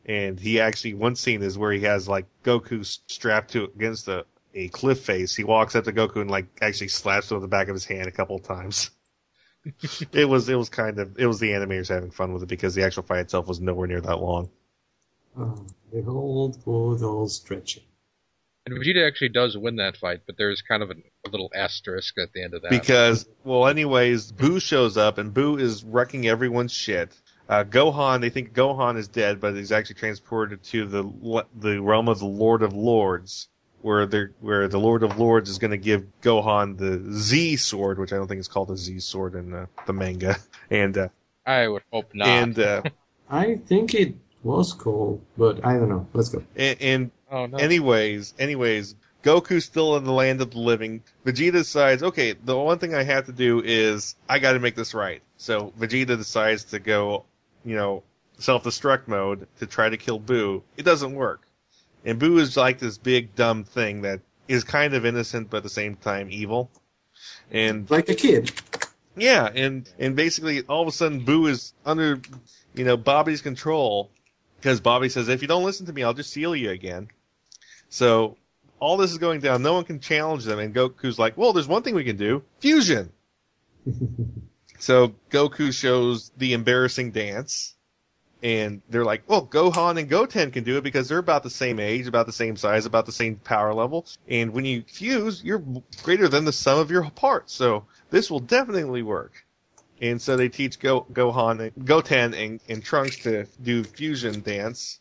[0.06, 4.24] and he actually one scene is where he has like Goku strapped to against a
[4.55, 5.36] a cliff face.
[5.36, 7.85] He walks up to Goku and like actually slaps him with the back of his
[7.85, 8.90] hand a couple of times.
[10.12, 12.74] it was it was kind of it was the animators having fun with it because
[12.74, 14.48] the actual fight itself was nowhere near that long.
[15.39, 17.82] Oh, the old, good old stretching.
[18.67, 20.95] And Vegeta actually does win that fight, but there's kind of a,
[21.27, 22.71] a little asterisk at the end of that.
[22.71, 27.17] Because, well, anyways, Boo shows up and Boo is wrecking everyone's shit.
[27.49, 32.09] Uh, Gohan, they think Gohan is dead, but he's actually transported to the the realm
[32.09, 33.49] of the Lord of Lords,
[33.83, 38.01] where they where the Lord of Lords is going to give Gohan the Z sword,
[38.01, 40.39] which I don't think is called the Z sword in uh, the manga,
[40.71, 41.09] and uh,
[41.47, 42.27] I would hope not.
[42.27, 42.83] and uh,
[43.31, 46.09] I think it was cool, but I don't know.
[46.15, 46.43] Let's go.
[46.57, 47.59] and, and oh no.
[47.59, 51.03] Anyways, anyways, Goku's still in the land of the living.
[51.24, 54.77] Vegeta decides, okay, the one thing I have to do is I got to make
[54.77, 55.23] this right.
[55.36, 57.24] So Vegeta decides to go,
[57.65, 58.03] you know,
[58.39, 60.62] self-destruct mode to try to kill Boo.
[60.77, 61.43] It doesn't work,
[62.05, 65.62] and Boo is like this big dumb thing that is kind of innocent but at
[65.65, 66.70] the same time evil.
[67.51, 68.53] And Like a kid.
[69.16, 72.20] yeah, and and basically all of a sudden Boo is under,
[72.74, 74.11] you know, Bobby's control
[74.61, 77.09] because Bobby says if you don't listen to me, I'll just seal you again.
[77.89, 78.37] So
[78.81, 79.63] all this is going down.
[79.63, 82.43] No one can challenge them, and Goku's like, well, there's one thing we can do:
[82.61, 83.13] fusion.
[84.79, 87.75] so Goku shows the embarrassing dance.
[88.43, 91.81] And they're like, well, Gohan and Goten can do it because they're about the same
[91.81, 94.07] age, about the same size, about the same power level.
[94.29, 95.65] And when you fuse, you're
[96.03, 97.55] greater than the sum of your parts.
[97.55, 99.47] So this will definitely work.
[100.01, 105.01] And so they teach Go, Gohan, Goten, and, and Trunks to do fusion dance.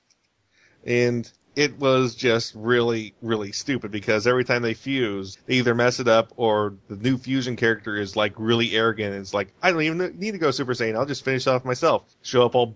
[0.86, 5.99] And it was just really, really stupid because every time they fuse, they either mess
[5.99, 9.14] it up or the new fusion character is like really arrogant.
[9.14, 10.95] And it's like, I don't even need to go Super Saiyan.
[10.95, 12.03] I'll just finish off myself.
[12.22, 12.76] Show up all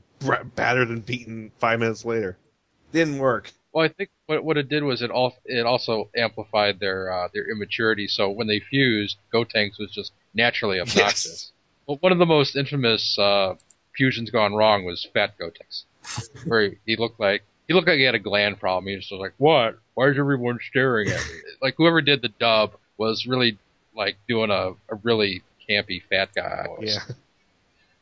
[0.56, 2.38] battered and beaten five minutes later.
[2.92, 3.52] Didn't work.
[3.72, 7.28] Well, I think what what it did was it all it also amplified their uh,
[7.32, 8.08] their immaturity.
[8.08, 11.26] So when they fused, Gotenks was just naturally obnoxious.
[11.26, 11.52] Yes.
[11.86, 13.56] Well, one of the most infamous uh,
[13.96, 15.84] fusions gone wrong was Fat Gotenks,
[16.48, 18.88] where he, he looked like he looked like he had a gland problem.
[18.90, 19.80] He was just like, "What?
[19.94, 23.58] Why is everyone staring at me?" like whoever did the dub was really
[23.96, 26.66] like doing a, a really campy fat guy.
[26.68, 27.00] voice.
[27.08, 27.16] Yeah.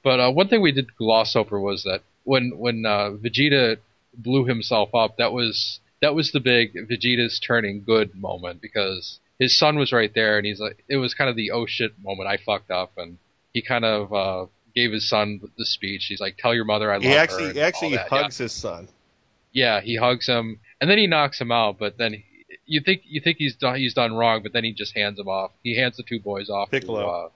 [0.03, 3.77] But uh, one thing we did gloss over was that when when uh, Vegeta
[4.15, 9.57] blew himself up, that was that was the big Vegeta's turning good moment because his
[9.57, 12.30] son was right there, and he's like, it was kind of the oh shit moment.
[12.30, 13.18] I fucked up, and
[13.53, 14.45] he kind of uh,
[14.76, 16.06] gave his son the speech.
[16.06, 17.18] He's like, tell your mother I love He her.
[17.18, 18.11] actually and he actually all that.
[18.11, 18.22] Yeah.
[18.23, 18.88] hugs his son.
[19.58, 21.80] Yeah, he hugs him, and then he knocks him out.
[21.80, 22.26] But then he,
[22.68, 25.28] you think you think he's done he's done wrong, but then he just hands him
[25.28, 25.52] off.
[25.64, 27.02] He hands the two boys off Piccolo.
[27.02, 27.30] to uh,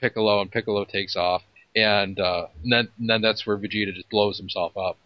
[0.00, 1.44] Piccolo, and Piccolo takes off,
[1.76, 4.98] and, uh, and then and then that's where Vegeta just blows himself up.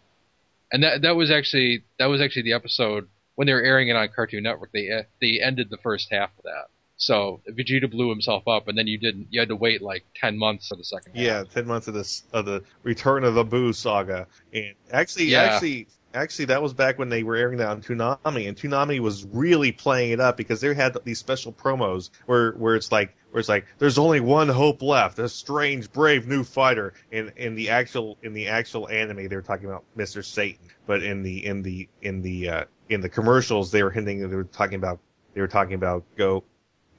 [0.71, 3.95] And that that was actually that was actually the episode when they were airing it
[3.95, 4.71] on Cartoon Network.
[4.73, 4.89] They
[5.21, 6.65] they ended the first half of that.
[6.97, 9.27] So Vegeta blew himself up, and then you didn't.
[9.29, 11.23] You had to wait like ten months for the second half.
[11.23, 15.41] Yeah, ten months of this of the Return of the Boo saga, and actually, Yeah.
[15.43, 19.25] actually, actually, that was back when they were airing that on Toonami, and Toonami was
[19.25, 23.39] really playing it up because they had these special promos where where it's like where
[23.39, 26.93] it's like there's only one hope left, a strange, brave new fighter.
[27.11, 31.03] In in the actual in the actual anime, they were talking about Mister Satan, but
[31.03, 34.43] in the in the in the uh, in the commercials, they were hinting they were
[34.45, 34.99] talking about
[35.33, 36.43] they were talking about Go,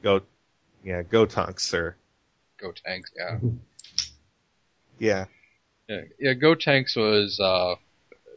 [0.02, 0.20] Go,
[0.84, 1.97] yeah, Go Tonks or
[2.59, 3.38] Go Tanks, yeah.
[4.98, 5.24] yeah,
[5.88, 7.76] Yeah, yeah Go Tanks was uh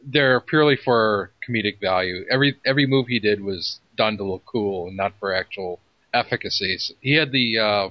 [0.04, 2.24] there purely for comedic value.
[2.30, 5.80] Every every move he did was done to look cool and not for actual
[6.14, 6.78] efficacy.
[6.78, 7.88] So he had the uh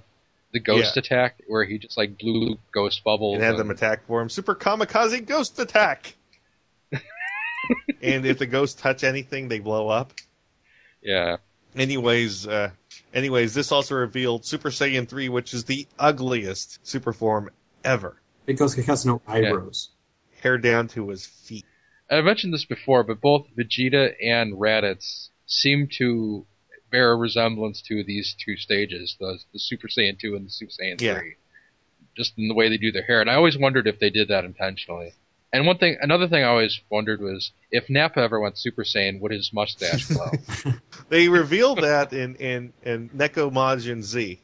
[0.52, 1.00] the ghost Yeah.
[1.02, 3.36] attack where he just like blew ghost bubbles.
[3.36, 4.30] and had and- them attack for him.
[4.30, 6.16] Super Kamikaze Ghost Attack.
[8.02, 10.14] and if the ghosts touch anything, they blow up.
[11.02, 11.38] yeah.
[11.76, 12.72] Anyways, uh,
[13.14, 17.52] anyways, this also revealed Super Saiyan 3, which is the ugliest super form
[17.84, 18.20] ever.
[18.48, 19.90] Because he has no eyebrows.
[20.42, 21.66] Hair down to his feet.
[22.10, 26.46] I mentioned this before, but both Vegeta and Raditz seem to
[26.92, 30.72] bear a resemblance to these two stages, the, the Super Saiyan 2 and the Super
[30.72, 31.20] Saiyan Yeah.
[31.20, 31.36] 3.
[32.18, 33.22] Just in the way they do their hair.
[33.22, 35.14] And I always wondered if they did that intentionally.
[35.54, 39.20] And one thing, another thing I always wondered was if Nappa ever went Super Saiyan,
[39.20, 40.32] would his mustache glow?
[41.10, 44.40] They revealed that in, in, in Neko Majin Z.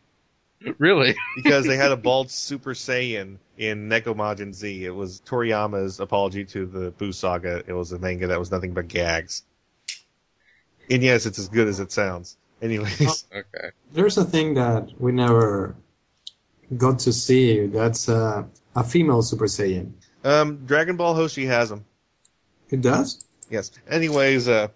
[0.80, 1.16] really?
[1.36, 4.86] because they had a bald Super Saiyan in Neko Majin Z.
[4.86, 7.64] It was Toriyama's apology to the Boo saga.
[7.68, 9.44] It was a manga that was nothing but gags.
[10.90, 12.38] And yes, it's as good as it sounds.
[12.62, 13.70] Anyways, Okay.
[13.94, 15.76] There's a thing that we never
[16.78, 17.66] got to see.
[17.68, 18.44] That's uh,
[18.76, 19.92] a female Super Saiyan.
[20.24, 21.86] um, Dragon Ball Hoshi has them.
[22.70, 23.26] It does?
[23.50, 23.72] Yes.
[23.90, 24.68] Anyways, uh,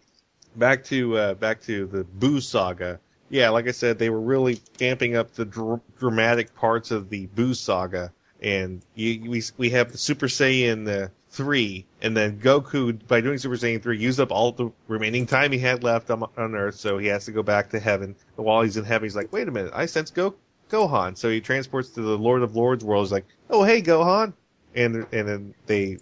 [0.56, 3.00] back to uh, back to the Boo saga.
[3.32, 7.28] Yeah, like I said, they were really amping up the dr- dramatic parts of the
[7.28, 8.12] Boo saga,
[8.42, 13.38] and you, we we have the Super Saiyan uh, three, and then Goku by doing
[13.38, 16.76] Super Saiyan three used up all the remaining time he had left on, on Earth,
[16.76, 18.16] so he has to go back to heaven.
[18.36, 20.36] But while he's in heaven, he's like, "Wait a minute, I sense Go
[20.70, 23.06] Gohan," so he transports to the Lord of Lords world.
[23.06, 24.34] He's like, "Oh hey Gohan,"
[24.76, 25.98] and and then they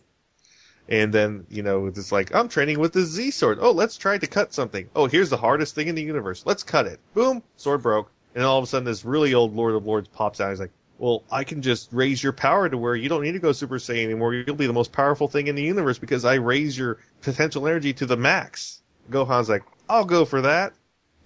[0.90, 3.58] and then, you know, it's like, I'm training with the Z sword.
[3.62, 4.90] Oh, let's try to cut something.
[4.96, 6.44] Oh, here's the hardest thing in the universe.
[6.46, 7.00] Let's cut it.
[7.14, 8.12] Boom, sword broke.
[8.36, 10.52] And all of a sudden, this really old Lord of Lords pops out.
[10.52, 13.40] He's like, well, I can just raise your power to where you don't need to
[13.40, 14.34] go Super Saiyan anymore.
[14.34, 17.94] You'll be the most powerful thing in the universe because I raise your potential energy
[17.94, 18.82] to the max.
[19.10, 20.74] Gohan's like, I'll go for that.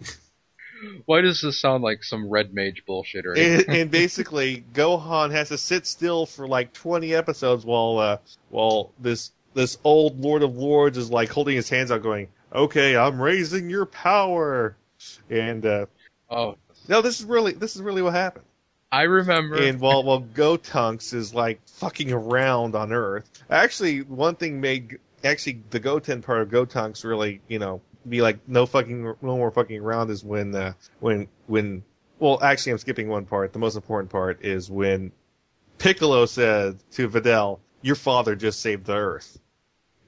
[1.05, 5.49] Why does this sound like some red mage bullshit or and, and basically Gohan has
[5.49, 8.17] to sit still for like 20 episodes while uh,
[8.49, 12.95] while this this old Lord of Lords is like holding his hands out, going, "Okay,
[12.95, 14.77] I'm raising your power."
[15.29, 15.85] And uh,
[16.31, 16.55] Oh,
[16.87, 18.45] no, this is really this is really what happened.
[18.91, 19.55] I remember.
[19.55, 25.63] And while while Gotunks is like fucking around on Earth, actually one thing made actually
[25.69, 29.79] the Goten part of Gotunks really you know be like no fucking no more fucking
[29.79, 31.83] around is when uh, when when
[32.19, 33.53] well actually I'm skipping one part.
[33.53, 35.11] The most important part is when
[35.77, 39.39] Piccolo said to Videl, "Your father just saved the Earth."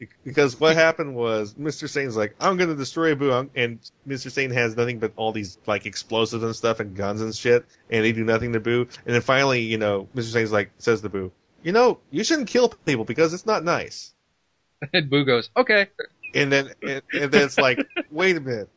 [0.06, 1.90] Be- Because what happened was Mr.
[1.90, 4.32] Sane's like, I'm gonna destroy Boo, and Mr.
[4.32, 8.04] Sane has nothing but all these like explosives and stuff and guns and shit, and
[8.04, 8.88] they do nothing to Boo.
[9.06, 10.32] And then finally, you know, Mr.
[10.32, 11.32] Sane's like says to Boo,
[11.64, 14.14] you know, you shouldn't kill people because it's not nice.
[14.94, 15.88] and Boo goes, okay.
[16.36, 17.80] And then and, and then it's like,
[18.12, 18.70] wait a minute,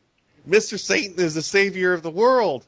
[0.49, 0.79] Mr.
[0.79, 2.67] Satan is the savior of the world.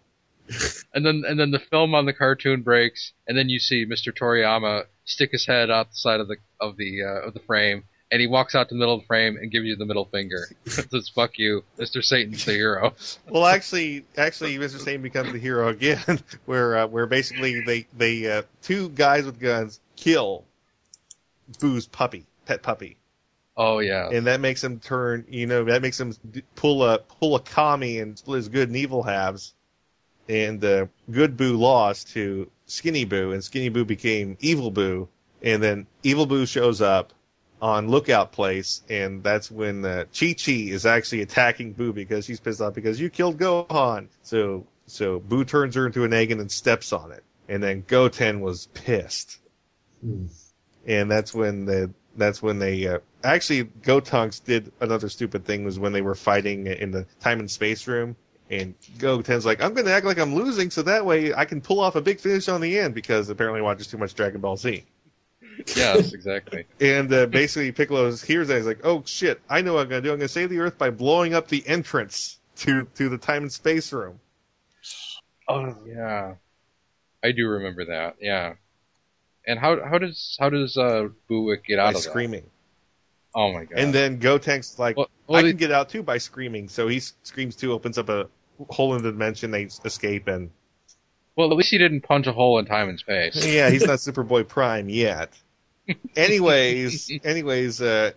[0.94, 4.10] And then and then the film on the cartoon breaks, and then you see Mr.
[4.12, 7.84] Toriyama stick his head out the side of the of the uh, of the frame,
[8.10, 10.06] and he walks out to the middle of the frame and gives you the middle
[10.06, 10.48] finger.
[10.66, 12.02] Says "fuck you, Mr.
[12.02, 12.94] Satan's the hero."
[13.28, 14.78] Well, actually, actually, Mr.
[14.78, 19.38] Satan becomes the hero again, where uh, where basically they they uh, two guys with
[19.38, 20.44] guns kill
[21.60, 22.96] Boo's puppy, pet puppy,
[23.58, 25.26] Oh yeah, and that makes him turn.
[25.28, 26.14] You know, that makes him
[26.54, 29.52] pull a pull a kami and split his good and evil halves.
[30.28, 35.08] And uh, good Boo lost to Skinny Boo, and Skinny Boo became Evil Boo,
[35.42, 37.12] and then Evil Boo shows up
[37.60, 42.40] on Lookout Place, and that's when uh, Chi Chi is actually attacking Boo because she's
[42.40, 44.08] pissed off because you killed Gohan.
[44.22, 47.84] So so Boo turns her into an egg and then steps on it, and then
[47.86, 49.38] Goten was pissed,
[50.00, 50.26] Hmm.
[50.86, 55.78] and that's when the that's when they uh, actually Gotunks did another stupid thing was
[55.78, 58.16] when they were fighting in the time and space room.
[58.50, 61.60] And Goten's like, I'm going to act like I'm losing so that way I can
[61.60, 64.40] pull off a big finish on the end because apparently he watches too much Dragon
[64.40, 64.84] Ball Z.
[65.76, 66.66] yes, exactly.
[66.80, 68.56] And uh, basically, Piccolo hears that.
[68.56, 69.40] He's like, "Oh shit!
[69.48, 70.12] I know what I'm gonna do.
[70.12, 73.52] I'm gonna save the Earth by blowing up the entrance to to the time and
[73.52, 74.20] space room."
[75.48, 76.34] Oh yeah,
[77.24, 78.16] I do remember that.
[78.20, 78.54] Yeah.
[79.46, 82.02] And how how does how does uh Buick get out by of that?
[82.02, 82.44] screaming.
[83.34, 83.78] Oh my god.
[83.78, 86.86] And then Gotenks like, Well- well, "I they- can get out too by screaming." So
[86.88, 88.28] he screams too, opens up a
[88.70, 89.50] hole in the dimension.
[89.50, 90.50] They escape, and
[91.36, 93.46] well, at least he didn't punch a hole in time and space.
[93.46, 95.32] yeah, he's not Superboy Prime yet.
[96.16, 98.12] Anyways, anyways, uh,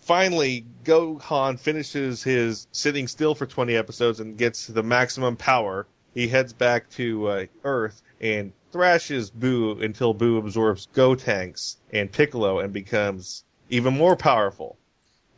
[0.00, 5.86] finally, Gohan finishes his sitting still for 20 episodes and gets the maximum power.
[6.14, 12.60] He heads back to uh, Earth and thrashes Boo until Boo absorbs Gotenks and Piccolo
[12.60, 14.76] and becomes even more powerful.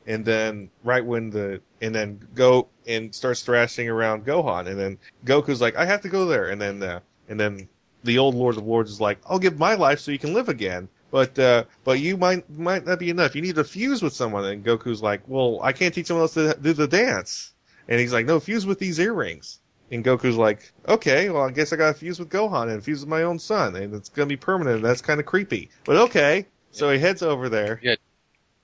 [0.06, 4.98] And then right when the and then go and starts thrashing around Gohan, and then
[5.24, 7.68] Goku's like, I have to go there, and then uh, and then
[8.02, 10.48] the old Lord of Lords is like, I'll give my life so you can live
[10.48, 10.88] again.
[11.10, 13.34] But uh, but you might might not be enough.
[13.34, 14.44] You need to fuse with someone.
[14.44, 17.52] And Goku's like, well, I can't teach someone else to do the dance.
[17.88, 19.58] And he's like, no, fuse with these earrings.
[19.90, 23.08] And Goku's like, okay, well, I guess I gotta fuse with Gohan and fuse with
[23.08, 24.76] my own son, and it's gonna be permanent.
[24.76, 26.46] And that's kind of creepy, but okay.
[26.70, 27.80] So he heads over there.
[27.82, 27.96] Yeah.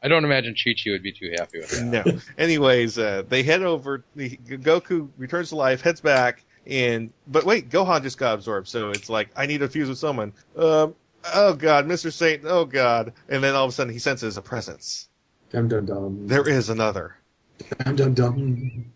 [0.03, 2.07] I don't imagine Chi Chi would be too happy with that.
[2.07, 2.21] No.
[2.39, 4.05] Anyways, uh, they head over.
[4.15, 8.69] The, Goku returns to life, heads back, and but wait, Gohan just got absorbed.
[8.69, 10.33] So it's like I need to fuse with someone.
[10.57, 10.95] Um,
[11.35, 12.45] oh God, Mister Saint.
[12.45, 15.09] Oh God, and then all of a sudden he senses a presence.
[15.51, 16.27] Dum dum dum.
[16.27, 17.17] There is another.
[17.85, 18.93] Dum dum dum.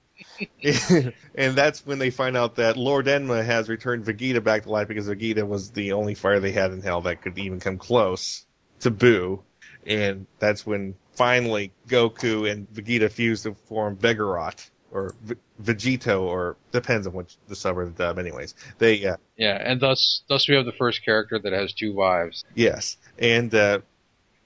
[1.35, 4.89] and that's when they find out that Lord Enma has returned Vegeta back to life
[4.89, 8.45] because Vegeta was the only fire they had in hell that could even come close
[8.81, 9.43] to Boo.
[9.87, 16.57] And that's when finally Goku and Vegeta fuse to form Vegerot or v- Vegito or
[16.73, 18.19] depends on which the sub or the dub.
[18.19, 21.95] Anyways, they uh, Yeah, and thus thus we have the first character that has two
[21.95, 22.45] wives.
[22.55, 23.81] yes, and uh,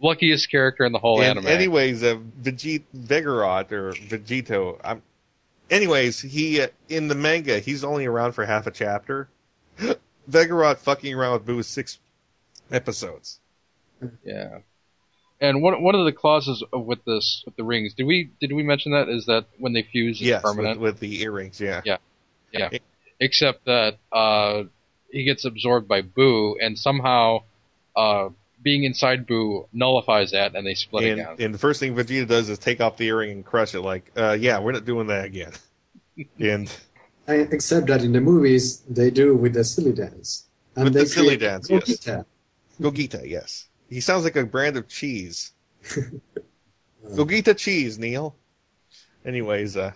[0.00, 1.46] Luckiest character in the whole and anime.
[1.46, 4.78] anyways, uh, Vegeta Vegerot or Vegito.
[4.84, 5.02] I'm,
[5.70, 9.28] anyways, he uh, in the manga he's only around for half a chapter.
[10.30, 11.98] Vegerot fucking around with Boo is six
[12.70, 13.40] episodes.
[14.24, 14.58] Yeah.
[15.40, 18.52] And one one of the clauses of- with this with the rings, did we did
[18.52, 20.80] we mention that is that when they fuse it's Yes, with, permanent?
[20.80, 21.60] with the earrings.
[21.60, 21.82] Yeah.
[21.84, 21.98] Yeah.
[22.52, 22.70] Yeah.
[23.20, 24.64] Except that uh,
[25.10, 27.42] he gets absorbed by Boo, and somehow
[27.96, 28.28] uh,
[28.62, 31.36] being inside Boo nullifies that, and they split And, again.
[31.38, 33.80] and the first thing Vegeta does is take off the earring and crush it.
[33.80, 35.52] Like, uh, yeah, we're not doing that again.
[36.38, 36.72] and
[37.28, 40.46] I, except that in the movies they do with the silly dance.
[40.76, 41.84] And With they the silly create dance, yes.
[41.84, 42.24] Gogeta.
[42.80, 45.52] Gogeta, yes, he sounds like a brand of cheese.
[47.06, 48.34] Gogeta cheese, Neil.
[49.24, 49.92] Anyways, uh.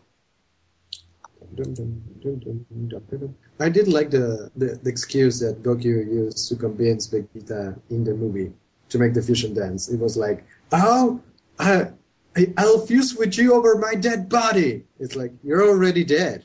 [3.61, 8.15] I did like the, the, the excuse that Goku used to convince Vegeta in the
[8.15, 8.53] movie
[8.91, 9.89] to make the fusion dance.
[9.89, 11.21] It was like, oh,
[11.59, 11.89] I,
[12.37, 14.85] I, I'll fuse with you over my dead body.
[15.01, 16.45] It's like, you're already dead.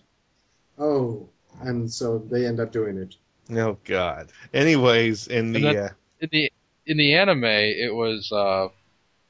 [0.80, 1.30] Oh,
[1.62, 3.16] and so they end up doing it.
[3.56, 4.32] oh god.
[4.54, 5.90] Anyways, in the that- uh,
[6.22, 6.52] in the
[6.86, 8.68] in the anime, it was uh,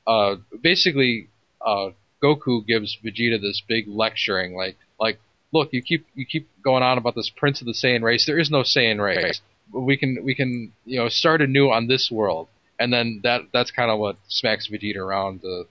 [0.07, 1.29] uh, basically
[1.65, 1.89] uh,
[2.21, 5.19] Goku gives Vegeta this big lecturing, like like
[5.51, 8.25] look, you keep you keep going on about this Prince of the Saiyan race.
[8.25, 9.41] There is no Saiyan race.
[9.71, 12.47] We can we can you know start anew on this world,
[12.79, 15.65] and then that that's kind of what smacks Vegeta around to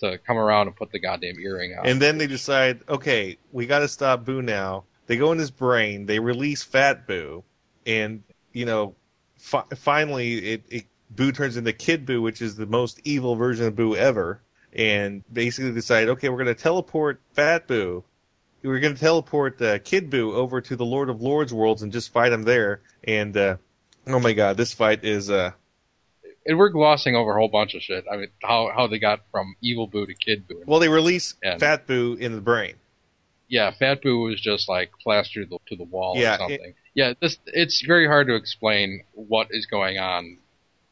[0.00, 1.86] to come around and put the goddamn earring on.
[1.86, 4.84] And then they decide, okay, we got to stop Boo now.
[5.06, 6.06] They go in his brain.
[6.06, 7.44] They release Fat Boo,
[7.86, 8.94] and you know,
[9.38, 10.84] fi- finally, it, it
[11.16, 14.40] Boo turns into Kid Boo, which is the most evil version of Boo ever.
[14.72, 18.02] And basically decide, okay, we're going to teleport Fat Boo.
[18.62, 21.92] We're going to teleport uh, Kid Boo over to the Lord of Lords worlds and
[21.92, 22.80] just fight him there.
[23.04, 23.56] And uh,
[24.06, 25.52] oh my god, this fight is uh,
[26.46, 28.04] and we're glossing over a whole bunch of shit.
[28.10, 30.62] I mean, how how they got from evil Boo to Kid Boo.
[30.66, 32.74] well, they release And- Fat Boo in the brain.
[33.48, 36.74] yeah, Fat Boo was just like plastered to the, wall Yeah, or something.
[36.94, 40.38] yeah, this it's very hard to explain what is going on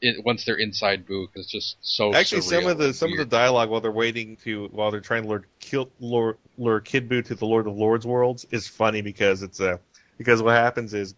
[0.02, 2.12] in, once they're inside Boo because it's just so.
[2.12, 5.22] Actually, some of the some of the dialogue while they're waiting to while they're trying
[5.22, 9.00] to lure kill, lure, lure Kid Buu to the Lord of Lords worlds is funny
[9.00, 9.78] because it's uh,
[10.18, 11.14] because what happens is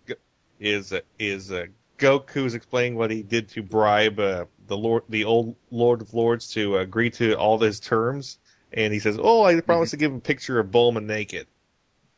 [0.60, 1.66] is is uh,
[1.98, 6.48] Goku's explaining what he did to bribe uh, the Lord the old Lord of Lords
[6.50, 8.38] to agree to all his terms,
[8.72, 11.46] and he says, "Oh, I promised to give him a picture of Bulma naked."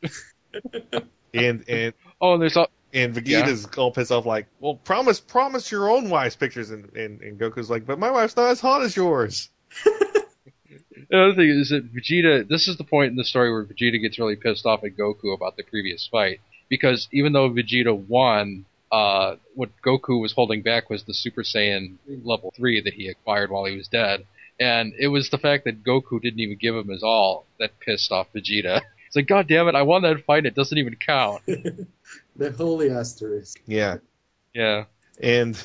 [1.33, 5.71] and and oh, and there's all, and Vegeta's all pissed off, like, "Well, promise, promise
[5.71, 8.81] your own wife's pictures." And, and and Goku's like, "But my wife's not as hot
[8.81, 9.49] as yours."
[9.85, 12.47] the other thing is that Vegeta.
[12.47, 15.33] This is the point in the story where Vegeta gets really pissed off at Goku
[15.33, 20.89] about the previous fight because even though Vegeta won, uh, what Goku was holding back
[20.89, 24.25] was the Super Saiyan level three that he acquired while he was dead,
[24.59, 28.11] and it was the fact that Goku didn't even give him his all that pissed
[28.11, 28.81] off Vegeta.
[29.07, 29.75] It's like, God damn it!
[29.75, 30.45] I won that fight.
[30.45, 31.41] It doesn't even count.
[32.37, 33.61] The holy asterisk.
[33.65, 33.97] Yeah,
[34.53, 34.85] Yeah.
[35.21, 35.61] and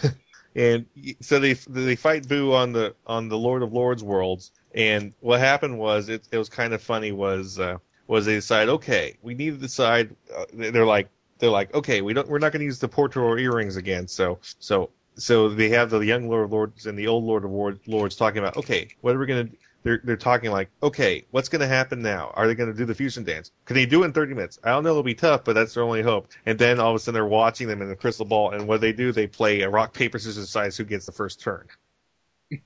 [0.55, 0.86] and
[1.20, 5.40] so they they fight Boo on the on the Lord of Lords worlds, and what
[5.40, 7.77] happened was it it was kind of funny was uh,
[8.07, 11.09] was they decide okay we need to decide uh, they're like
[11.39, 14.07] they're like okay we don't we're not going to use the portal or earrings again
[14.09, 17.51] so so so they have the young Lord of Lords and the old Lord of
[17.86, 21.48] Lords talking about okay what are we going to they're they're talking like, okay, what's
[21.48, 22.32] going to happen now?
[22.34, 23.50] Are they going to do the fusion dance?
[23.64, 24.59] Can they do it in 30 minutes?
[24.64, 24.90] I don't know.
[24.90, 26.28] It'll be tough, but that's their only hope.
[26.46, 28.80] And then all of a sudden they're watching them in the crystal ball, and what
[28.80, 31.66] they do, they play a rock paper scissors decides who gets the first turn.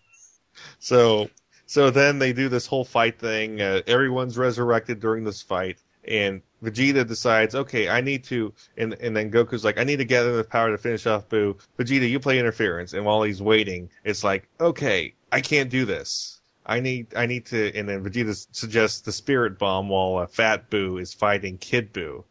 [0.79, 1.29] so
[1.67, 3.61] so then they do this whole fight thing.
[3.61, 9.17] Uh, everyone's resurrected during this fight, and Vegeta decides, okay, I need to, and and
[9.17, 11.57] then Goku's like, I need to gather the power to finish off Boo.
[11.79, 16.36] Vegeta, you play interference, and while he's waiting, it's like, okay, I can't do this.
[16.67, 20.69] I need, I need to, and then Vegeta suggests the Spirit Bomb while uh, Fat
[20.69, 22.25] Boo is fighting Kid Boo.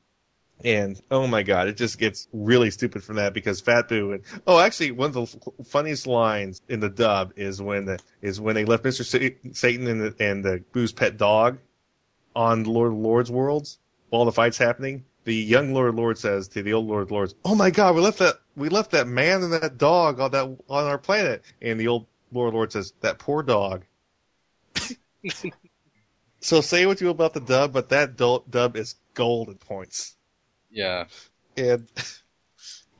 [0.63, 4.23] And oh my god, it just gets really stupid from that because Fat Boo and
[4.47, 8.39] oh, actually, one of the f- funniest lines in the dub is when the, is
[8.39, 11.59] when they left Mister Sa- Satan and the, and the Boo's pet dog
[12.35, 13.79] on Lord of Lords worlds
[14.09, 15.03] while the fight's happening.
[15.25, 18.19] The young Lord Lord says to the old Lord Lords, "Oh my God, we left
[18.19, 21.89] that we left that man and that dog on that on our planet." And the
[21.89, 23.83] old Lord Lord says, "That poor dog."
[26.39, 30.15] so say what you about the dub, but that du- dub is golden points
[30.69, 31.05] Yeah.
[31.57, 31.89] and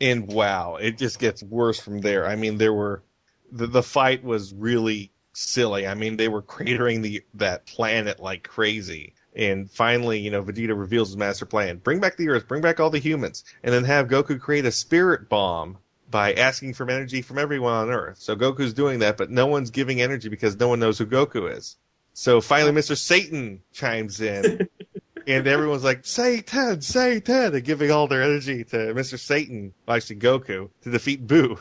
[0.01, 2.25] and wow, it just gets worse from there.
[2.25, 3.03] I mean, there were
[3.51, 5.87] the the fight was really silly.
[5.87, 9.13] I mean, they were cratering the that planet like crazy.
[9.35, 12.79] And finally, you know, Vegeta reveals his master plan: bring back the Earth, bring back
[12.79, 15.77] all the humans, and then have Goku create a spirit bomb
[16.09, 18.17] by asking for energy from everyone on Earth.
[18.19, 21.51] So Goku's doing that, but no one's giving energy because no one knows who Goku
[21.51, 21.77] is.
[22.13, 22.97] So finally, Mr.
[22.97, 24.69] Satan chimes in
[25.27, 29.19] and everyone's like, Satan, Satan, and giving all their energy to Mr.
[29.19, 31.57] Satan, actually Goku, to defeat Boo.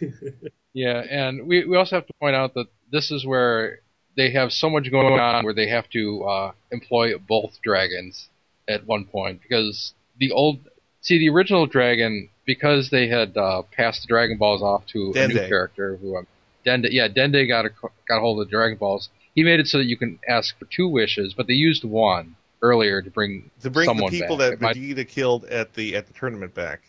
[0.74, 3.78] Yeah, and we, we also have to point out that this is where
[4.16, 8.28] they have so much going on where they have to uh, employ both dragons
[8.68, 10.58] at one point because the old
[11.00, 15.28] see the original dragon because they had uh, passed the Dragon Balls off to a
[15.28, 16.26] new character who um,
[16.66, 17.70] Dende yeah Dende got a,
[18.08, 19.08] got a hold of the Dragon Balls.
[19.34, 22.36] He made it so that you can ask for two wishes, but they used one
[22.62, 24.50] earlier to bring To bring someone the people back.
[24.52, 26.82] that might- Vegeta killed at the at the tournament back.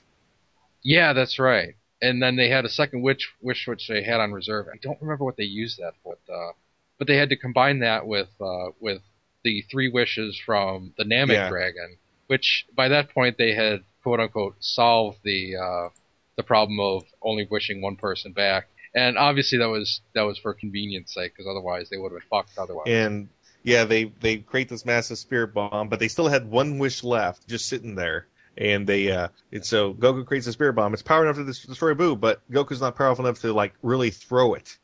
[0.84, 1.76] Yeah, that's right.
[2.02, 4.68] And then they had a second wish, wish which they had on reserve.
[4.72, 6.52] I don't remember what they used that for, but, uh,
[7.00, 9.02] but they had to combine that with uh, with
[9.44, 11.50] the three wishes from the Namek Yeah.
[11.50, 15.90] dragon, which by that point they had quote unquote solve the uh,
[16.38, 18.68] the problem of only wishing one person back.
[18.94, 22.30] And obviously that was that was for convenience sake, because otherwise they would have been
[22.30, 22.56] fucked.
[22.60, 23.30] Otherwise, And
[23.64, 27.48] yeah, they they create this massive spirit bomb, but they still had one wish left,
[27.48, 28.28] just sitting there.
[28.56, 30.94] And they uh and so Goku creates a spirit bomb.
[30.94, 34.54] It's power enough to destroy Boo, but Goku's not powerful enough to like really throw
[34.54, 34.78] it.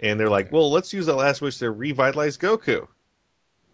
[0.00, 2.86] And they're like, well, let's use that last wish to revitalize Goku.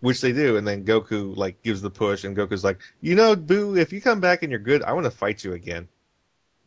[0.05, 3.35] Which they do, and then Goku like gives the push, and Goku's like, you know,
[3.35, 5.89] Boo, if you come back and you're good, I want to fight you again.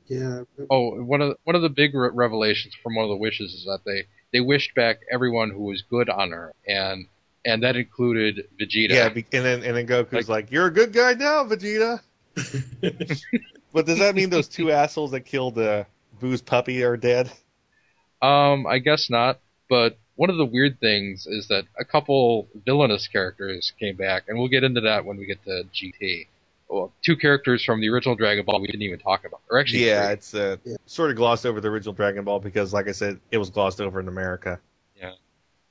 [0.07, 0.41] Yeah,
[0.71, 3.53] Oh, one of the, one of the big re- revelations from one of the wishes
[3.53, 7.05] is that they they wished back everyone who was good on her, and
[7.45, 8.89] and that included Vegeta.
[8.89, 11.99] Yeah, and then and then Goku's like, "You're a good guy now, Vegeta."
[13.71, 15.83] but does that mean those two assholes that killed uh,
[16.19, 17.31] Boo's puppy are dead?
[18.19, 19.41] Um, I guess not.
[19.69, 24.37] But one of the weird things is that a couple villainous characters came back, and
[24.37, 26.27] we'll get into that when we get to GT.
[26.69, 29.85] Well, two characters from the original Dragon Ball we didn't even talk about, or actually,
[29.85, 30.13] yeah, three.
[30.13, 30.75] it's uh, Yeah.
[30.85, 33.79] sort of glossed over the original Dragon Ball because, like I said, it was glossed
[33.79, 34.59] over in America.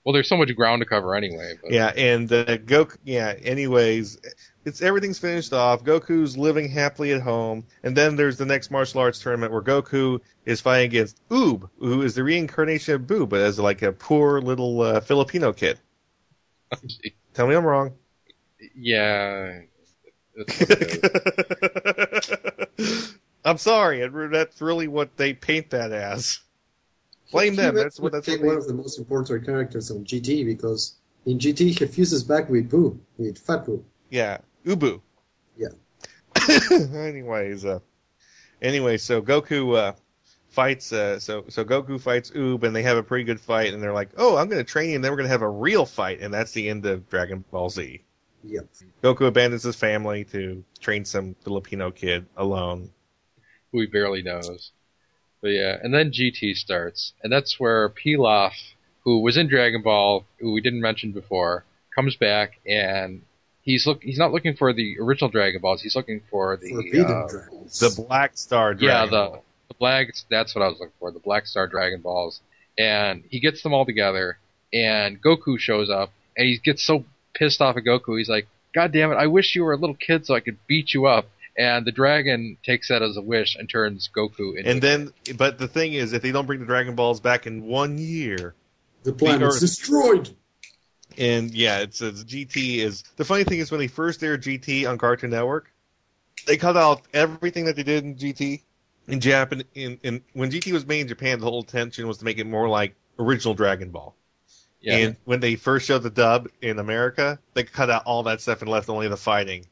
[0.06, 1.54] Well, there's so much ground to cover anyway.
[1.60, 2.96] But Yeah, and uh, Goku.
[3.02, 3.34] Yeah.
[3.42, 4.16] Anyways,
[4.64, 5.82] it's everything's finished off.
[5.82, 10.20] Goku's living happily at home, and then there's the next martial arts tournament where Goku
[10.44, 14.40] is fighting against Oob, who is the reincarnation of Boo, but as like a poor
[14.40, 15.80] little uh, Filipino kid.
[17.34, 17.92] Tell me I'm wrong.
[18.76, 19.58] yeah.
[23.44, 24.08] I'm sorry.
[24.28, 26.38] That's really what they paint that as.
[27.30, 27.74] Blame He them.
[27.74, 28.12] really That's what.
[28.12, 30.96] That's what became one of the most important characters on GT because
[31.26, 33.84] in GT he fuses back with Boo, with Fat Boo.
[34.10, 35.00] yeah, Ubu.
[35.56, 35.68] Yeah.
[36.94, 37.80] Anyways, uh,
[38.62, 39.92] anyway, so Goku uh,
[40.48, 40.92] fights.
[40.92, 43.74] Uh, so so Goku fights Oob, and they have a pretty good fight.
[43.74, 45.42] And they're like, "Oh, I'm going to train you, and then we're going to have
[45.42, 48.02] a real fight." And that's the end of Dragon Ball Z.
[48.44, 48.66] Yep.
[49.02, 52.90] Goku abandons his family to train some Filipino kid alone.
[53.72, 54.72] who he barely knows.
[55.42, 58.52] But yeah, and then GT starts, and that's where Pilaf,
[59.04, 61.64] who was in Dragon Ball, who we didn't mention before,
[61.94, 63.22] comes back, and
[63.62, 66.68] he's look he's not looking for the original Dragon Balls, he's looking for the
[67.06, 67.26] uh,
[67.80, 68.88] The Black Star Dragon.
[68.88, 69.44] yeah the Ball.
[69.68, 72.40] the black that's what I was looking for the Black Star Dragon Balls,
[72.78, 74.38] and he gets them all together,
[74.72, 77.04] and Goku shows up, and he gets so
[77.34, 79.16] pissed off at Goku, he's like, "God damn it!
[79.16, 81.92] I wish you were a little kid so I could beat you up." And the
[81.92, 85.94] dragon takes that as a wish and turns Goku into And then, but the thing
[85.94, 88.54] is, if they don't bring the Dragon Balls back in one year,
[89.04, 89.60] the planet's Earth.
[89.60, 90.30] destroyed.
[91.16, 94.88] And yeah, it's, it's GT is the funny thing is when they first aired GT
[94.88, 95.72] on Cartoon Network,
[96.46, 98.60] they cut out everything that they did in GT
[99.08, 99.62] in Japan.
[99.74, 102.46] In, in when GT was made in Japan, the whole intention was to make it
[102.46, 104.14] more like original Dragon Ball.
[104.80, 104.96] Yeah.
[104.96, 108.60] And when they first showed the dub in America, they cut out all that stuff
[108.60, 109.66] and left only the fighting.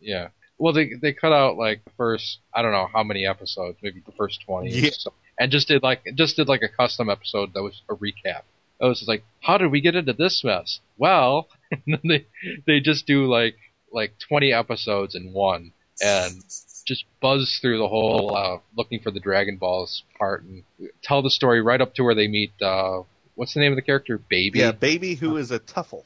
[0.00, 0.28] Yeah.
[0.62, 4.00] Well, they they cut out like the first I don't know how many episodes, maybe
[4.06, 4.90] the first twenty, Yeah.
[4.92, 8.42] so, and just did like just did like a custom episode that was a recap.
[8.80, 10.78] It was just like, how did we get into this mess?
[10.98, 11.48] Well,
[12.04, 12.26] they
[12.64, 13.56] they just do like
[13.92, 16.44] like twenty episodes in one, and
[16.84, 20.62] just buzz through the whole uh, looking for the Dragon Balls part and
[21.02, 22.52] tell the story right up to where they meet.
[22.62, 23.02] Uh,
[23.34, 24.16] what's the name of the character?
[24.16, 24.60] Baby.
[24.60, 26.04] Yeah, baby who is a tuffle.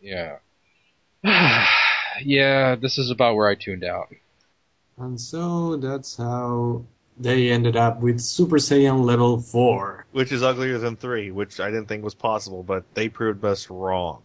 [0.00, 0.38] Yeah.
[2.24, 4.08] yeah, this is about where I tuned out.
[4.98, 6.84] And so that's how
[7.18, 10.06] they ended up with Super Saiyan level 4.
[10.12, 13.70] which is uglier than three, which I didn't think was possible, but they proved us
[13.70, 14.22] wrong.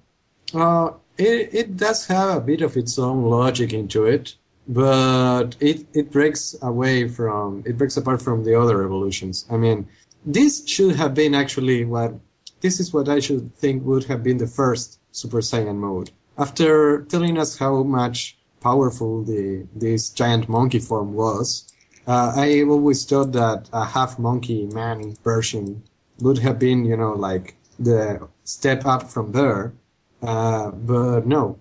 [0.53, 4.35] Uh, it, it does have a bit of its own logic into it,
[4.67, 9.45] but it, it breaks away from, it breaks apart from the other evolutions.
[9.51, 9.87] I mean,
[10.25, 12.13] this should have been actually what,
[12.61, 16.11] this is what I should think would have been the first Super Saiyan mode.
[16.37, 21.73] After telling us how much powerful the, this giant monkey form was,
[22.05, 25.83] uh, I always thought that a half monkey man version
[26.19, 29.73] would have been, you know, like the step up from there.
[30.21, 31.59] Uh, but no,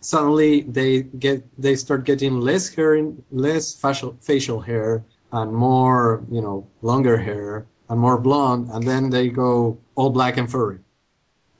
[0.00, 6.40] suddenly they get they start getting less hair, less facial facial hair, and more, you
[6.40, 10.78] know, longer hair and more blonde, and then they go all black and furry.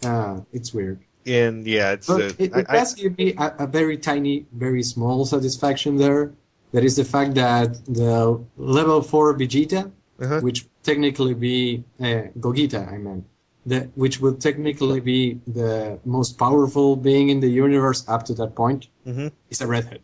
[0.05, 1.05] Uh, it's weird.
[1.27, 4.47] And yeah, it's But uh, it, it I- does give me a, a very tiny,
[4.53, 6.32] very small satisfaction there.
[6.73, 9.90] That is the fact that the level 4 Vegeta,
[10.20, 10.40] Uh-huh.
[10.40, 13.24] which technically be uh, Gogeta, I mean,
[13.66, 18.55] the, which would technically be the most powerful being in the universe up to that
[18.55, 19.32] point, Mhm.
[19.51, 20.01] is a redhead.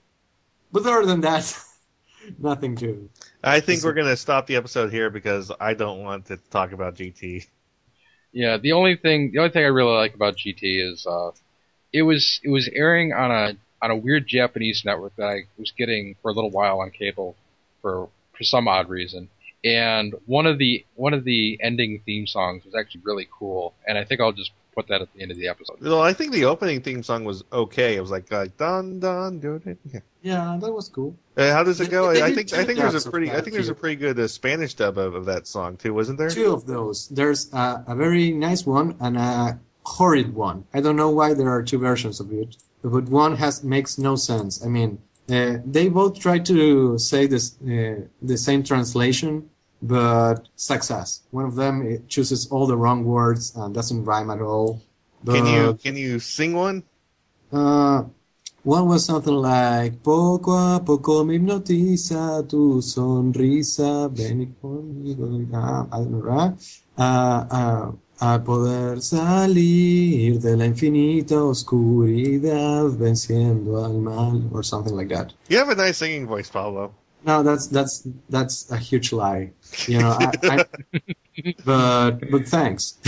[0.73, 1.44] But other than that,
[2.39, 3.09] nothing to.
[3.44, 6.94] I think we're gonna stop the episode here because I don't want to talk about
[6.97, 7.47] GT.
[8.32, 11.32] Yeah, the only thing the only thing I really like about GT is uh,
[11.92, 15.72] it was it was airing on a on a weird Japanese network that I was
[15.72, 17.36] getting for a little while on cable
[17.82, 19.28] for for some odd reason.
[19.64, 23.98] And one of the one of the ending theme songs was actually really cool, and
[23.98, 25.81] I think I'll just put that at the end of the episode.
[25.81, 27.97] Well, I think the opening theme song was okay.
[27.97, 29.78] It was like like dun dun dun.
[29.90, 30.01] Yeah.
[30.23, 31.16] Yeah, that was cool.
[31.36, 32.11] Uh, how does it go?
[32.11, 34.28] I, I think I think there's a pretty I think there's a pretty good uh,
[34.28, 36.31] Spanish dub of, of that song too, wasn't there?
[36.31, 37.09] Two of those.
[37.09, 40.65] There's a, a very nice one and a horrid one.
[40.74, 44.15] I don't know why there are two versions of it, but one has makes no
[44.15, 44.65] sense.
[44.65, 44.99] I mean,
[45.31, 49.51] uh, they both try to say this uh, the same translation,
[49.82, 51.22] but success.
[51.30, 54.80] One of them it chooses all the wrong words and doesn't rhyme at all.
[55.26, 56.82] Can you can you sing one?
[57.52, 58.04] Uh,
[58.62, 65.98] one was something like Poco a poco me hipnotiza tu sonrisa, ven conmigo, ah, I
[65.98, 66.52] don't know, right?
[66.96, 75.09] Ah, ah, a poder salir de la infinita oscuridad venciendo al mal, or something like
[75.09, 75.32] that.
[75.48, 76.94] You have a nice singing voice, Pablo.
[77.24, 79.51] No, that's that's that's a huge lie.
[79.86, 80.65] You know, I, I,
[81.65, 82.99] but but thanks.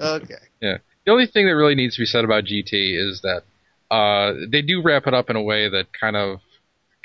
[0.00, 0.34] Okay.
[0.60, 0.78] Yeah.
[1.04, 3.42] The only thing that really needs to be said about GT is that
[3.90, 6.40] uh, they do wrap it up in a way that kind of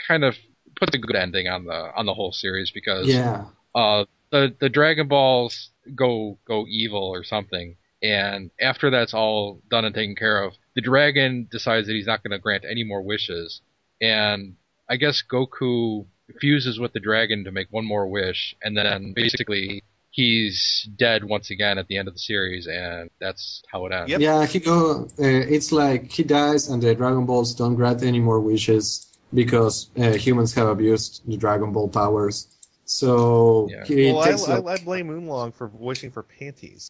[0.07, 0.35] kind of
[0.79, 3.45] puts a good ending on the on the whole series because Yeah.
[3.75, 9.85] uh, the the Dragon Balls go go evil or something, and after that's all done
[9.85, 13.01] and taken care of, the dragon decides that he's not going to grant any more
[13.01, 13.61] wishes,
[14.01, 14.55] and
[14.89, 16.05] I guess Goku
[16.39, 21.49] fuses with the dragon to make one more wish, and then basically he's dead once
[21.51, 24.09] again at the end of the series, and that's how it ends.
[24.11, 24.19] Yep.
[24.21, 25.03] Yeah, he go.
[25.19, 29.89] Uh, it's like he dies, and the Dragon Balls don't grant any more wishes because
[29.97, 32.47] uh, humans have abused the Dragon Ball powers.
[32.85, 33.83] So Yeah.
[33.85, 36.89] he Well, I, takes I, up- I blame Oolong for wishing for panties.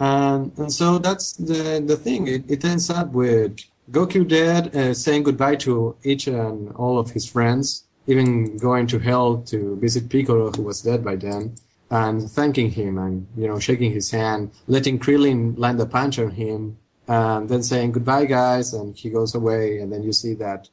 [0.00, 2.28] and, and so that's the the thing.
[2.28, 3.58] It, it ends up with
[3.90, 8.98] Goku dead, uh, saying goodbye to each and all of his friends, even going to
[8.98, 11.54] hell to visit Piccolo, who was dead by then,
[11.90, 16.30] and thanking him and you know shaking his hand, letting Krillin land a punch on
[16.30, 16.78] him,
[17.08, 19.80] and then saying goodbye, guys, and he goes away.
[19.80, 20.68] And then you see that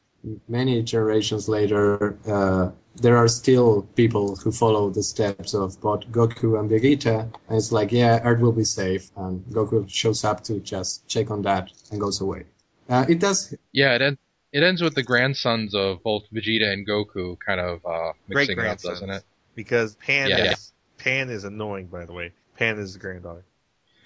[0.48, 6.58] many generations later, uh, there are still people who follow the steps of both Goku
[6.60, 10.60] and Vegeta, and it's like, yeah, Earth will be safe, and Goku shows up to
[10.62, 12.46] just check on that and goes away.
[12.92, 14.18] Uh, it does, Yeah, it, en-
[14.52, 18.80] it ends with the grandsons of both Vegeta and Goku kind of uh, mixing up,
[18.82, 19.24] doesn't it?
[19.56, 20.52] Because Pan Yeah.
[20.52, 22.32] is Pan is annoying, by the way.
[22.58, 23.44] Pan is the granddaughter.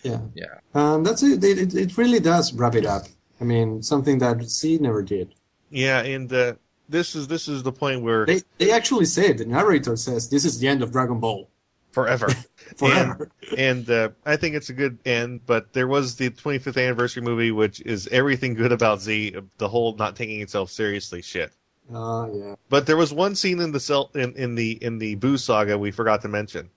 [0.04, 0.20] Yeah.
[0.34, 0.60] Yeah.
[0.74, 1.44] Um, that's it.
[1.44, 1.76] It, it.
[1.76, 3.04] it really does wrap it up.
[3.42, 5.34] I mean, something that C never did.
[5.72, 6.54] Yeah, and uh,
[6.88, 10.46] this is this is the point where They they actually said the narrator says this
[10.46, 11.50] is the end of Dragon Ball
[11.96, 12.28] forever.
[12.78, 13.32] forever.
[13.58, 15.42] and uh, I think it's a good end.
[15.48, 19.96] But there was the 25th anniversary movie, which is everything good about Z, the whole
[19.96, 21.52] not taking itself seriously shit.
[21.92, 22.56] Oh yeah.
[22.70, 25.78] But there was one scene in the cell in, in the in the Boo saga
[25.78, 26.70] we forgot to mention.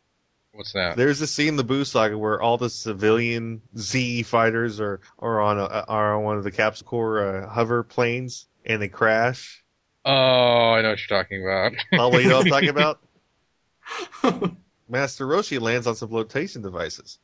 [0.53, 0.97] What's that?
[0.97, 5.41] There's a scene in the Boo saga where all the civilian Z fighters are are
[5.41, 9.65] on a, are on one of the Capsule Corps uh, hover planes and they crash.
[10.05, 11.73] Oh, I know what you're talking about.
[11.95, 13.01] Oh, well, you know what I'm talking about?
[14.89, 17.19] Master Roshi lands on some flotation devices.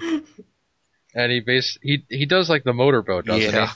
[0.00, 3.72] and he base he he does like the motorboat, doesn't Yeah.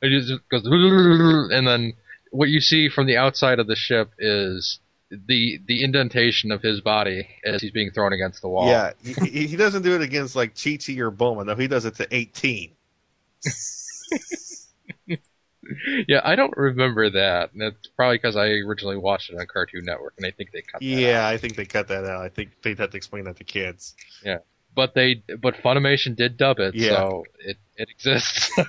[0.00, 0.06] he?
[0.06, 0.62] It just goes,
[1.52, 1.92] and then
[2.30, 4.80] what you see from the outside of the ship is
[5.10, 8.66] the the indentation of his body as he's being thrown against the wall.
[8.68, 11.46] Yeah, he, he he doesn't do it against like Chi Chi or Bulma.
[11.46, 12.70] No, he does it to 18.
[16.08, 16.20] yeah.
[16.24, 20.14] I don't remember that, and it's probably because I originally watched it on Cartoon Network,
[20.18, 20.80] and I think they cut.
[20.80, 21.32] That Yeah, out.
[21.32, 22.22] I think they cut that out.
[22.22, 23.94] I think they'd have to explain that to kids.
[24.24, 24.38] Yeah,
[24.74, 26.90] but they but Funimation did dub it, Yeah.
[26.96, 28.50] so it it exists.
[28.54, 28.68] so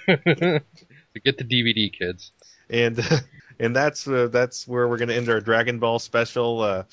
[1.23, 2.31] get the DVD, kids.
[2.69, 2.99] And
[3.59, 6.61] and that's uh, that's where we're going to end our Dragon Ball special.
[6.61, 6.83] Uh,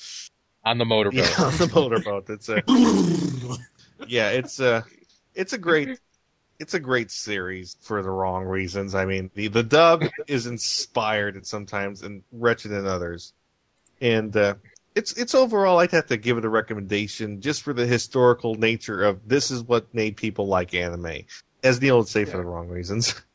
[0.65, 1.19] On the motorboat.
[1.19, 2.29] yeah, on the motorboat.
[2.29, 2.61] It's a
[4.07, 4.85] yeah, it's a
[5.35, 5.99] it's a great
[6.59, 8.95] it's a great series for the wrong reasons.
[8.95, 13.33] I mean, the the dub is inspired at sometimes and wretched in others,
[14.01, 14.55] and uh,
[14.95, 19.03] it's it's overall I'd have to give it a recommendation just for the historical nature
[19.03, 21.23] of this is what made people like anime,
[21.63, 23.13] as Neil would say for the wrong reasons.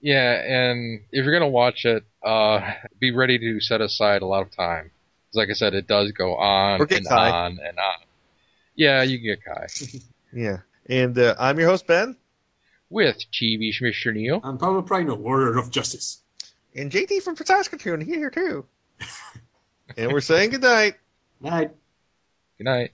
[0.00, 2.60] Yeah, and if you're gonna watch it, uh,
[3.00, 4.92] be ready to set aside a lot of time.
[5.34, 7.30] Like I said, it does go on and Kai.
[7.30, 8.06] on and on.
[8.76, 9.66] Yeah, you can get Kai
[10.32, 10.58] yeah,
[10.88, 12.16] and uh, I'm your host Ben,
[12.90, 14.14] with Chibi Mr.
[14.14, 14.40] Neil.
[14.42, 16.22] And Pablo Prino, Warrior of Justice.
[16.74, 18.64] and JT from Saskatoon here too,
[19.96, 20.94] and we're saying goodnight.
[21.40, 21.70] Night.
[22.58, 22.90] Good night.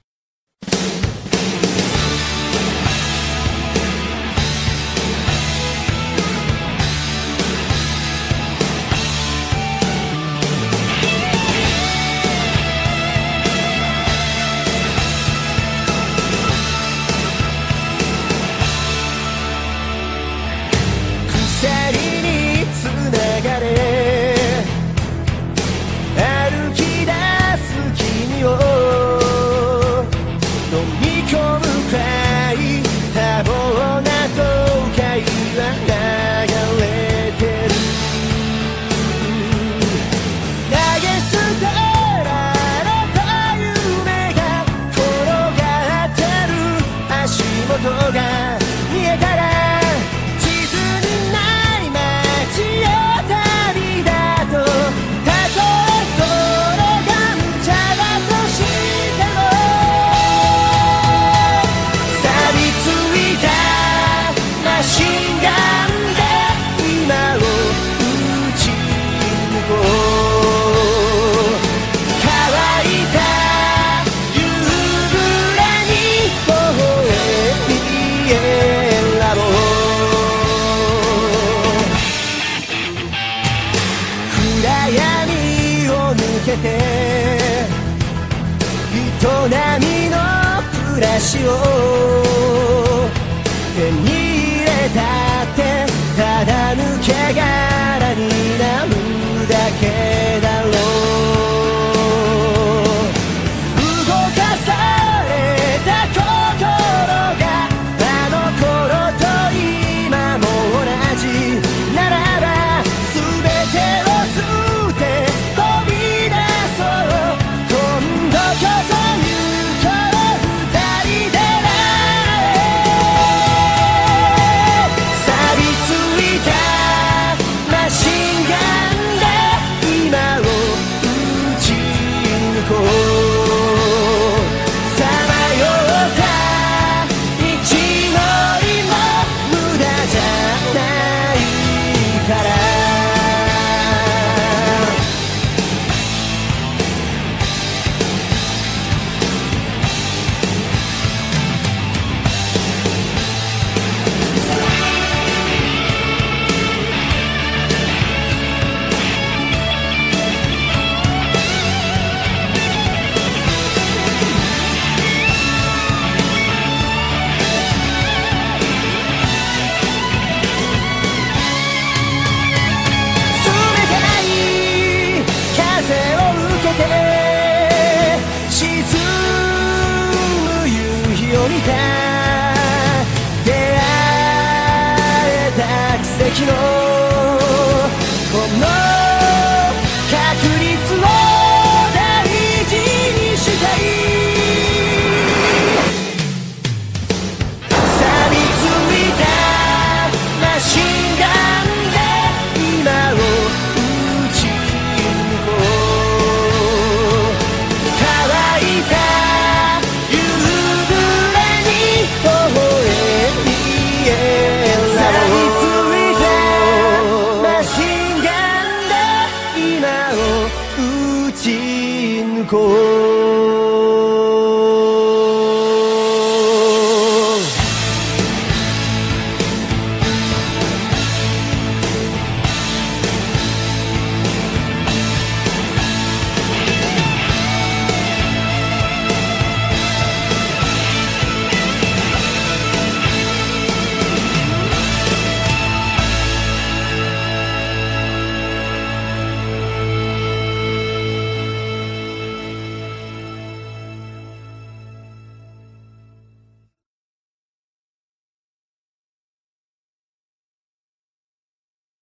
[91.25, 92.24] pasión